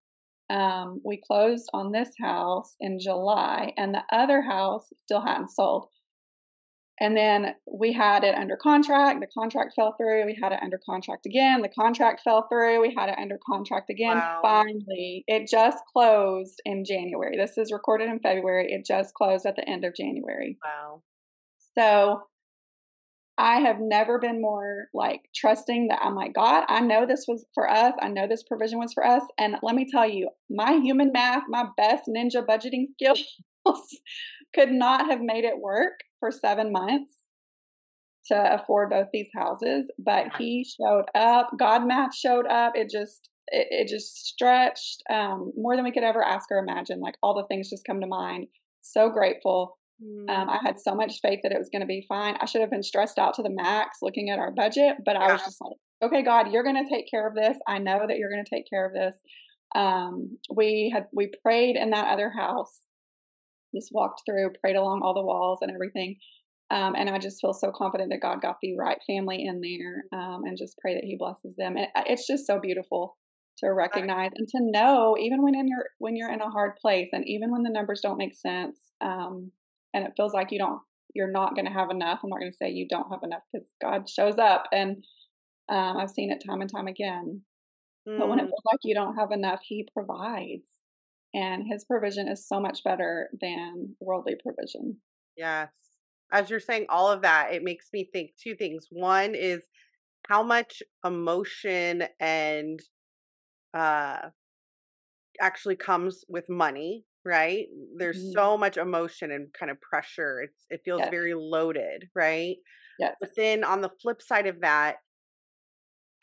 Um, 0.50 1.02
we 1.04 1.20
closed 1.26 1.70
on 1.74 1.92
this 1.92 2.12
house 2.22 2.76
in 2.80 3.00
July, 3.00 3.74
and 3.78 3.94
the 3.94 4.04
other 4.12 4.42
house 4.42 4.90
still 5.04 5.26
hadn't 5.26 5.50
sold. 5.50 5.88
And 7.00 7.16
then 7.16 7.54
we 7.72 7.94
had 7.94 8.24
it 8.24 8.34
under 8.34 8.58
contract. 8.58 9.20
The 9.20 9.28
contract 9.28 9.74
fell 9.76 9.94
through. 9.96 10.26
We 10.26 10.38
had 10.42 10.52
it 10.52 10.60
under 10.64 10.80
contract 10.84 11.28
again. 11.28 11.62
The 11.62 11.70
contract 11.70 12.22
fell 12.24 12.48
through. 12.50 12.82
We 12.82 12.96
had 12.98 13.10
it 13.10 13.18
under 13.20 13.38
contract 13.48 13.92
again. 13.92 14.18
Wow. 14.18 14.40
Finally, 14.42 15.24
it 15.28 15.48
just 15.48 15.78
closed 15.94 16.60
in 16.66 16.84
January. 16.86 17.38
This 17.38 17.58
is 17.58 17.72
recorded 17.72 18.10
in 18.10 18.20
February. 18.20 18.72
It 18.72 18.84
just 18.84 19.14
closed 19.14 19.46
at 19.46 19.56
the 19.56 19.70
end 19.70 19.86
of 19.86 19.94
January. 19.96 20.58
Wow. 20.64 21.04
So 21.78 22.22
I 23.38 23.60
have 23.60 23.78
never 23.80 24.18
been 24.20 24.42
more 24.42 24.88
like 24.94 25.22
trusting 25.36 25.90
that 25.90 26.00
I'm 26.02 26.16
like, 26.16 26.34
God, 26.34 26.64
I 26.70 26.80
know 26.80 27.06
this 27.06 27.26
was 27.28 27.46
for 27.54 27.70
us. 27.70 27.94
I 28.02 28.08
know 28.08 28.28
this 28.28 28.44
provision 28.44 28.80
was 28.80 28.94
for 28.94 29.06
us. 29.06 29.22
And 29.38 29.56
let 29.62 29.76
me 29.76 29.86
tell 29.90 30.10
you, 30.10 30.30
my 30.50 30.74
human 30.78 31.12
math, 31.12 31.44
my 31.48 31.66
best 31.78 32.04
ninja 32.10 32.44
budgeting 32.44 32.86
skills 32.92 33.24
could 34.56 34.72
not 34.72 35.10
have 35.10 35.22
made 35.22 35.44
it 35.44 35.60
work 35.60 36.00
for 36.20 36.32
seven 36.32 36.72
months 36.72 37.14
to 38.26 38.56
afford 38.56 38.90
both 38.90 39.08
these 39.14 39.30
houses, 39.36 39.90
but 40.00 40.26
he 40.38 40.66
showed 40.66 41.06
up. 41.16 41.52
God 41.58 41.88
math 41.88 42.16
showed 42.16 42.48
up. 42.48 42.74
It 42.76 42.90
just 42.90 43.30
it, 43.50 43.68
it 43.70 43.88
just 43.88 44.26
stretched 44.28 45.04
um, 45.10 45.54
more 45.56 45.76
than 45.76 45.86
we 45.86 45.92
could 45.92 46.04
ever 46.04 46.24
ask 46.24 46.50
or 46.52 46.58
imagine. 46.58 47.00
Like 47.00 47.16
all 47.24 47.36
the 47.36 47.46
things 47.48 47.70
just 47.70 47.86
come 47.86 48.02
to 48.02 48.08
mind. 48.08 48.48
So 48.82 49.10
grateful. 49.10 49.78
Mm. 50.04 50.30
Um, 50.30 50.50
I 50.50 50.60
had 50.64 50.80
so 50.80 50.94
much 50.94 51.20
faith 51.22 51.40
that 51.44 51.52
it 51.52 51.58
was 51.58 51.70
going 51.72 51.82
to 51.82 51.88
be 51.88 52.06
fine. 52.08 52.36
I 52.40 52.46
should 52.46 52.62
have 52.62 52.70
been 52.70 52.84
stressed 52.84 53.18
out 53.18 53.34
to 53.36 53.44
the 53.44 53.50
max 53.50 54.00
looking 54.02 54.30
at 54.30 54.40
our 54.40 54.52
budget, 54.52 54.98
but 55.06 55.16
I 55.16 55.32
was 55.32 55.42
just 55.44 55.60
like, 55.62 55.78
okay, 56.04 56.24
God, 56.24 56.52
you're 56.52 56.64
going 56.64 56.84
to 56.84 56.90
take 56.90 57.10
care 57.10 57.28
of 57.28 57.36
this. 57.36 57.58
I 57.68 57.80
know 57.80 58.06
that 58.08 58.18
you're 58.18 58.32
going 58.32 58.44
to 58.44 58.50
take 58.50 58.70
care 58.70 58.86
of 58.86 58.94
this. 58.94 59.20
Um, 59.76 60.38
we 60.54 60.92
had 60.94 61.08
we 61.12 61.32
prayed 61.44 61.76
in 61.76 61.90
that 61.90 62.08
other 62.08 62.30
house 62.30 62.84
just 63.76 63.90
walked 63.92 64.22
through, 64.26 64.52
prayed 64.62 64.76
along 64.76 65.02
all 65.04 65.14
the 65.14 65.26
walls 65.26 65.60
and 65.62 65.72
everything. 65.72 66.18
Um, 66.70 66.96
and 66.96 67.10
I 67.10 67.18
just 67.18 67.40
feel 67.40 67.54
so 67.54 67.72
confident 67.72 68.12
that 68.12 68.22
God 68.22 68.42
got 68.42 68.58
the 68.62 68.78
right 68.78 68.98
family 69.08 69.46
in 69.46 69.62
there 69.62 70.04
um, 70.20 70.42
and 70.46 70.58
just 70.58 70.78
pray 70.80 70.96
that 70.96 71.04
He 71.04 71.16
blesses 71.18 71.56
them. 71.58 71.78
It, 71.78 71.90
it's 71.96 72.28
just 72.28 72.46
so 72.46 72.60
beautiful 72.60 73.18
to 73.60 73.74
recognize 73.74 74.32
and 74.36 74.48
to 74.48 74.58
know 74.60 75.16
even 75.20 75.42
when 75.42 75.56
in 75.56 75.68
your 75.68 75.86
when 75.98 76.16
you're 76.16 76.32
in 76.32 76.42
a 76.42 76.50
hard 76.50 76.76
place 76.80 77.10
and 77.12 77.24
even 77.28 77.52
when 77.52 77.64
the 77.64 77.72
numbers 77.72 78.02
don't 78.02 78.18
make 78.18 78.36
sense 78.36 78.92
um, 79.02 79.52
and 79.94 80.06
it 80.06 80.14
feels 80.18 80.34
like 80.34 80.52
you 80.52 80.60
don't 80.60 80.80
you're 81.14 81.32
not 81.32 81.56
going 81.56 81.66
to 81.66 81.72
have 81.72 81.90
enough 81.90 82.20
i'm 82.24 82.30
not 82.30 82.40
going 82.40 82.52
to 82.52 82.58
say 82.58 82.70
you 82.70 82.88
don't 82.90 83.10
have 83.12 83.24
enough 83.24 83.42
because 83.52 83.68
god 83.82 84.10
shows 84.10 84.38
up 84.38 84.64
and 84.72 85.04
um, 85.70 85.98
i've 85.98 86.10
seen 86.10 86.32
it 86.32 86.44
time 86.46 86.62
and 86.62 86.72
time 86.72 86.88
again 86.88 87.42
mm. 88.08 88.20
but 88.20 88.28
when 88.28 88.40
it 88.40 88.44
mm. 88.44 88.50
feels 88.50 88.64
like 88.72 88.80
you 88.84 88.94
don't 88.94 89.16
have 89.16 89.32
enough 89.32 89.60
he 89.64 89.88
provides 89.94 90.82
and 91.34 91.66
his 91.70 91.86
provision 91.86 92.28
is 92.28 92.48
so 92.48 92.60
much 92.60 92.84
better 92.84 93.30
than 93.42 93.96
worldly 94.00 94.36
provision. 94.42 94.98
Yes. 95.36 95.70
As 96.32 96.50
you're 96.50 96.60
saying 96.60 96.88
all 96.90 97.12
of 97.12 97.22
that, 97.22 97.54
it 97.54 97.64
makes 97.64 97.90
me 97.94 98.10
think 98.12 98.32
two 98.42 98.56
things. 98.56 98.88
One 98.90 99.36
is 99.36 99.64
how 100.28 100.44
much 100.44 100.82
emotion 101.06 102.04
and 102.20 102.80
uh 103.74 104.30
actually 105.40 105.76
comes 105.76 106.26
with 106.28 106.50
money, 106.50 107.06
right? 107.28 107.68
There's 107.98 108.20
Mhm. 108.20 108.38
so 108.38 108.58
much 108.58 108.78
emotion 108.78 109.32
and 109.32 109.54
kind 109.54 109.72
of 109.72 109.82
pressure. 109.82 110.42
It's 110.42 110.66
it 110.72 110.82
feels 110.86 111.08
Yes. 111.08 111.12
very 111.12 111.36
loaded, 111.36 112.10
right? 112.16 112.58
Yes. 112.98 113.18
But 113.22 113.32
then 113.38 113.64
on 113.66 113.82
the 113.82 113.92
flip 114.02 114.22
side 114.22 114.48
of 114.48 114.62
that, 114.62 114.98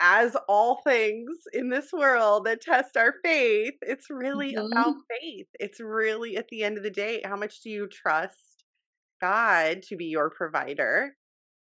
as 0.01 0.37
all 0.49 0.83
things 0.83 1.45
in 1.53 1.69
this 1.71 1.93
world 1.93 2.45
that 2.47 2.61
test 2.61 2.97
our 2.97 3.15
faith, 3.25 3.75
it's 3.83 4.11
really 4.11 4.55
about 4.55 4.95
Mhm. 4.95 5.05
faith. 5.09 5.47
It's 5.61 5.81
really 5.81 6.37
at 6.37 6.49
the 6.49 6.65
end 6.65 6.77
of 6.77 6.83
the 6.83 6.91
day, 6.91 7.23
how 7.25 7.37
much 7.37 7.61
do 7.61 7.71
you 7.71 7.87
trust 7.89 8.65
God 9.21 9.83
to 9.85 9.97
be 9.97 10.07
your 10.07 10.31
provider? 10.31 11.17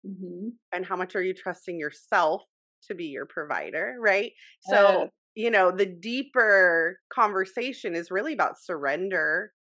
Mhm. 0.04 0.58
And 0.72 0.86
how 0.86 0.96
much 0.96 1.14
are 1.16 1.22
you 1.22 1.34
trusting 1.34 1.78
yourself 1.78 2.42
to 2.84 2.94
be 2.94 3.06
your 3.06 3.26
provider, 3.26 3.96
right? 4.00 4.32
So, 4.60 5.12
you 5.34 5.50
know, 5.50 5.70
the 5.70 5.86
deeper 5.86 6.98
conversation 7.12 7.94
is 7.94 8.10
really 8.10 8.32
about 8.32 8.60
surrender 8.60 9.52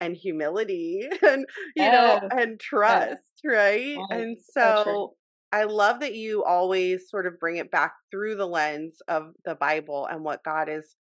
and 0.00 0.16
humility 0.16 1.08
and, 1.22 1.46
you 1.74 1.90
know, 1.90 2.20
and 2.30 2.60
trust, 2.60 3.22
right? 3.44 3.96
Right. 3.96 4.20
And 4.20 4.36
so 4.40 5.14
I 5.52 5.64
love 5.64 6.00
that 6.00 6.14
you 6.14 6.44
always 6.44 7.08
sort 7.08 7.26
of 7.26 7.38
bring 7.38 7.56
it 7.56 7.70
back 7.70 7.92
through 8.10 8.36
the 8.36 8.46
lens 8.46 8.96
of 9.08 9.32
the 9.44 9.54
Bible 9.54 10.06
and 10.10 10.22
what 10.24 10.44
God 10.44 10.68
is 10.68 10.96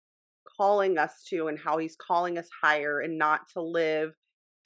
calling 0.57 0.97
us 0.97 1.23
to 1.29 1.47
and 1.47 1.57
how 1.57 1.77
he's 1.77 1.95
calling 1.95 2.37
us 2.37 2.47
higher 2.61 2.99
and 2.99 3.17
not 3.17 3.41
to 3.53 3.61
live 3.61 4.11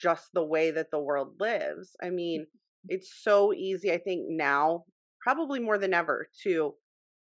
just 0.00 0.28
the 0.32 0.44
way 0.44 0.70
that 0.70 0.90
the 0.90 1.00
world 1.00 1.34
lives. 1.40 1.96
I 2.02 2.10
mean, 2.10 2.42
mm-hmm. 2.42 2.94
it's 2.94 3.10
so 3.22 3.52
easy, 3.52 3.92
I 3.92 3.98
think, 3.98 4.26
now, 4.28 4.84
probably 5.20 5.60
more 5.60 5.78
than 5.78 5.94
ever, 5.94 6.28
to 6.44 6.74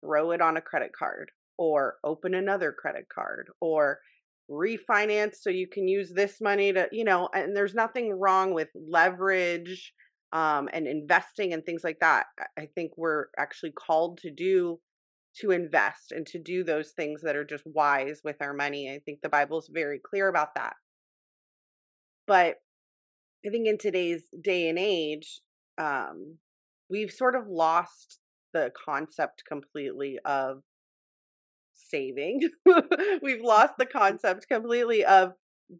throw 0.05 0.33
it 0.33 0.41
on 0.41 0.57
a 0.57 0.61
credit 0.61 0.91
card 0.97 1.31
or 1.59 1.97
open 2.05 2.35
another 2.35 2.73
credit 2.73 3.07
card 3.13 3.49
or 3.61 3.99
refinance 4.51 5.37
so 5.41 5.51
you 5.51 5.69
can 5.69 5.87
use 5.87 6.13
this 6.13 6.41
money 6.41 6.73
to, 6.73 6.89
you 6.91 7.05
know, 7.05 7.29
and 7.35 7.55
there's 7.55 7.75
nothing 7.75 8.13
wrong 8.13 8.55
with 8.55 8.69
leverage 8.75 9.93
um, 10.33 10.69
and 10.73 10.87
investing 10.87 11.53
and 11.53 11.65
things 11.65 11.83
like 11.85 11.99
that. 12.01 12.27
I 12.59 12.67
think 12.75 12.93
we're 12.97 13.27
actually 13.39 13.73
called 13.73 14.19
to 14.19 14.31
do 14.31 14.79
to 15.41 15.51
invest 15.51 16.11
and 16.11 16.27
to 16.27 16.39
do 16.39 16.65
those 16.65 16.93
things 16.93 17.21
that 17.23 17.37
are 17.37 17.45
just 17.45 17.65
wise 17.67 18.21
with 18.25 18.37
our 18.41 18.55
money. 18.55 18.91
I 18.91 19.01
think 19.05 19.21
the 19.21 19.29
Bible's 19.29 19.71
very 19.73 20.01
clear 20.03 20.29
about 20.29 20.55
that. 20.55 20.75
But 22.27 22.57
I 23.47 23.51
think 23.51 23.67
in 23.67 23.79
today's 23.79 24.25
day 24.43 24.69
and 24.69 24.79
age, 24.79 25.41
um, 25.79 26.39
we've 26.91 27.11
sort 27.11 27.37
of 27.37 27.47
lost 27.47 28.19
the 28.53 28.73
concept 28.85 29.45
completely 29.47 30.19
of 30.25 30.63
saving. 31.89 32.43
we've 33.23 33.43
lost 33.43 33.75
the 33.79 33.87
concept 33.87 34.49
completely 34.49 35.05
of 35.05 35.35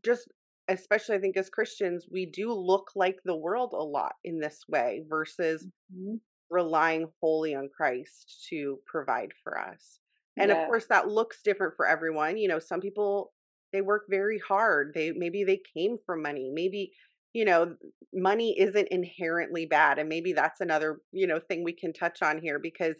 just, 0.05 0.29
especially 0.69 1.17
I 1.17 1.21
think 1.21 1.37
as 1.37 1.51
Christians, 1.51 2.07
we 2.11 2.27
do 2.27 2.53
look 2.53 2.91
like 2.95 3.17
the 3.25 3.37
world 3.37 3.73
a 3.73 3.83
lot 3.85 4.15
in 4.25 4.41
this 4.41 4.61
way 4.69 5.03
versus 5.09 5.69
Mhm. 5.89 6.19
relying 6.51 7.13
wholly 7.21 7.55
on 7.55 7.69
Christ 7.69 8.47
to 8.51 8.81
provide 8.87 9.33
for 9.43 9.59
us. 9.59 10.01
And 10.39 10.51
of 10.51 10.63
course 10.63 10.87
that 10.87 11.09
looks 11.09 11.43
different 11.43 11.75
for 11.77 11.87
everyone. 11.87 12.39
You 12.39 12.49
know, 12.49 12.59
some 12.59 12.81
people 12.81 13.33
they 13.73 13.83
work 13.83 14.05
very 14.09 14.39
hard. 14.39 14.93
They 14.95 15.13
maybe 15.13 15.45
they 15.45 15.61
came 15.77 15.99
from 16.07 16.23
money. 16.23 16.51
Maybe, 16.53 16.93
you 17.35 17.45
know, 17.45 17.77
money 18.15 18.59
isn't 18.59 18.89
inherently 18.89 19.67
bad 19.67 19.99
and 19.99 20.09
maybe 20.09 20.33
that's 20.33 20.61
another, 20.61 21.01
you 21.13 21.27
know, 21.27 21.39
thing 21.41 21.65
we 21.65 21.75
can 21.75 21.93
touch 21.93 22.23
on 22.23 22.41
here 22.41 22.59
because 22.59 22.97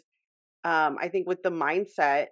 um 0.63 0.97
I 0.99 1.09
think 1.09 1.27
with 1.27 1.43
the 1.43 1.51
mindset, 1.51 2.27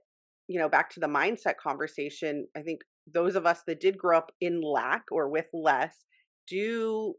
you 0.47 0.59
know, 0.59 0.69
back 0.69 0.89
to 0.91 0.99
the 0.99 1.07
mindset 1.07 1.57
conversation, 1.61 2.47
I 2.55 2.61
think 2.61 2.81
those 3.13 3.35
of 3.35 3.45
us 3.45 3.61
that 3.67 3.79
did 3.79 3.97
grow 3.97 4.17
up 4.17 4.31
in 4.41 4.61
lack 4.61 5.03
or 5.11 5.29
with 5.29 5.47
less 5.53 6.05
do 6.47 7.13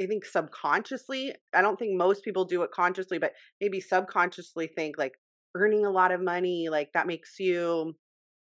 I 0.00 0.06
think 0.06 0.24
subconsciously, 0.24 1.34
I 1.54 1.60
don't 1.60 1.78
think 1.78 1.96
most 1.96 2.24
people 2.24 2.44
do 2.44 2.62
it 2.62 2.70
consciously, 2.72 3.18
but 3.18 3.32
maybe 3.60 3.80
subconsciously 3.80 4.66
think 4.66 4.96
like 4.98 5.12
earning 5.54 5.84
a 5.84 5.90
lot 5.90 6.12
of 6.12 6.20
money, 6.20 6.68
like 6.70 6.90
that 6.94 7.06
makes 7.06 7.38
you 7.38 7.94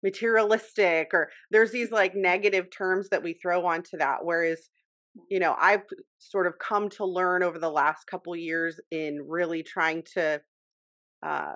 materialistic, 0.04 1.10
or 1.14 1.30
there's 1.52 1.72
these 1.72 1.92
like 1.92 2.16
negative 2.16 2.68
terms 2.76 3.10
that 3.10 3.24
we 3.24 3.34
throw 3.34 3.66
onto 3.66 3.98
that. 3.98 4.18
Whereas, 4.24 4.70
you 5.30 5.40
know, 5.40 5.56
I've 5.60 5.84
sort 6.18 6.48
of 6.48 6.60
come 6.60 6.90
to 6.92 7.06
learn 7.06 7.44
over 7.44 7.60
the 7.60 7.70
last 7.70 8.08
couple 8.08 8.36
years 8.36 8.80
in 8.92 9.26
really 9.28 9.64
trying 9.64 10.04
to 10.16 10.42
uh, 11.26 11.54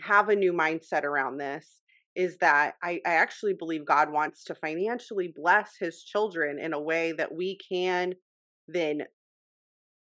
have 0.00 0.28
a 0.28 0.36
new 0.36 0.52
mindset 0.52 1.04
around 1.04 1.38
this 1.38 1.82
is 2.16 2.38
that 2.38 2.74
I, 2.82 3.00
I 3.06 3.14
actually 3.14 3.54
believe 3.54 3.84
God 3.84 4.10
wants 4.12 4.44
to 4.44 4.54
financially 4.54 5.32
bless 5.34 5.76
his 5.78 6.02
children 6.02 6.58
in 6.58 6.72
a 6.72 6.80
way 6.80 7.12
that 7.12 7.34
we 7.34 7.58
can 7.70 8.14
then 8.66 9.02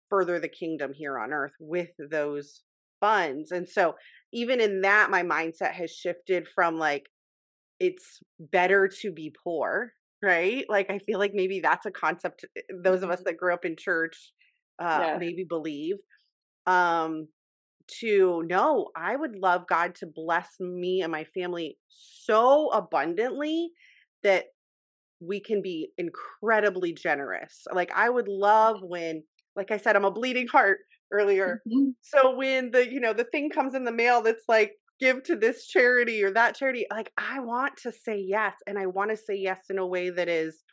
further 0.09 0.39
the 0.39 0.49
kingdom 0.49 0.93
here 0.93 1.17
on 1.17 1.33
earth 1.33 1.53
with 1.59 1.89
those 1.97 2.63
funds. 2.99 3.51
And 3.51 3.67
so 3.67 3.95
even 4.31 4.59
in 4.59 4.81
that, 4.81 5.09
my 5.09 5.23
mindset 5.23 5.73
has 5.73 5.91
shifted 5.91 6.47
from 6.47 6.77
like, 6.77 7.09
it's 7.79 8.21
better 8.39 8.87
to 9.01 9.11
be 9.11 9.35
poor, 9.43 9.93
right? 10.23 10.65
Like, 10.69 10.89
I 10.91 10.99
feel 10.99 11.19
like 11.19 11.33
maybe 11.33 11.61
that's 11.61 11.85
a 11.85 11.91
concept 11.91 12.45
eh, 12.57 12.61
those 12.83 13.03
of 13.03 13.11
us 13.11 13.21
Mhm. 13.21 13.25
that 13.25 13.37
grew 13.37 13.53
up 13.53 13.65
in 13.65 13.77
church 13.77 14.33
uh, 14.79 15.07
Yes. 15.07 15.15
maybe 15.15 15.45
believe. 15.45 15.97
Um, 16.65 17.29
to 18.01 18.43
no, 18.47 18.89
I 18.95 19.15
would 19.15 19.35
love 19.35 19.67
God 19.67 19.95
to 19.95 20.07
bless 20.07 20.49
me 20.59 21.01
and 21.01 21.11
my 21.11 21.23
family 21.25 21.77
so 21.89 22.69
abundantly 22.71 23.71
that 24.23 24.45
we 25.19 25.39
can 25.39 25.61
be 25.61 25.91
incredibly 25.97 26.93
generous. 26.93 27.63
Like 27.73 27.91
I 27.95 28.09
would 28.09 28.27
love 28.27 28.77
when, 28.81 29.23
like 29.55 29.71
I 29.71 29.77
said, 29.77 29.95
I'm 29.95 30.05
a 30.05 30.11
bleeding 30.11 30.47
heart 30.47 30.79
earlier. 31.11 31.61
Mhm. 31.67 31.93
So 32.01 32.35
when 32.35 32.71
the, 32.71 32.91
you 32.91 32.99
know, 32.99 33.13
the 33.13 33.25
thing 33.25 33.49
comes 33.49 33.75
in 33.75 33.83
the 33.85 33.91
mail 33.91 34.21
that's 34.21 34.45
like, 34.47 34.73
give 34.99 35.23
to 35.23 35.35
this 35.35 35.67
charity 35.67 36.23
or 36.23 36.31
that 36.31 36.55
charity, 36.55 36.85
like 36.91 37.11
I 37.17 37.39
want 37.39 37.77
to 37.83 37.91
say 37.91 38.17
yes. 38.25 38.55
And 38.67 38.77
I 38.79 38.85
want 38.85 39.11
to 39.11 39.17
say 39.17 39.35
yes 39.35 39.59
in 39.69 39.77
a 39.77 39.85
way 39.87 40.09
that 40.09 40.29
is, 40.29 40.63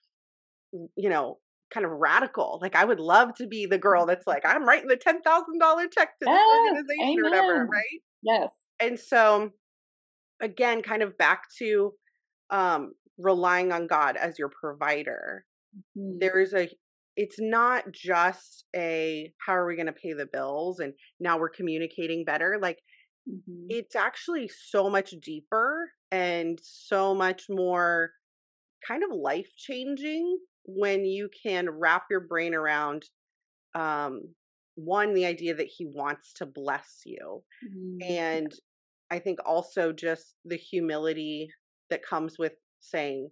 you 0.73 1.09
know, 1.09 1.39
kind 1.73 1.87
of 1.87 1.93
radical. 1.93 2.59
Like 2.63 2.77
I 2.77 2.85
would 2.85 3.01
love 3.01 3.35
to 3.37 3.47
be 3.47 3.67
the 3.67 3.79
girl 3.79 4.07
that's 4.07 4.27
like, 4.27 4.45
I'm 4.47 4.67
writing 4.67 4.89
the 4.89 4.97
$10,000 4.97 5.89
check 5.89 6.19
to 6.21 6.29
this 6.29 6.43
Yes. 6.49 6.51
organization 6.51 7.21
or 7.21 7.25
whatever, 7.25 7.69
right? 7.73 8.03
Yes. 8.23 8.51
And 8.81 8.99
so 8.99 9.53
again, 10.41 10.83
kind 10.83 11.03
of 11.03 11.17
back 11.19 11.45
to 11.59 11.95
um 12.51 12.95
relying 13.19 13.73
on 13.73 13.87
God 13.89 14.17
as 14.17 14.39
your 14.39 14.51
provider. 14.61 15.47
Mhm. 15.73 16.21
There 16.21 16.41
is 16.41 16.55
a 16.55 16.71
it's 17.17 17.41
not 17.41 17.93
just 17.93 18.67
a 18.77 19.33
how 19.47 19.55
are 19.55 19.67
we 19.67 19.77
going 19.77 19.87
to 19.87 19.93
pay 19.93 20.15
the 20.15 20.27
bills 20.27 20.81
and 20.81 20.95
now 21.21 21.39
we're 21.39 21.51
communicating 21.51 22.25
better. 22.25 22.59
Like 22.61 22.79
Mhm. 23.27 23.71
it's 23.71 23.95
actually 23.97 24.49
so 24.49 24.91
much 24.91 25.13
deeper 25.23 25.93
and 26.11 26.59
so 26.63 27.15
much 27.15 27.45
more 27.49 28.13
kind 28.87 29.03
of 29.05 29.11
life 29.13 29.51
changing 29.57 30.39
when 30.65 31.05
you 31.05 31.29
can 31.43 31.69
wrap 31.71 32.05
your 32.11 32.21
brain 32.21 32.55
around 32.55 33.05
um 33.75 34.23
one 34.77 35.15
the 35.15 35.27
idea 35.27 35.55
that 35.55 35.69
he 35.69 35.87
wants 35.87 36.33
to 36.35 36.47
bless 36.47 37.03
you 37.07 37.43
Mhm. 37.63 38.01
and 38.07 38.53
i 39.11 39.19
think 39.19 39.39
also 39.47 39.93
just 39.93 40.37
the 40.45 40.57
humility 40.57 41.51
that 41.91 42.05
comes 42.05 42.39
with 42.39 42.55
saying 42.81 43.31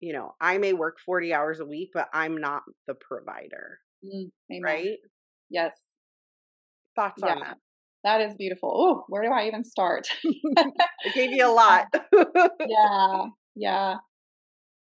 you 0.00 0.12
know 0.12 0.34
i 0.40 0.58
may 0.58 0.72
work 0.72 0.98
40 1.04 1.32
hours 1.32 1.60
a 1.60 1.64
week 1.66 1.90
but 1.94 2.08
i'm 2.12 2.36
not 2.38 2.62
the 2.86 2.94
provider 2.94 3.80
Mm. 4.02 4.30
Right 4.62 4.98
Yes. 5.50 5.86
thoughts 6.96 7.22
on 7.22 7.38
that 7.40 7.58
That 8.04 8.20
is 8.20 8.36
beautiful. 8.36 8.70
Oh, 8.74 9.04
where 9.08 9.22
do 9.22 9.30
I 9.30 9.46
even 9.46 9.64
start? 9.64 10.08
i 11.04 11.08
gave 11.14 11.32
you 11.32 11.46
a 11.46 11.52
lot 11.52 11.86
yeah. 12.64 13.26
Yeah. 13.54 13.96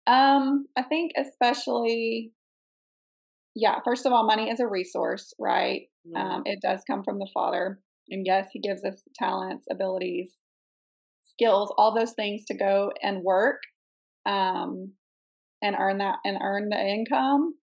Um, 0.07 0.67
I 0.77 0.83
think 0.83 1.11
especially 1.17 2.31
yeah, 3.55 3.79
first 3.83 4.05
of 4.05 4.13
all, 4.13 4.25
money 4.25 4.51
is 4.51 4.59
a 4.59 4.67
resource, 4.67 5.33
right? 5.39 5.89
Mhm. 6.07 6.15
Um, 6.15 6.43
it 6.45 6.59
does 6.61 6.83
come 6.85 7.03
from 7.03 7.17
the 7.17 7.29
Father. 7.33 7.81
And 8.09 8.25
yes, 8.25 8.49
He 8.51 8.59
gives 8.59 8.85
us 8.85 9.07
talents, 9.15 9.65
abilities, 9.69 10.39
skills, 11.21 11.73
all 11.77 11.93
those 11.93 12.13
things 12.13 12.45
to 12.45 12.53
go 12.55 12.91
and 13.01 13.23
work 13.23 13.61
um, 14.25 14.93
and 15.61 15.75
earn 15.77 15.97
that 15.97 16.19
and 16.23 16.37
earn 16.41 16.69
the 16.69 16.79
income, 16.79 17.57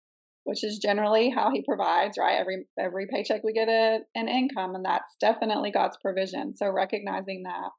which 0.46 0.64
is 0.64 0.80
generally 0.80 1.30
how 1.30 1.52
He 1.52 1.62
provides, 1.62 2.18
right? 2.18 2.40
Every 2.40 2.68
every 2.78 3.08
paycheck 3.08 3.44
we 3.44 3.54
get 3.54 3.70
a, 3.70 4.00
an 4.16 4.28
income, 4.28 4.76
and 4.76 4.84
that's 4.84 5.16
definitely 5.20 5.72
God's 5.72 5.98
provision. 5.98 6.56
So 6.56 6.70
recognizing 6.70 7.44
that 7.44 7.70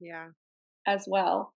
yeah 0.00 0.28
as 0.86 1.06
well. 1.08 1.54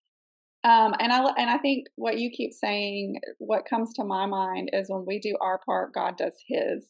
Um, 0.64 0.94
and 1.00 1.12
I 1.12 1.20
and 1.38 1.50
I 1.50 1.58
think 1.58 1.88
what 1.96 2.18
you 2.18 2.30
keep 2.30 2.54
saying, 2.54 3.20
what 3.38 3.68
comes 3.70 3.94
to 3.96 4.06
my 4.06 4.26
mind 4.26 4.70
is 4.72 4.88
when 4.90 5.06
we 5.06 5.20
do 5.20 5.36
our 5.42 5.60
part, 5.66 5.94
God 5.94 6.18
does 6.18 6.36
His. 6.48 6.86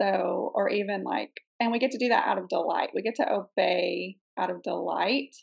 So, 0.00 0.52
or 0.54 0.68
even 0.68 1.02
like, 1.04 1.30
and 1.60 1.72
we 1.72 1.78
get 1.78 1.90
to 1.92 1.98
do 1.98 2.08
that 2.08 2.26
out 2.26 2.38
of 2.38 2.48
delight. 2.48 2.90
We 2.94 3.02
get 3.02 3.16
to 3.16 3.32
obey 3.32 4.16
out 4.38 4.50
of 4.50 4.62
delight, 4.62 5.36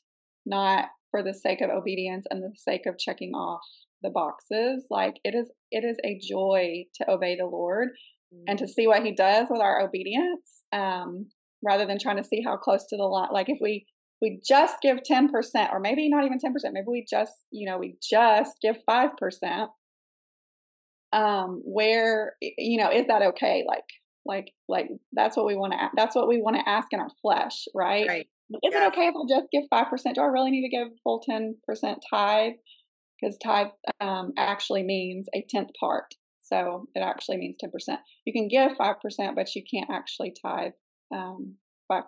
not 0.46 0.86
for 1.10 1.24
the 1.24 1.34
sake 1.34 1.62
of 1.62 1.70
obedience 1.70 2.26
and 2.30 2.42
the 2.42 2.54
sake 2.58 2.86
of 2.86 2.98
checking 2.98 3.32
off 3.32 3.62
the 4.02 4.10
boxes. 4.10 4.88
Like 4.90 5.16
it 5.24 5.36
is 5.36 5.50
it 5.72 5.84
is 5.84 5.98
a 6.06 6.20
joy 6.20 6.86
to 6.96 7.12
obey 7.12 7.36
the 7.38 7.46
Lord 7.46 7.90
mm-hmm. 8.34 8.44
and 8.48 8.60
to 8.60 8.68
see 8.68 8.88
what 8.88 9.04
he 9.04 9.14
does 9.14 9.48
with 9.50 9.62
our 9.62 9.82
obedience. 9.82 10.64
Um, 10.72 11.28
rather 11.64 11.86
than 11.86 12.00
trying 12.00 12.18
to 12.18 12.24
see 12.24 12.42
how 12.44 12.58
close 12.58 12.88
to 12.88 12.98
the 12.98 13.04
line 13.04 13.30
like 13.32 13.48
if 13.48 13.60
we 13.62 13.86
we 14.22 14.40
just 14.48 14.78
give 14.82 15.00
10% 15.10 15.30
or 15.72 15.80
maybe 15.80 16.08
not 16.10 16.24
even 16.26 16.38
10% 16.38 16.52
maybe 16.72 16.86
we 16.88 17.06
just 17.10 17.34
you 17.52 17.70
know 17.70 17.78
we 17.78 17.96
just 18.02 18.58
give 18.62 18.78
5% 18.90 19.68
um 21.14 21.62
where 21.66 22.34
you 22.42 22.78
know 22.78 22.90
is 22.92 23.08
that 23.08 23.22
okay? 23.22 23.66
Like 23.68 23.84
like 24.26 24.52
like 24.70 24.88
that's 25.14 25.36
what 25.36 25.46
we 25.46 25.56
want 25.56 25.74
to 25.74 25.80
that's 25.96 26.16
what 26.16 26.28
we 26.28 26.42
want 26.42 26.56
to 26.56 26.70
ask 26.70 26.88
in 26.92 27.00
our 27.00 27.10
flesh 27.22 27.66
right, 27.74 28.08
right. 28.08 28.28
is 28.64 28.76
it 28.76 28.84
okay 28.84 29.08
if 29.08 29.16
i 29.16 29.24
just 29.28 29.48
give 29.52 29.64
5% 29.74 30.14
do 30.14 30.22
i 30.22 30.26
really 30.26 30.52
need 30.52 30.62
to 30.62 30.70
give 30.70 30.88
full 31.04 31.24
10% 31.28 31.56
tithe? 32.10 32.54
Because 33.20 33.38
tithe 33.38 33.68
um, 34.00 34.34
actually 34.38 34.82
means 34.82 35.28
a 35.36 35.46
tenth 35.48 35.70
part. 35.80 36.16
So 36.40 36.88
it 36.96 37.02
actually 37.02 37.38
means 37.38 37.56
10% 37.64 37.98
you 38.26 38.34
can 38.34 38.48
give 38.48 38.78
5% 38.78 39.36
but 39.36 39.56
you 39.56 39.64
can't 39.72 39.90
actually 39.92 40.34
tithe 40.44 40.74
um, 41.14 41.56
5% 41.92 42.04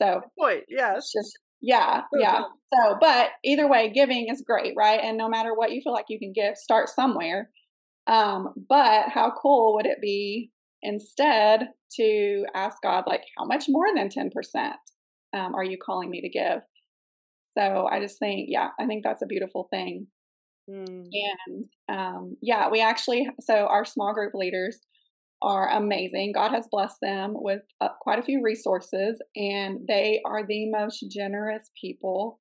so 0.00 0.20
point 0.38 0.64
yes 0.68 1.10
just 1.12 1.38
yeah 1.60 2.02
yeah 2.18 2.42
so 2.72 2.96
but 3.00 3.30
either 3.44 3.68
way 3.68 3.90
giving 3.92 4.28
is 4.30 4.44
great 4.46 4.74
right 4.76 5.00
and 5.02 5.18
no 5.18 5.28
matter 5.28 5.54
what 5.54 5.72
you 5.72 5.80
feel 5.82 5.92
like 5.92 6.06
you 6.08 6.18
can 6.18 6.32
give 6.32 6.56
start 6.56 6.88
somewhere 6.88 7.50
um, 8.08 8.54
but 8.68 9.10
how 9.10 9.32
cool 9.40 9.74
would 9.74 9.86
it 9.86 10.00
be 10.00 10.50
instead 10.82 11.68
to 11.96 12.46
ask 12.54 12.78
God, 12.82 13.04
like, 13.06 13.22
how 13.36 13.44
much 13.44 13.66
more 13.68 13.86
than 13.94 14.08
10% 14.08 14.30
um, 15.34 15.54
are 15.54 15.64
you 15.64 15.76
calling 15.78 16.10
me 16.10 16.22
to 16.22 16.28
give? 16.28 16.60
So 17.56 17.86
I 17.86 18.00
just 18.00 18.18
think, 18.18 18.48
yeah, 18.50 18.68
I 18.80 18.86
think 18.86 19.04
that's 19.04 19.22
a 19.22 19.26
beautiful 19.26 19.68
thing. 19.70 20.06
Mm. 20.70 21.06
And 21.12 21.64
um, 21.88 22.36
yeah, 22.40 22.70
we 22.70 22.80
actually, 22.80 23.28
so 23.40 23.66
our 23.66 23.84
small 23.84 24.14
group 24.14 24.32
leaders 24.34 24.78
are 25.42 25.68
amazing. 25.68 26.32
God 26.34 26.52
has 26.52 26.66
blessed 26.70 26.98
them 27.00 27.32
with 27.34 27.62
uh, 27.80 27.88
quite 28.00 28.18
a 28.18 28.22
few 28.22 28.42
resources, 28.42 29.20
and 29.36 29.80
they 29.86 30.20
are 30.24 30.46
the 30.46 30.70
most 30.70 31.04
generous 31.10 31.70
people 31.80 32.40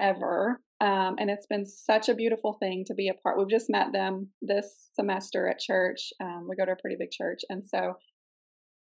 ever. 0.00 0.60
Um, 0.80 1.16
and 1.18 1.30
it's 1.30 1.46
been 1.46 1.64
such 1.64 2.08
a 2.08 2.14
beautiful 2.14 2.56
thing 2.60 2.84
to 2.86 2.94
be 2.94 3.08
a 3.08 3.14
part. 3.14 3.38
We've 3.38 3.48
just 3.48 3.70
met 3.70 3.92
them 3.92 4.28
this 4.42 4.88
semester 4.94 5.48
at 5.48 5.60
church. 5.60 6.10
Um, 6.20 6.46
we 6.48 6.56
go 6.56 6.64
to 6.64 6.72
a 6.72 6.76
pretty 6.76 6.96
big 6.98 7.10
church. 7.10 7.40
And 7.48 7.64
so 7.66 7.94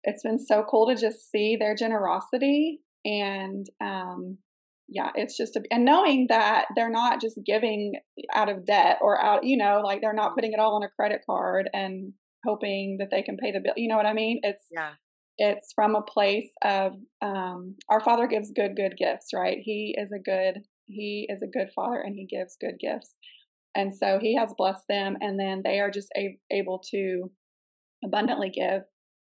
it's 0.04 0.22
been 0.22 0.38
so 0.38 0.64
cool 0.70 0.86
to 0.88 1.00
just 1.00 1.30
see 1.30 1.56
their 1.56 1.74
generosity 1.74 2.80
and 3.04 3.66
um, 3.80 4.38
yeah, 4.88 5.11
it's 5.14 5.36
just 5.36 5.56
a, 5.56 5.62
and 5.70 5.84
knowing 5.84 6.26
that 6.30 6.66
they're 6.74 6.90
not 6.90 7.20
just 7.20 7.38
giving 7.44 7.94
out 8.34 8.48
of 8.48 8.64
debt 8.64 8.98
or 9.00 9.22
out, 9.22 9.44
you 9.44 9.56
know, 9.56 9.80
like 9.84 10.00
they're 10.00 10.14
not 10.14 10.34
putting 10.34 10.52
it 10.52 10.61
all 10.61 10.76
on 10.76 10.82
a 10.82 10.88
credit 10.88 11.20
card 11.28 11.68
and 11.72 12.12
hoping 12.49 12.96
that 12.99 13.09
they 13.11 13.22
can 13.22 13.36
pay 13.36 13.53
the 13.53 13.61
bill. 13.61 13.74
You 13.76 13.88
know 13.88 13.96
what 13.96 14.07
I 14.07 14.14
mean? 14.14 14.40
It's 14.42 14.66
yeah. 14.74 14.92
It's 15.40 15.72
from 15.72 15.94
a 15.94 16.03
place 16.03 16.51
of 16.64 16.94
um, 17.22 17.76
our 17.88 18.01
Father 18.01 18.26
gives 18.26 18.51
good, 18.51 18.74
good 18.74 18.94
gifts, 18.99 19.28
right? 19.32 19.59
He 19.62 19.94
is 19.96 20.11
a 20.11 20.18
good 20.18 20.62
he 20.88 21.26
is 21.28 21.42
a 21.42 21.46
good 21.46 21.68
father 21.74 22.01
and 22.01 22.16
he 22.16 22.26
gives 22.26 22.57
good 22.61 22.78
gifts. 22.80 23.14
And 23.76 23.94
so 23.94 24.18
he 24.20 24.34
has 24.36 24.55
blessed 24.57 24.84
them, 24.88 25.16
and 25.20 25.38
then 25.38 25.62
they 25.62 25.78
are 25.78 25.90
just 25.90 26.09
a- 26.16 26.38
able 26.51 26.82
to 26.90 27.30
abundantly 28.05 28.51
give 28.51 28.82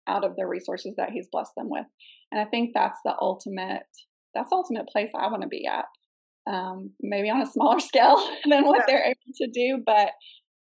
out 0.08 0.26
of 0.26 0.36
the 0.36 0.48
resources 0.48 0.96
that 0.98 1.12
he's 1.12 1.28
blessed 1.32 1.54
them 1.56 1.70
with. 1.70 1.86
And 2.32 2.42
I 2.42 2.46
think 2.46 2.72
that's 2.74 2.98
the 3.06 3.16
ultimate 3.22 3.84
that's 4.34 4.50
the 4.50 4.56
ultimate 4.56 4.88
place 4.88 5.12
I 5.16 5.28
want 5.28 5.44
to 5.44 5.48
be 5.48 5.68
at. 5.68 5.86
Um, 6.52 6.92
maybe 7.02 7.30
on 7.30 7.42
a 7.42 7.46
smaller 7.46 7.80
scale 7.92 8.18
than 8.50 8.66
what 8.66 8.80
yeah. 8.80 8.86
they're 8.88 9.06
able 9.06 9.34
to 9.36 9.48
do, 9.54 9.84
but 9.86 10.12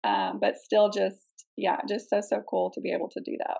um, 0.08 0.38
but 0.40 0.56
still 0.56 0.90
just 0.90 1.18
yeah, 1.56 1.78
just 1.88 2.10
so 2.10 2.20
so 2.20 2.42
cool 2.48 2.70
to 2.74 2.80
be 2.80 2.92
able 2.92 3.08
to 3.10 3.20
do 3.20 3.36
that. 3.38 3.58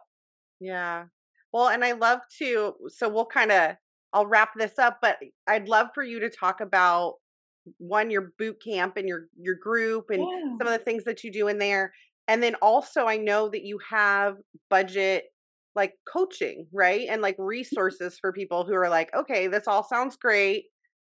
Yeah. 0.60 1.04
Well, 1.52 1.68
and 1.68 1.84
I 1.84 1.92
love 1.92 2.20
to 2.38 2.74
so 2.88 3.08
we'll 3.08 3.26
kind 3.26 3.52
of 3.52 3.76
I'll 4.12 4.26
wrap 4.26 4.50
this 4.56 4.78
up, 4.78 4.98
but 5.02 5.18
I'd 5.46 5.68
love 5.68 5.88
for 5.94 6.04
you 6.04 6.20
to 6.20 6.30
talk 6.30 6.60
about 6.60 7.14
one 7.78 8.10
your 8.10 8.32
boot 8.38 8.56
camp 8.62 8.96
and 8.96 9.08
your 9.08 9.26
your 9.40 9.56
group 9.56 10.10
and 10.10 10.22
yeah. 10.22 10.56
some 10.58 10.66
of 10.66 10.72
the 10.72 10.84
things 10.84 11.04
that 11.04 11.24
you 11.24 11.32
do 11.32 11.48
in 11.48 11.58
there 11.58 11.92
and 12.28 12.42
then 12.42 12.54
also 12.56 13.06
i 13.06 13.16
know 13.16 13.48
that 13.48 13.64
you 13.64 13.78
have 13.88 14.36
budget 14.70 15.24
like 15.74 15.94
coaching 16.10 16.66
right 16.72 17.08
and 17.08 17.22
like 17.22 17.36
mm-hmm. 17.36 17.44
resources 17.44 18.18
for 18.20 18.32
people 18.32 18.64
who 18.64 18.74
are 18.74 18.88
like 18.88 19.08
okay 19.14 19.46
this 19.46 19.66
all 19.66 19.82
sounds 19.82 20.16
great 20.16 20.64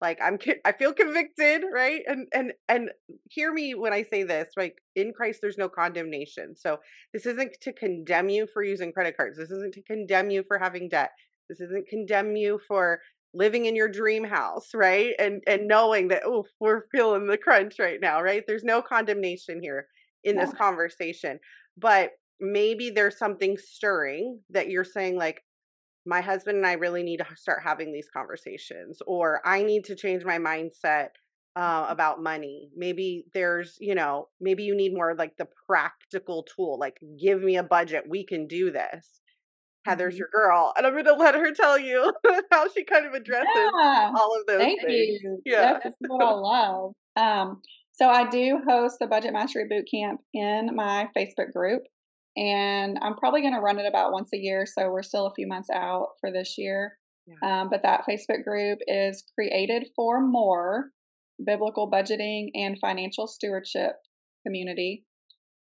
like 0.04 0.18
i'm 0.22 0.38
i 0.64 0.72
feel 0.72 0.92
convicted 0.92 1.62
right 1.72 2.02
and 2.06 2.28
and 2.32 2.52
and 2.68 2.90
hear 3.30 3.52
me 3.52 3.74
when 3.74 3.92
i 3.92 4.02
say 4.02 4.22
this 4.22 4.48
like 4.56 4.76
in 4.94 5.12
christ 5.12 5.38
there's 5.40 5.58
no 5.58 5.68
condemnation 5.68 6.54
so 6.54 6.78
this 7.12 7.26
isn't 7.26 7.52
to 7.60 7.72
condemn 7.72 8.28
you 8.28 8.46
for 8.46 8.62
using 8.62 8.92
credit 8.92 9.16
cards 9.16 9.38
this 9.38 9.50
isn't 9.50 9.74
to 9.74 9.82
condemn 9.82 10.30
you 10.30 10.44
for 10.46 10.58
having 10.58 10.88
debt 10.88 11.10
this 11.48 11.60
isn't 11.60 11.88
condemn 11.88 12.36
you 12.36 12.60
for 12.68 13.00
living 13.34 13.66
in 13.66 13.76
your 13.76 13.88
dream 13.88 14.24
house, 14.24 14.70
right? 14.74 15.14
And 15.18 15.42
and 15.46 15.66
knowing 15.66 16.08
that 16.08 16.22
oh, 16.24 16.46
we're 16.60 16.84
feeling 16.92 17.26
the 17.26 17.36
crunch 17.36 17.78
right 17.78 18.00
now, 18.00 18.22
right? 18.22 18.44
There's 18.46 18.64
no 18.64 18.80
condemnation 18.80 19.60
here 19.60 19.88
in 20.22 20.36
yeah. 20.36 20.44
this 20.46 20.54
conversation. 20.54 21.38
But 21.76 22.10
maybe 22.40 22.90
there's 22.90 23.18
something 23.18 23.56
stirring 23.58 24.40
that 24.50 24.70
you're 24.70 24.84
saying 24.84 25.16
like 25.16 25.42
my 26.06 26.20
husband 26.20 26.56
and 26.58 26.66
I 26.66 26.74
really 26.74 27.02
need 27.02 27.18
to 27.18 27.26
start 27.36 27.62
having 27.62 27.92
these 27.92 28.08
conversations 28.12 29.00
or 29.06 29.40
I 29.44 29.62
need 29.62 29.84
to 29.84 29.96
change 29.96 30.24
my 30.24 30.38
mindset 30.38 31.08
uh, 31.56 31.82
mm-hmm. 31.82 31.92
about 31.92 32.22
money. 32.22 32.70
Maybe 32.76 33.24
there's, 33.32 33.76
you 33.80 33.94
know, 33.94 34.28
maybe 34.40 34.64
you 34.64 34.76
need 34.76 34.94
more 34.94 35.14
like 35.14 35.36
the 35.36 35.48
practical 35.66 36.44
tool, 36.44 36.78
like 36.78 36.98
give 37.20 37.42
me 37.42 37.56
a 37.56 37.62
budget. 37.62 38.04
We 38.08 38.24
can 38.24 38.46
do 38.46 38.70
this. 38.70 39.20
Heather's 39.86 40.14
mm-hmm. 40.14 40.18
your 40.18 40.28
girl. 40.32 40.72
And 40.76 40.86
I'm 40.86 40.92
going 40.92 41.04
to 41.04 41.14
let 41.14 41.34
her 41.34 41.52
tell 41.52 41.78
you 41.78 42.12
how 42.50 42.68
she 42.68 42.84
kind 42.84 43.06
of 43.06 43.14
addresses 43.14 43.48
yeah. 43.54 44.10
all 44.14 44.36
of 44.38 44.46
those 44.46 44.58
Thank 44.58 44.80
things. 44.80 45.20
you. 45.22 45.40
Yeah. 45.44 45.74
This 45.74 45.92
is 45.92 45.94
what 46.00 46.24
I 46.24 46.30
love. 46.32 46.92
Um, 47.16 47.60
so 47.92 48.08
I 48.08 48.28
do 48.28 48.60
host 48.66 48.96
the 48.98 49.06
Budget 49.06 49.32
Mastery 49.32 49.66
Boot 49.68 49.84
Camp 49.90 50.20
in 50.32 50.70
my 50.74 51.08
Facebook 51.16 51.52
group. 51.52 51.82
And 52.36 52.98
I'm 53.00 53.14
probably 53.14 53.42
going 53.42 53.54
to 53.54 53.60
run 53.60 53.78
it 53.78 53.86
about 53.86 54.12
once 54.12 54.30
a 54.34 54.38
year. 54.38 54.66
So 54.66 54.90
we're 54.90 55.02
still 55.02 55.26
a 55.26 55.34
few 55.34 55.46
months 55.46 55.70
out 55.70 56.08
for 56.20 56.32
this 56.32 56.54
year. 56.58 56.98
Yeah. 57.26 57.62
Um, 57.62 57.68
but 57.70 57.82
that 57.82 58.04
Facebook 58.08 58.44
group 58.44 58.80
is 58.86 59.24
created 59.34 59.86
for 59.96 60.20
more 60.20 60.90
biblical 61.44 61.90
budgeting 61.90 62.48
and 62.54 62.78
financial 62.78 63.26
stewardship 63.26 63.92
community. 64.46 65.04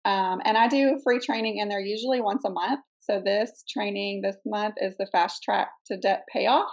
Um, 0.04 0.40
and 0.44 0.56
I 0.56 0.68
do 0.68 1.00
free 1.02 1.18
training 1.18 1.58
in 1.58 1.68
there 1.68 1.80
usually 1.80 2.20
once 2.20 2.44
a 2.44 2.50
month. 2.50 2.80
So 3.00 3.20
this 3.24 3.64
training 3.70 4.22
this 4.22 4.36
month 4.44 4.74
is 4.78 4.96
the 4.98 5.08
fast 5.10 5.42
track 5.42 5.68
to 5.86 5.96
debt 5.96 6.24
payoff 6.32 6.70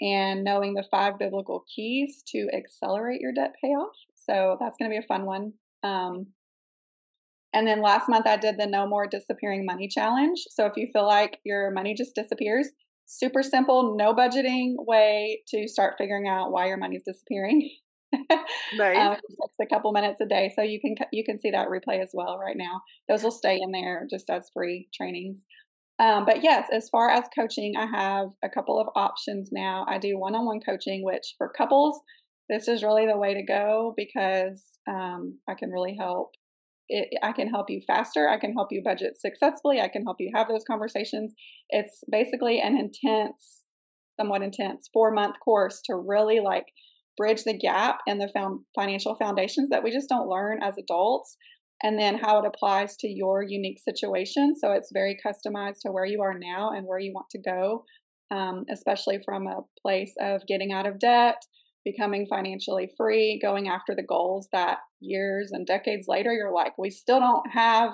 and 0.00 0.44
knowing 0.44 0.74
the 0.74 0.84
five 0.90 1.18
biblical 1.18 1.64
keys 1.74 2.22
to 2.28 2.48
accelerate 2.54 3.20
your 3.20 3.32
debt 3.32 3.52
payoff. 3.62 3.94
So 4.16 4.56
that's 4.60 4.76
going 4.78 4.90
to 4.90 4.94
be 4.94 5.02
a 5.02 5.06
fun 5.06 5.26
one. 5.26 5.52
Um, 5.82 6.28
and 7.52 7.66
then 7.66 7.82
last 7.82 8.08
month 8.08 8.26
I 8.26 8.36
did 8.36 8.58
the 8.58 8.66
No 8.66 8.86
More 8.86 9.06
Disappearing 9.06 9.64
Money 9.64 9.88
Challenge. 9.88 10.38
So 10.50 10.66
if 10.66 10.72
you 10.76 10.88
feel 10.92 11.06
like 11.06 11.38
your 11.44 11.70
money 11.70 11.94
just 11.94 12.14
disappears, 12.14 12.68
super 13.06 13.42
simple, 13.42 13.96
no 13.96 14.14
budgeting 14.14 14.74
way 14.78 15.42
to 15.48 15.68
start 15.68 15.94
figuring 15.98 16.28
out 16.28 16.50
why 16.50 16.66
your 16.66 16.78
money's 16.78 17.02
disappearing. 17.06 17.70
nice. 18.74 18.98
um, 18.98 19.12
it 19.12 19.20
takes 19.40 19.56
a 19.60 19.74
couple 19.74 19.92
minutes 19.92 20.20
a 20.20 20.26
day, 20.26 20.52
so 20.54 20.62
you 20.62 20.80
can 20.80 20.94
you 21.12 21.24
can 21.24 21.38
see 21.38 21.50
that 21.50 21.68
replay 21.68 22.02
as 22.02 22.10
well 22.12 22.38
right 22.38 22.56
now. 22.56 22.80
Those 23.08 23.22
will 23.22 23.30
stay 23.30 23.58
in 23.60 23.72
there 23.72 24.06
just 24.10 24.28
as 24.30 24.50
free 24.52 24.88
trainings. 24.94 25.44
Um, 25.98 26.24
but 26.24 26.42
yes, 26.42 26.68
as 26.72 26.88
far 26.88 27.10
as 27.10 27.24
coaching, 27.34 27.74
I 27.76 27.86
have 27.86 28.28
a 28.42 28.48
couple 28.48 28.80
of 28.80 28.88
options 28.96 29.50
now. 29.52 29.86
I 29.88 29.98
do 29.98 30.18
one 30.18 30.34
on 30.34 30.46
one 30.46 30.60
coaching, 30.60 31.04
which 31.04 31.34
for 31.38 31.52
couples, 31.56 32.00
this 32.48 32.66
is 32.66 32.82
really 32.82 33.06
the 33.06 33.16
way 33.16 33.34
to 33.34 33.42
go 33.42 33.94
because 33.96 34.64
um, 34.88 35.38
I 35.48 35.54
can 35.54 35.70
really 35.70 35.96
help. 35.98 36.32
It, 36.94 37.08
I 37.22 37.32
can 37.32 37.48
help 37.48 37.70
you 37.70 37.80
faster. 37.86 38.28
I 38.28 38.38
can 38.38 38.52
help 38.52 38.68
you 38.70 38.82
budget 38.84 39.18
successfully. 39.18 39.80
I 39.80 39.88
can 39.88 40.04
help 40.04 40.18
you 40.20 40.30
have 40.34 40.46
those 40.46 40.64
conversations. 40.66 41.32
It's 41.70 42.04
basically 42.10 42.60
an 42.60 42.76
intense, 42.76 43.62
somewhat 44.20 44.42
intense 44.42 44.90
four 44.92 45.10
month 45.10 45.36
course 45.42 45.80
to 45.86 45.96
really 45.96 46.40
like 46.40 46.66
bridge 47.16 47.44
the 47.44 47.56
gap 47.56 48.00
in 48.06 48.18
the 48.18 48.28
found 48.28 48.60
financial 48.74 49.16
foundations 49.16 49.70
that 49.70 49.82
we 49.82 49.90
just 49.90 50.08
don't 50.08 50.28
learn 50.28 50.62
as 50.62 50.74
adults 50.78 51.36
and 51.82 51.98
then 51.98 52.18
how 52.18 52.38
it 52.38 52.46
applies 52.46 52.96
to 52.96 53.08
your 53.08 53.42
unique 53.42 53.80
situation. 53.80 54.54
So 54.54 54.72
it's 54.72 54.90
very 54.92 55.18
customized 55.26 55.80
to 55.82 55.92
where 55.92 56.04
you 56.04 56.20
are 56.20 56.38
now 56.38 56.70
and 56.70 56.86
where 56.86 56.98
you 56.98 57.12
want 57.14 57.30
to 57.30 57.40
go, 57.40 57.84
um, 58.30 58.64
especially 58.70 59.18
from 59.24 59.46
a 59.46 59.62
place 59.80 60.12
of 60.20 60.46
getting 60.46 60.72
out 60.72 60.86
of 60.86 61.00
debt, 61.00 61.42
becoming 61.84 62.26
financially 62.28 62.90
free, 62.96 63.38
going 63.42 63.68
after 63.68 63.94
the 63.94 64.02
goals 64.02 64.48
that 64.52 64.78
years 65.00 65.50
and 65.52 65.66
decades 65.66 66.06
later 66.08 66.32
you're 66.32 66.52
like, 66.52 66.76
we 66.78 66.90
still 66.90 67.20
don't 67.20 67.50
have 67.52 67.92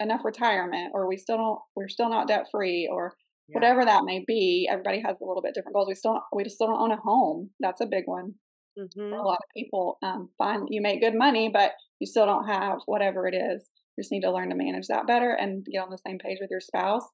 enough 0.00 0.24
retirement, 0.24 0.92
or 0.94 1.08
we 1.08 1.16
still 1.16 1.36
don't, 1.36 1.58
we're 1.74 1.88
still 1.88 2.10
not 2.10 2.28
debt 2.28 2.46
free, 2.50 2.88
or 2.90 3.14
yeah. 3.48 3.54
whatever 3.54 3.84
that 3.84 4.04
may 4.04 4.24
be. 4.26 4.68
Everybody 4.70 5.02
has 5.04 5.16
a 5.20 5.24
little 5.24 5.42
bit 5.42 5.54
different 5.54 5.74
goals. 5.74 5.88
We 5.88 5.94
still, 5.94 6.20
we 6.32 6.44
just 6.44 6.56
still 6.56 6.68
don't 6.68 6.80
own 6.80 6.92
a 6.92 6.96
home. 6.96 7.50
That's 7.60 7.80
a 7.80 7.86
big 7.86 8.04
one. 8.06 8.34
Mm-hmm. 8.78 9.14
a 9.14 9.22
lot 9.22 9.38
of 9.38 9.54
people 9.56 9.96
um, 10.02 10.28
find 10.36 10.68
you 10.70 10.82
make 10.82 11.00
good 11.00 11.14
money, 11.14 11.48
but 11.50 11.72
you 11.98 12.06
still 12.06 12.26
don't 12.26 12.46
have 12.46 12.80
whatever 12.84 13.26
it 13.26 13.34
is. 13.34 13.70
You 13.96 14.02
just 14.02 14.12
need 14.12 14.20
to 14.20 14.30
learn 14.30 14.50
to 14.50 14.54
manage 14.54 14.88
that 14.88 15.06
better 15.06 15.32
and 15.32 15.64
get 15.64 15.78
on 15.78 15.88
the 15.88 15.98
same 16.06 16.18
page 16.18 16.38
with 16.42 16.50
your 16.50 16.60
spouse. 16.60 17.04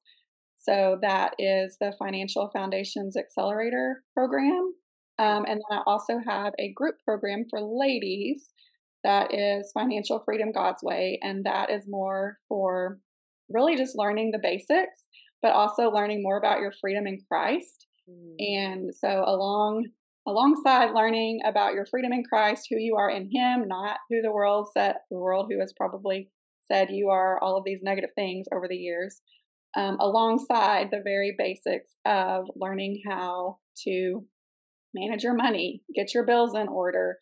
So 0.57 0.97
that 1.01 1.35
is 1.39 1.77
the 1.79 1.93
Financial 1.97 2.49
Foundations 2.53 3.15
Accelerator 3.15 4.03
program. 4.13 4.73
Um, 5.19 5.45
and 5.47 5.61
then 5.61 5.79
I 5.79 5.81
also 5.85 6.19
have 6.25 6.53
a 6.59 6.73
group 6.73 6.95
program 7.05 7.45
for 7.49 7.61
ladies 7.61 8.49
that 9.03 9.33
is 9.33 9.71
Financial 9.73 10.21
Freedom 10.25 10.51
God's 10.51 10.81
Way. 10.81 11.19
And 11.21 11.45
that 11.45 11.69
is 11.69 11.83
more 11.87 12.37
for 12.47 12.99
really 13.49 13.75
just 13.75 13.97
learning 13.97 14.31
the 14.31 14.39
basics, 14.41 15.05
but 15.41 15.53
also 15.53 15.89
learning 15.89 16.23
more 16.23 16.37
about 16.37 16.59
your 16.59 16.73
freedom 16.79 17.05
in 17.05 17.19
Christ. 17.29 17.85
Mm. 18.09 18.35
And 18.39 18.95
so 18.95 19.23
along 19.25 19.87
alongside 20.25 20.93
learning 20.93 21.41
about 21.45 21.73
your 21.73 21.85
freedom 21.85 22.13
in 22.13 22.23
Christ, 22.23 22.67
who 22.69 22.77
you 22.77 22.95
are 22.95 23.09
in 23.09 23.29
Him, 23.31 23.67
not 23.67 23.97
who 24.09 24.21
the 24.21 24.31
world 24.31 24.69
said, 24.73 24.95
the 25.11 25.19
world 25.19 25.51
who 25.51 25.59
has 25.59 25.73
probably 25.75 26.29
said 26.61 26.87
you 26.89 27.09
are 27.09 27.37
all 27.41 27.57
of 27.57 27.65
these 27.65 27.81
negative 27.83 28.11
things 28.15 28.47
over 28.53 28.69
the 28.69 28.77
years, 28.77 29.21
um, 29.75 29.97
alongside 29.99 30.89
the 30.91 31.01
very 31.03 31.35
basics 31.37 31.91
of 32.05 32.45
learning 32.55 33.01
how 33.05 33.57
to 33.83 34.23
manage 34.93 35.23
your 35.23 35.35
money, 35.35 35.81
get 35.95 36.13
your 36.13 36.25
bills 36.25 36.55
in 36.55 36.67
order, 36.67 37.17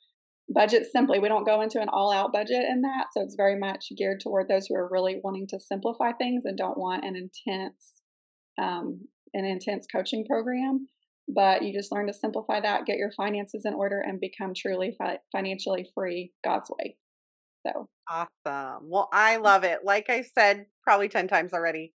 budget 0.53 0.87
simply. 0.91 1.19
We 1.19 1.29
don't 1.29 1.45
go 1.45 1.61
into 1.61 1.79
an 1.81 1.89
all 1.89 2.11
out 2.11 2.33
budget 2.33 2.65
in 2.69 2.81
that. 2.81 3.07
So 3.13 3.21
it's 3.21 3.35
very 3.35 3.57
much 3.57 3.87
geared 3.97 4.19
toward 4.21 4.47
those 4.47 4.67
who 4.67 4.75
are 4.75 4.89
really 4.91 5.19
wanting 5.23 5.47
to 5.49 5.59
simplify 5.59 6.11
things 6.11 6.43
and 6.45 6.57
don't 6.57 6.77
want 6.77 7.05
an 7.05 7.15
intense, 7.15 8.01
um, 8.61 9.07
an 9.33 9.45
intense 9.45 9.85
coaching 9.93 10.25
program 10.25 10.87
but 11.33 11.63
you 11.63 11.73
just 11.73 11.91
learn 11.91 12.07
to 12.07 12.13
simplify 12.13 12.59
that, 12.59 12.85
get 12.85 12.97
your 12.97 13.11
finances 13.11 13.63
in 13.65 13.73
order, 13.73 14.01
and 14.01 14.19
become 14.19 14.53
truly 14.55 14.95
fi- 14.97 15.19
financially 15.31 15.87
free 15.93 16.31
God's 16.43 16.69
way. 16.69 16.97
So 17.65 17.87
awesome. 18.09 18.89
Well, 18.89 19.09
I 19.13 19.37
love 19.37 19.63
it. 19.63 19.79
Like 19.83 20.09
I 20.09 20.23
said, 20.23 20.65
probably 20.83 21.09
10 21.09 21.27
times 21.27 21.53
already. 21.53 21.93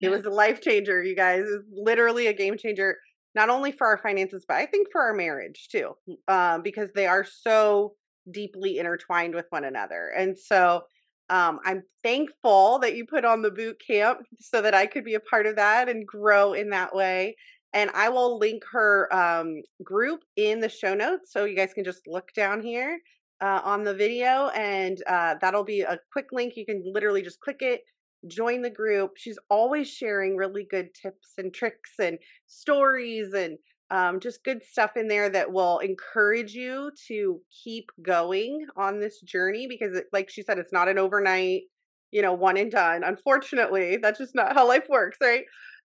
It 0.00 0.08
was 0.08 0.24
a 0.24 0.30
life 0.30 0.60
changer, 0.60 1.02
you 1.02 1.14
guys. 1.14 1.42
It's 1.42 1.64
literally 1.72 2.26
a 2.26 2.32
game 2.32 2.56
changer, 2.56 2.96
not 3.34 3.48
only 3.48 3.72
for 3.72 3.86
our 3.86 3.98
finances, 3.98 4.44
but 4.46 4.56
I 4.56 4.66
think 4.66 4.88
for 4.90 5.00
our 5.00 5.14
marriage 5.14 5.68
too, 5.70 5.92
um, 6.28 6.62
because 6.62 6.90
they 6.94 7.06
are 7.06 7.24
so 7.24 7.94
deeply 8.30 8.78
intertwined 8.78 9.34
with 9.34 9.46
one 9.50 9.64
another. 9.64 10.12
And 10.16 10.38
so 10.38 10.82
um, 11.30 11.60
I'm 11.64 11.82
thankful 12.02 12.78
that 12.80 12.94
you 12.94 13.06
put 13.06 13.24
on 13.24 13.42
the 13.42 13.50
boot 13.50 13.80
camp 13.84 14.20
so 14.40 14.60
that 14.62 14.74
I 14.74 14.86
could 14.86 15.04
be 15.04 15.14
a 15.14 15.20
part 15.20 15.46
of 15.46 15.56
that 15.56 15.88
and 15.88 16.06
grow 16.06 16.52
in 16.52 16.70
that 16.70 16.94
way 16.94 17.36
and 17.72 17.90
I 17.94 18.08
will 18.08 18.38
link 18.38 18.62
her 18.70 19.12
um, 19.14 19.62
group 19.82 20.20
in 20.36 20.60
the 20.60 20.68
show 20.68 20.94
notes 20.94 21.32
so 21.32 21.44
you 21.44 21.56
guys 21.56 21.72
can 21.72 21.84
just 21.84 22.06
look 22.06 22.32
down 22.34 22.60
here 22.60 22.98
uh, 23.40 23.60
on 23.64 23.82
the 23.82 23.94
video, 23.94 24.48
and 24.54 25.02
uh, 25.08 25.34
that'll 25.40 25.64
be 25.64 25.80
a 25.80 25.98
quick 26.12 26.26
link. 26.32 26.56
You 26.56 26.64
can 26.64 26.82
literally 26.86 27.22
just 27.22 27.40
click 27.40 27.58
it, 27.60 27.80
join 28.28 28.62
the 28.62 28.70
group. 28.70 29.12
She's 29.16 29.38
always 29.50 29.88
sharing 29.88 30.36
really 30.36 30.64
good 30.68 30.94
tips 30.94 31.32
and 31.38 31.52
tricks 31.52 31.92
and 32.00 32.18
stories 32.46 33.32
and 33.34 33.58
um, 33.90 34.20
just 34.20 34.44
good 34.44 34.62
stuff 34.64 34.96
in 34.96 35.08
there 35.08 35.28
that 35.28 35.52
will 35.52 35.78
encourage 35.80 36.54
you 36.54 36.90
to 37.08 37.40
keep 37.64 37.90
going 38.00 38.66
on 38.76 39.00
this 39.00 39.20
journey 39.20 39.66
because, 39.68 39.96
it, 39.96 40.06
like 40.12 40.30
she 40.30 40.42
said, 40.42 40.58
it's 40.58 40.72
not 40.72 40.88
an 40.88 40.98
overnight, 40.98 41.62
you 42.10 42.22
know, 42.22 42.32
one 42.32 42.56
and 42.56 42.70
done. 42.70 43.04
Unfortunately, 43.04 43.98
that's 43.98 44.18
just 44.18 44.34
not 44.34 44.54
how 44.54 44.66
life 44.66 44.86
works, 44.88 45.18
right? 45.22 45.44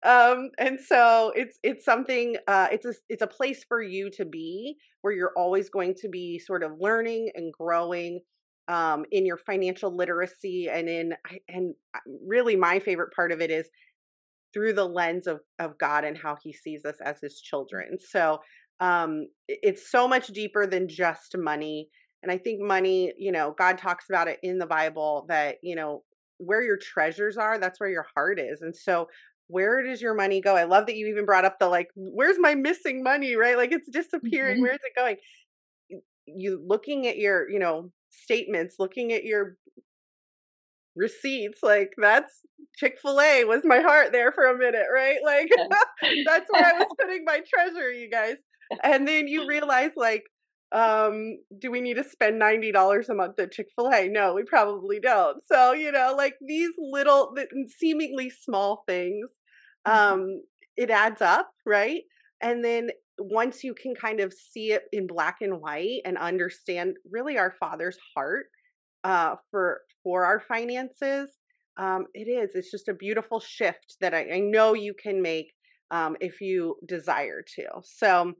um 0.04 0.50
and 0.58 0.80
so 0.80 1.32
it's 1.36 1.58
it's 1.62 1.84
something 1.84 2.36
uh 2.48 2.66
it's 2.72 2.84
a 2.84 2.92
it's 3.08 3.22
a 3.22 3.26
place 3.26 3.64
for 3.68 3.80
you 3.80 4.10
to 4.10 4.24
be 4.24 4.76
where 5.02 5.12
you're 5.12 5.32
always 5.36 5.68
going 5.70 5.94
to 5.94 6.08
be 6.08 6.40
sort 6.40 6.64
of 6.64 6.72
learning 6.80 7.30
and 7.36 7.52
growing 7.52 8.20
um 8.68 9.04
in 9.10 9.26
your 9.26 9.36
financial 9.36 9.94
literacy 9.94 10.68
and 10.70 10.88
in 10.88 11.14
and 11.48 11.74
uh, 11.94 11.98
really 12.26 12.56
my 12.56 12.78
favorite 12.78 13.12
part 13.14 13.32
of 13.32 13.40
it 13.40 13.50
is 13.50 13.68
through 14.52 14.72
the 14.72 14.84
lens 14.84 15.26
of 15.26 15.40
of 15.58 15.78
God 15.78 16.04
and 16.04 16.16
how 16.16 16.36
he 16.42 16.52
sees 16.52 16.84
us 16.84 16.96
as 17.04 17.18
his 17.20 17.40
children 17.40 17.98
so 17.98 18.38
um 18.80 19.26
it's 19.48 19.90
so 19.90 20.06
much 20.06 20.28
deeper 20.28 20.66
than 20.66 20.88
just 20.88 21.36
money 21.36 21.88
and 22.22 22.30
i 22.32 22.38
think 22.38 22.60
money 22.60 23.12
you 23.18 23.32
know 23.32 23.54
god 23.58 23.78
talks 23.78 24.06
about 24.08 24.28
it 24.28 24.38
in 24.42 24.58
the 24.58 24.66
bible 24.66 25.26
that 25.28 25.56
you 25.62 25.76
know 25.76 26.02
where 26.38 26.62
your 26.62 26.78
treasures 26.78 27.36
are 27.36 27.58
that's 27.58 27.78
where 27.78 27.90
your 27.90 28.06
heart 28.14 28.40
is 28.40 28.62
and 28.62 28.74
so 28.74 29.06
where 29.52 29.82
does 29.82 30.00
your 30.00 30.14
money 30.14 30.40
go? 30.40 30.56
I 30.56 30.64
love 30.64 30.86
that 30.86 30.96
you 30.96 31.06
even 31.08 31.26
brought 31.26 31.44
up 31.44 31.58
the 31.58 31.68
like, 31.68 31.90
where's 31.94 32.38
my 32.38 32.54
missing 32.54 33.02
money, 33.02 33.36
right? 33.36 33.56
Like 33.56 33.70
it's 33.70 33.88
disappearing. 33.88 34.56
Mm-hmm. 34.56 34.62
Where's 34.62 34.80
it 34.82 34.96
going? 34.96 35.16
You 36.26 36.62
looking 36.66 37.06
at 37.06 37.18
your, 37.18 37.48
you 37.50 37.58
know, 37.58 37.90
statements, 38.12 38.76
looking 38.78 39.12
at 39.12 39.24
your 39.24 39.56
receipts, 40.96 41.60
like 41.62 41.90
that's 41.96 42.32
Chick 42.76 42.98
fil 43.00 43.20
A 43.20 43.44
was 43.44 43.62
my 43.64 43.80
heart 43.80 44.12
there 44.12 44.32
for 44.32 44.44
a 44.46 44.58
minute, 44.58 44.86
right? 44.92 45.18
Like 45.24 45.48
that's 46.24 46.46
where 46.50 46.64
I 46.64 46.74
was 46.74 46.88
putting 47.00 47.24
my 47.24 47.40
treasure, 47.48 47.90
you 47.92 48.10
guys. 48.10 48.36
And 48.82 49.06
then 49.06 49.28
you 49.28 49.44
realize, 49.46 49.90
like, 49.96 50.24
um, 50.72 51.38
do 51.58 51.70
we 51.70 51.80
need 51.80 51.94
to 51.96 52.04
spend 52.04 52.40
$90 52.40 53.08
a 53.08 53.14
month 53.14 53.38
at 53.38 53.52
Chick 53.52 53.68
fil 53.76 53.90
A? 53.92 54.08
No, 54.08 54.34
we 54.34 54.44
probably 54.44 55.00
don't. 55.00 55.42
So, 55.50 55.72
you 55.72 55.92
know, 55.92 56.14
like 56.16 56.34
these 56.46 56.70
little, 56.78 57.34
seemingly 57.78 58.30
small 58.30 58.84
things 58.88 59.30
Mm-hmm. 59.86 60.14
um, 60.14 60.42
it 60.76 60.90
adds 60.90 61.20
up, 61.20 61.50
right? 61.66 62.02
And 62.40 62.64
then 62.64 62.90
once 63.18 63.62
you 63.62 63.74
can 63.74 63.94
kind 63.94 64.20
of 64.20 64.32
see 64.32 64.72
it 64.72 64.84
in 64.92 65.06
black 65.06 65.36
and 65.40 65.60
white 65.60 66.00
and 66.04 66.16
understand 66.16 66.96
really 67.10 67.38
our 67.38 67.54
father's 67.60 67.98
heart 68.14 68.46
uh, 69.04 69.36
for 69.50 69.80
for 70.02 70.24
our 70.24 70.40
finances, 70.40 71.30
um, 71.76 72.06
it 72.14 72.28
is. 72.28 72.54
It's 72.54 72.70
just 72.70 72.88
a 72.88 72.94
beautiful 72.94 73.40
shift 73.40 73.96
that 74.00 74.14
I, 74.14 74.34
I 74.34 74.38
know 74.38 74.74
you 74.74 74.94
can 74.94 75.22
make 75.22 75.52
um, 75.90 76.16
if 76.20 76.40
you 76.40 76.76
desire 76.86 77.42
to. 77.56 77.66
So. 77.84 78.32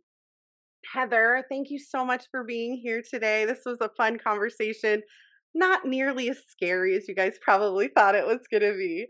Heather, 0.93 1.45
thank 1.49 1.71
you 1.71 1.79
so 1.79 2.05
much 2.05 2.25
for 2.33 2.43
being 2.43 2.75
here 2.75 3.05
today. 3.09 3.45
This 3.45 3.61
was 3.65 3.79
a 3.81 3.91
fun 3.97 4.19
conversation 4.19 5.01
not 5.55 5.85
nearly 5.85 6.31
as 6.31 6.39
scary 6.49 6.97
as 6.97 7.07
you 7.09 7.15
guys 7.15 7.39
probably 7.43 7.89
thought 7.89 8.15
it 8.15 8.27
was 8.27 8.41
going 8.51 8.63
to 8.63 8.77
be. 8.77 9.07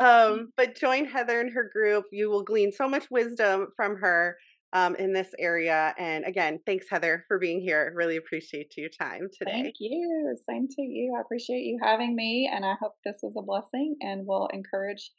Um, 0.00 0.52
but 0.56 0.76
join 0.76 1.04
Heather 1.04 1.40
and 1.40 1.52
her 1.52 1.70
group. 1.72 2.06
You 2.10 2.30
will 2.30 2.42
glean 2.42 2.72
so 2.72 2.88
much 2.88 3.10
wisdom 3.10 3.68
from 3.76 3.96
her 3.96 4.36
um, 4.74 4.96
in 4.96 5.12
this 5.12 5.28
area. 5.38 5.94
And 5.98 6.24
again, 6.26 6.58
thanks, 6.66 6.86
Heather, 6.90 7.24
for 7.28 7.38
being 7.38 7.60
here. 7.60 7.92
Really 7.94 8.16
appreciate 8.16 8.74
your 8.76 8.90
time 8.90 9.28
today. 9.38 9.62
Thank 9.62 9.76
you. 9.78 10.36
Same 10.48 10.66
to 10.68 10.82
you. 10.82 11.14
I 11.16 11.20
appreciate 11.20 11.62
you 11.62 11.78
having 11.80 12.14
me. 12.14 12.50
And 12.52 12.64
I 12.64 12.74
hope 12.82 12.94
this 13.04 13.20
was 13.22 13.34
a 13.38 13.42
blessing 13.42 13.96
and 14.00 14.26
will 14.26 14.48
encourage 14.52 15.12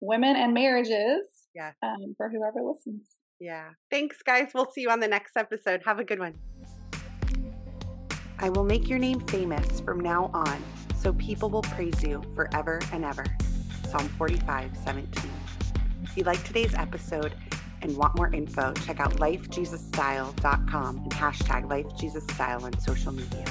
women 0.00 0.36
and 0.36 0.52
marriages 0.52 1.24
yeah. 1.54 1.72
Um, 1.82 2.14
for 2.16 2.28
whoever 2.28 2.60
listens. 2.62 3.06
Yeah. 3.40 3.70
Thanks, 3.90 4.22
guys. 4.22 4.50
We'll 4.54 4.70
see 4.70 4.82
you 4.82 4.90
on 4.90 5.00
the 5.00 5.08
next 5.08 5.36
episode. 5.36 5.82
Have 5.86 6.00
a 6.00 6.04
good 6.04 6.18
one. 6.18 6.34
I 8.38 8.50
will 8.50 8.64
make 8.64 8.88
your 8.88 8.98
name 8.98 9.20
famous 9.20 9.80
from 9.80 10.00
now 10.00 10.30
on, 10.34 10.62
so 11.00 11.14
people 11.14 11.48
will 11.48 11.62
praise 11.62 12.02
you 12.02 12.22
forever 12.34 12.80
and 12.92 13.04
ever. 13.04 13.24
Psalm 13.88 14.08
45, 14.18 14.76
17. 14.84 15.30
If 16.02 16.16
you 16.16 16.24
like 16.24 16.42
today's 16.44 16.74
episode 16.74 17.34
and 17.82 17.96
want 17.96 18.16
more 18.16 18.32
info, 18.32 18.72
check 18.84 19.00
out 19.00 19.12
lifejesusstyle.com 19.16 20.96
and 20.98 21.12
hashtag 21.12 21.66
lifejesusstyle 21.68 22.62
on 22.62 22.78
social 22.80 23.12
media. 23.12 23.44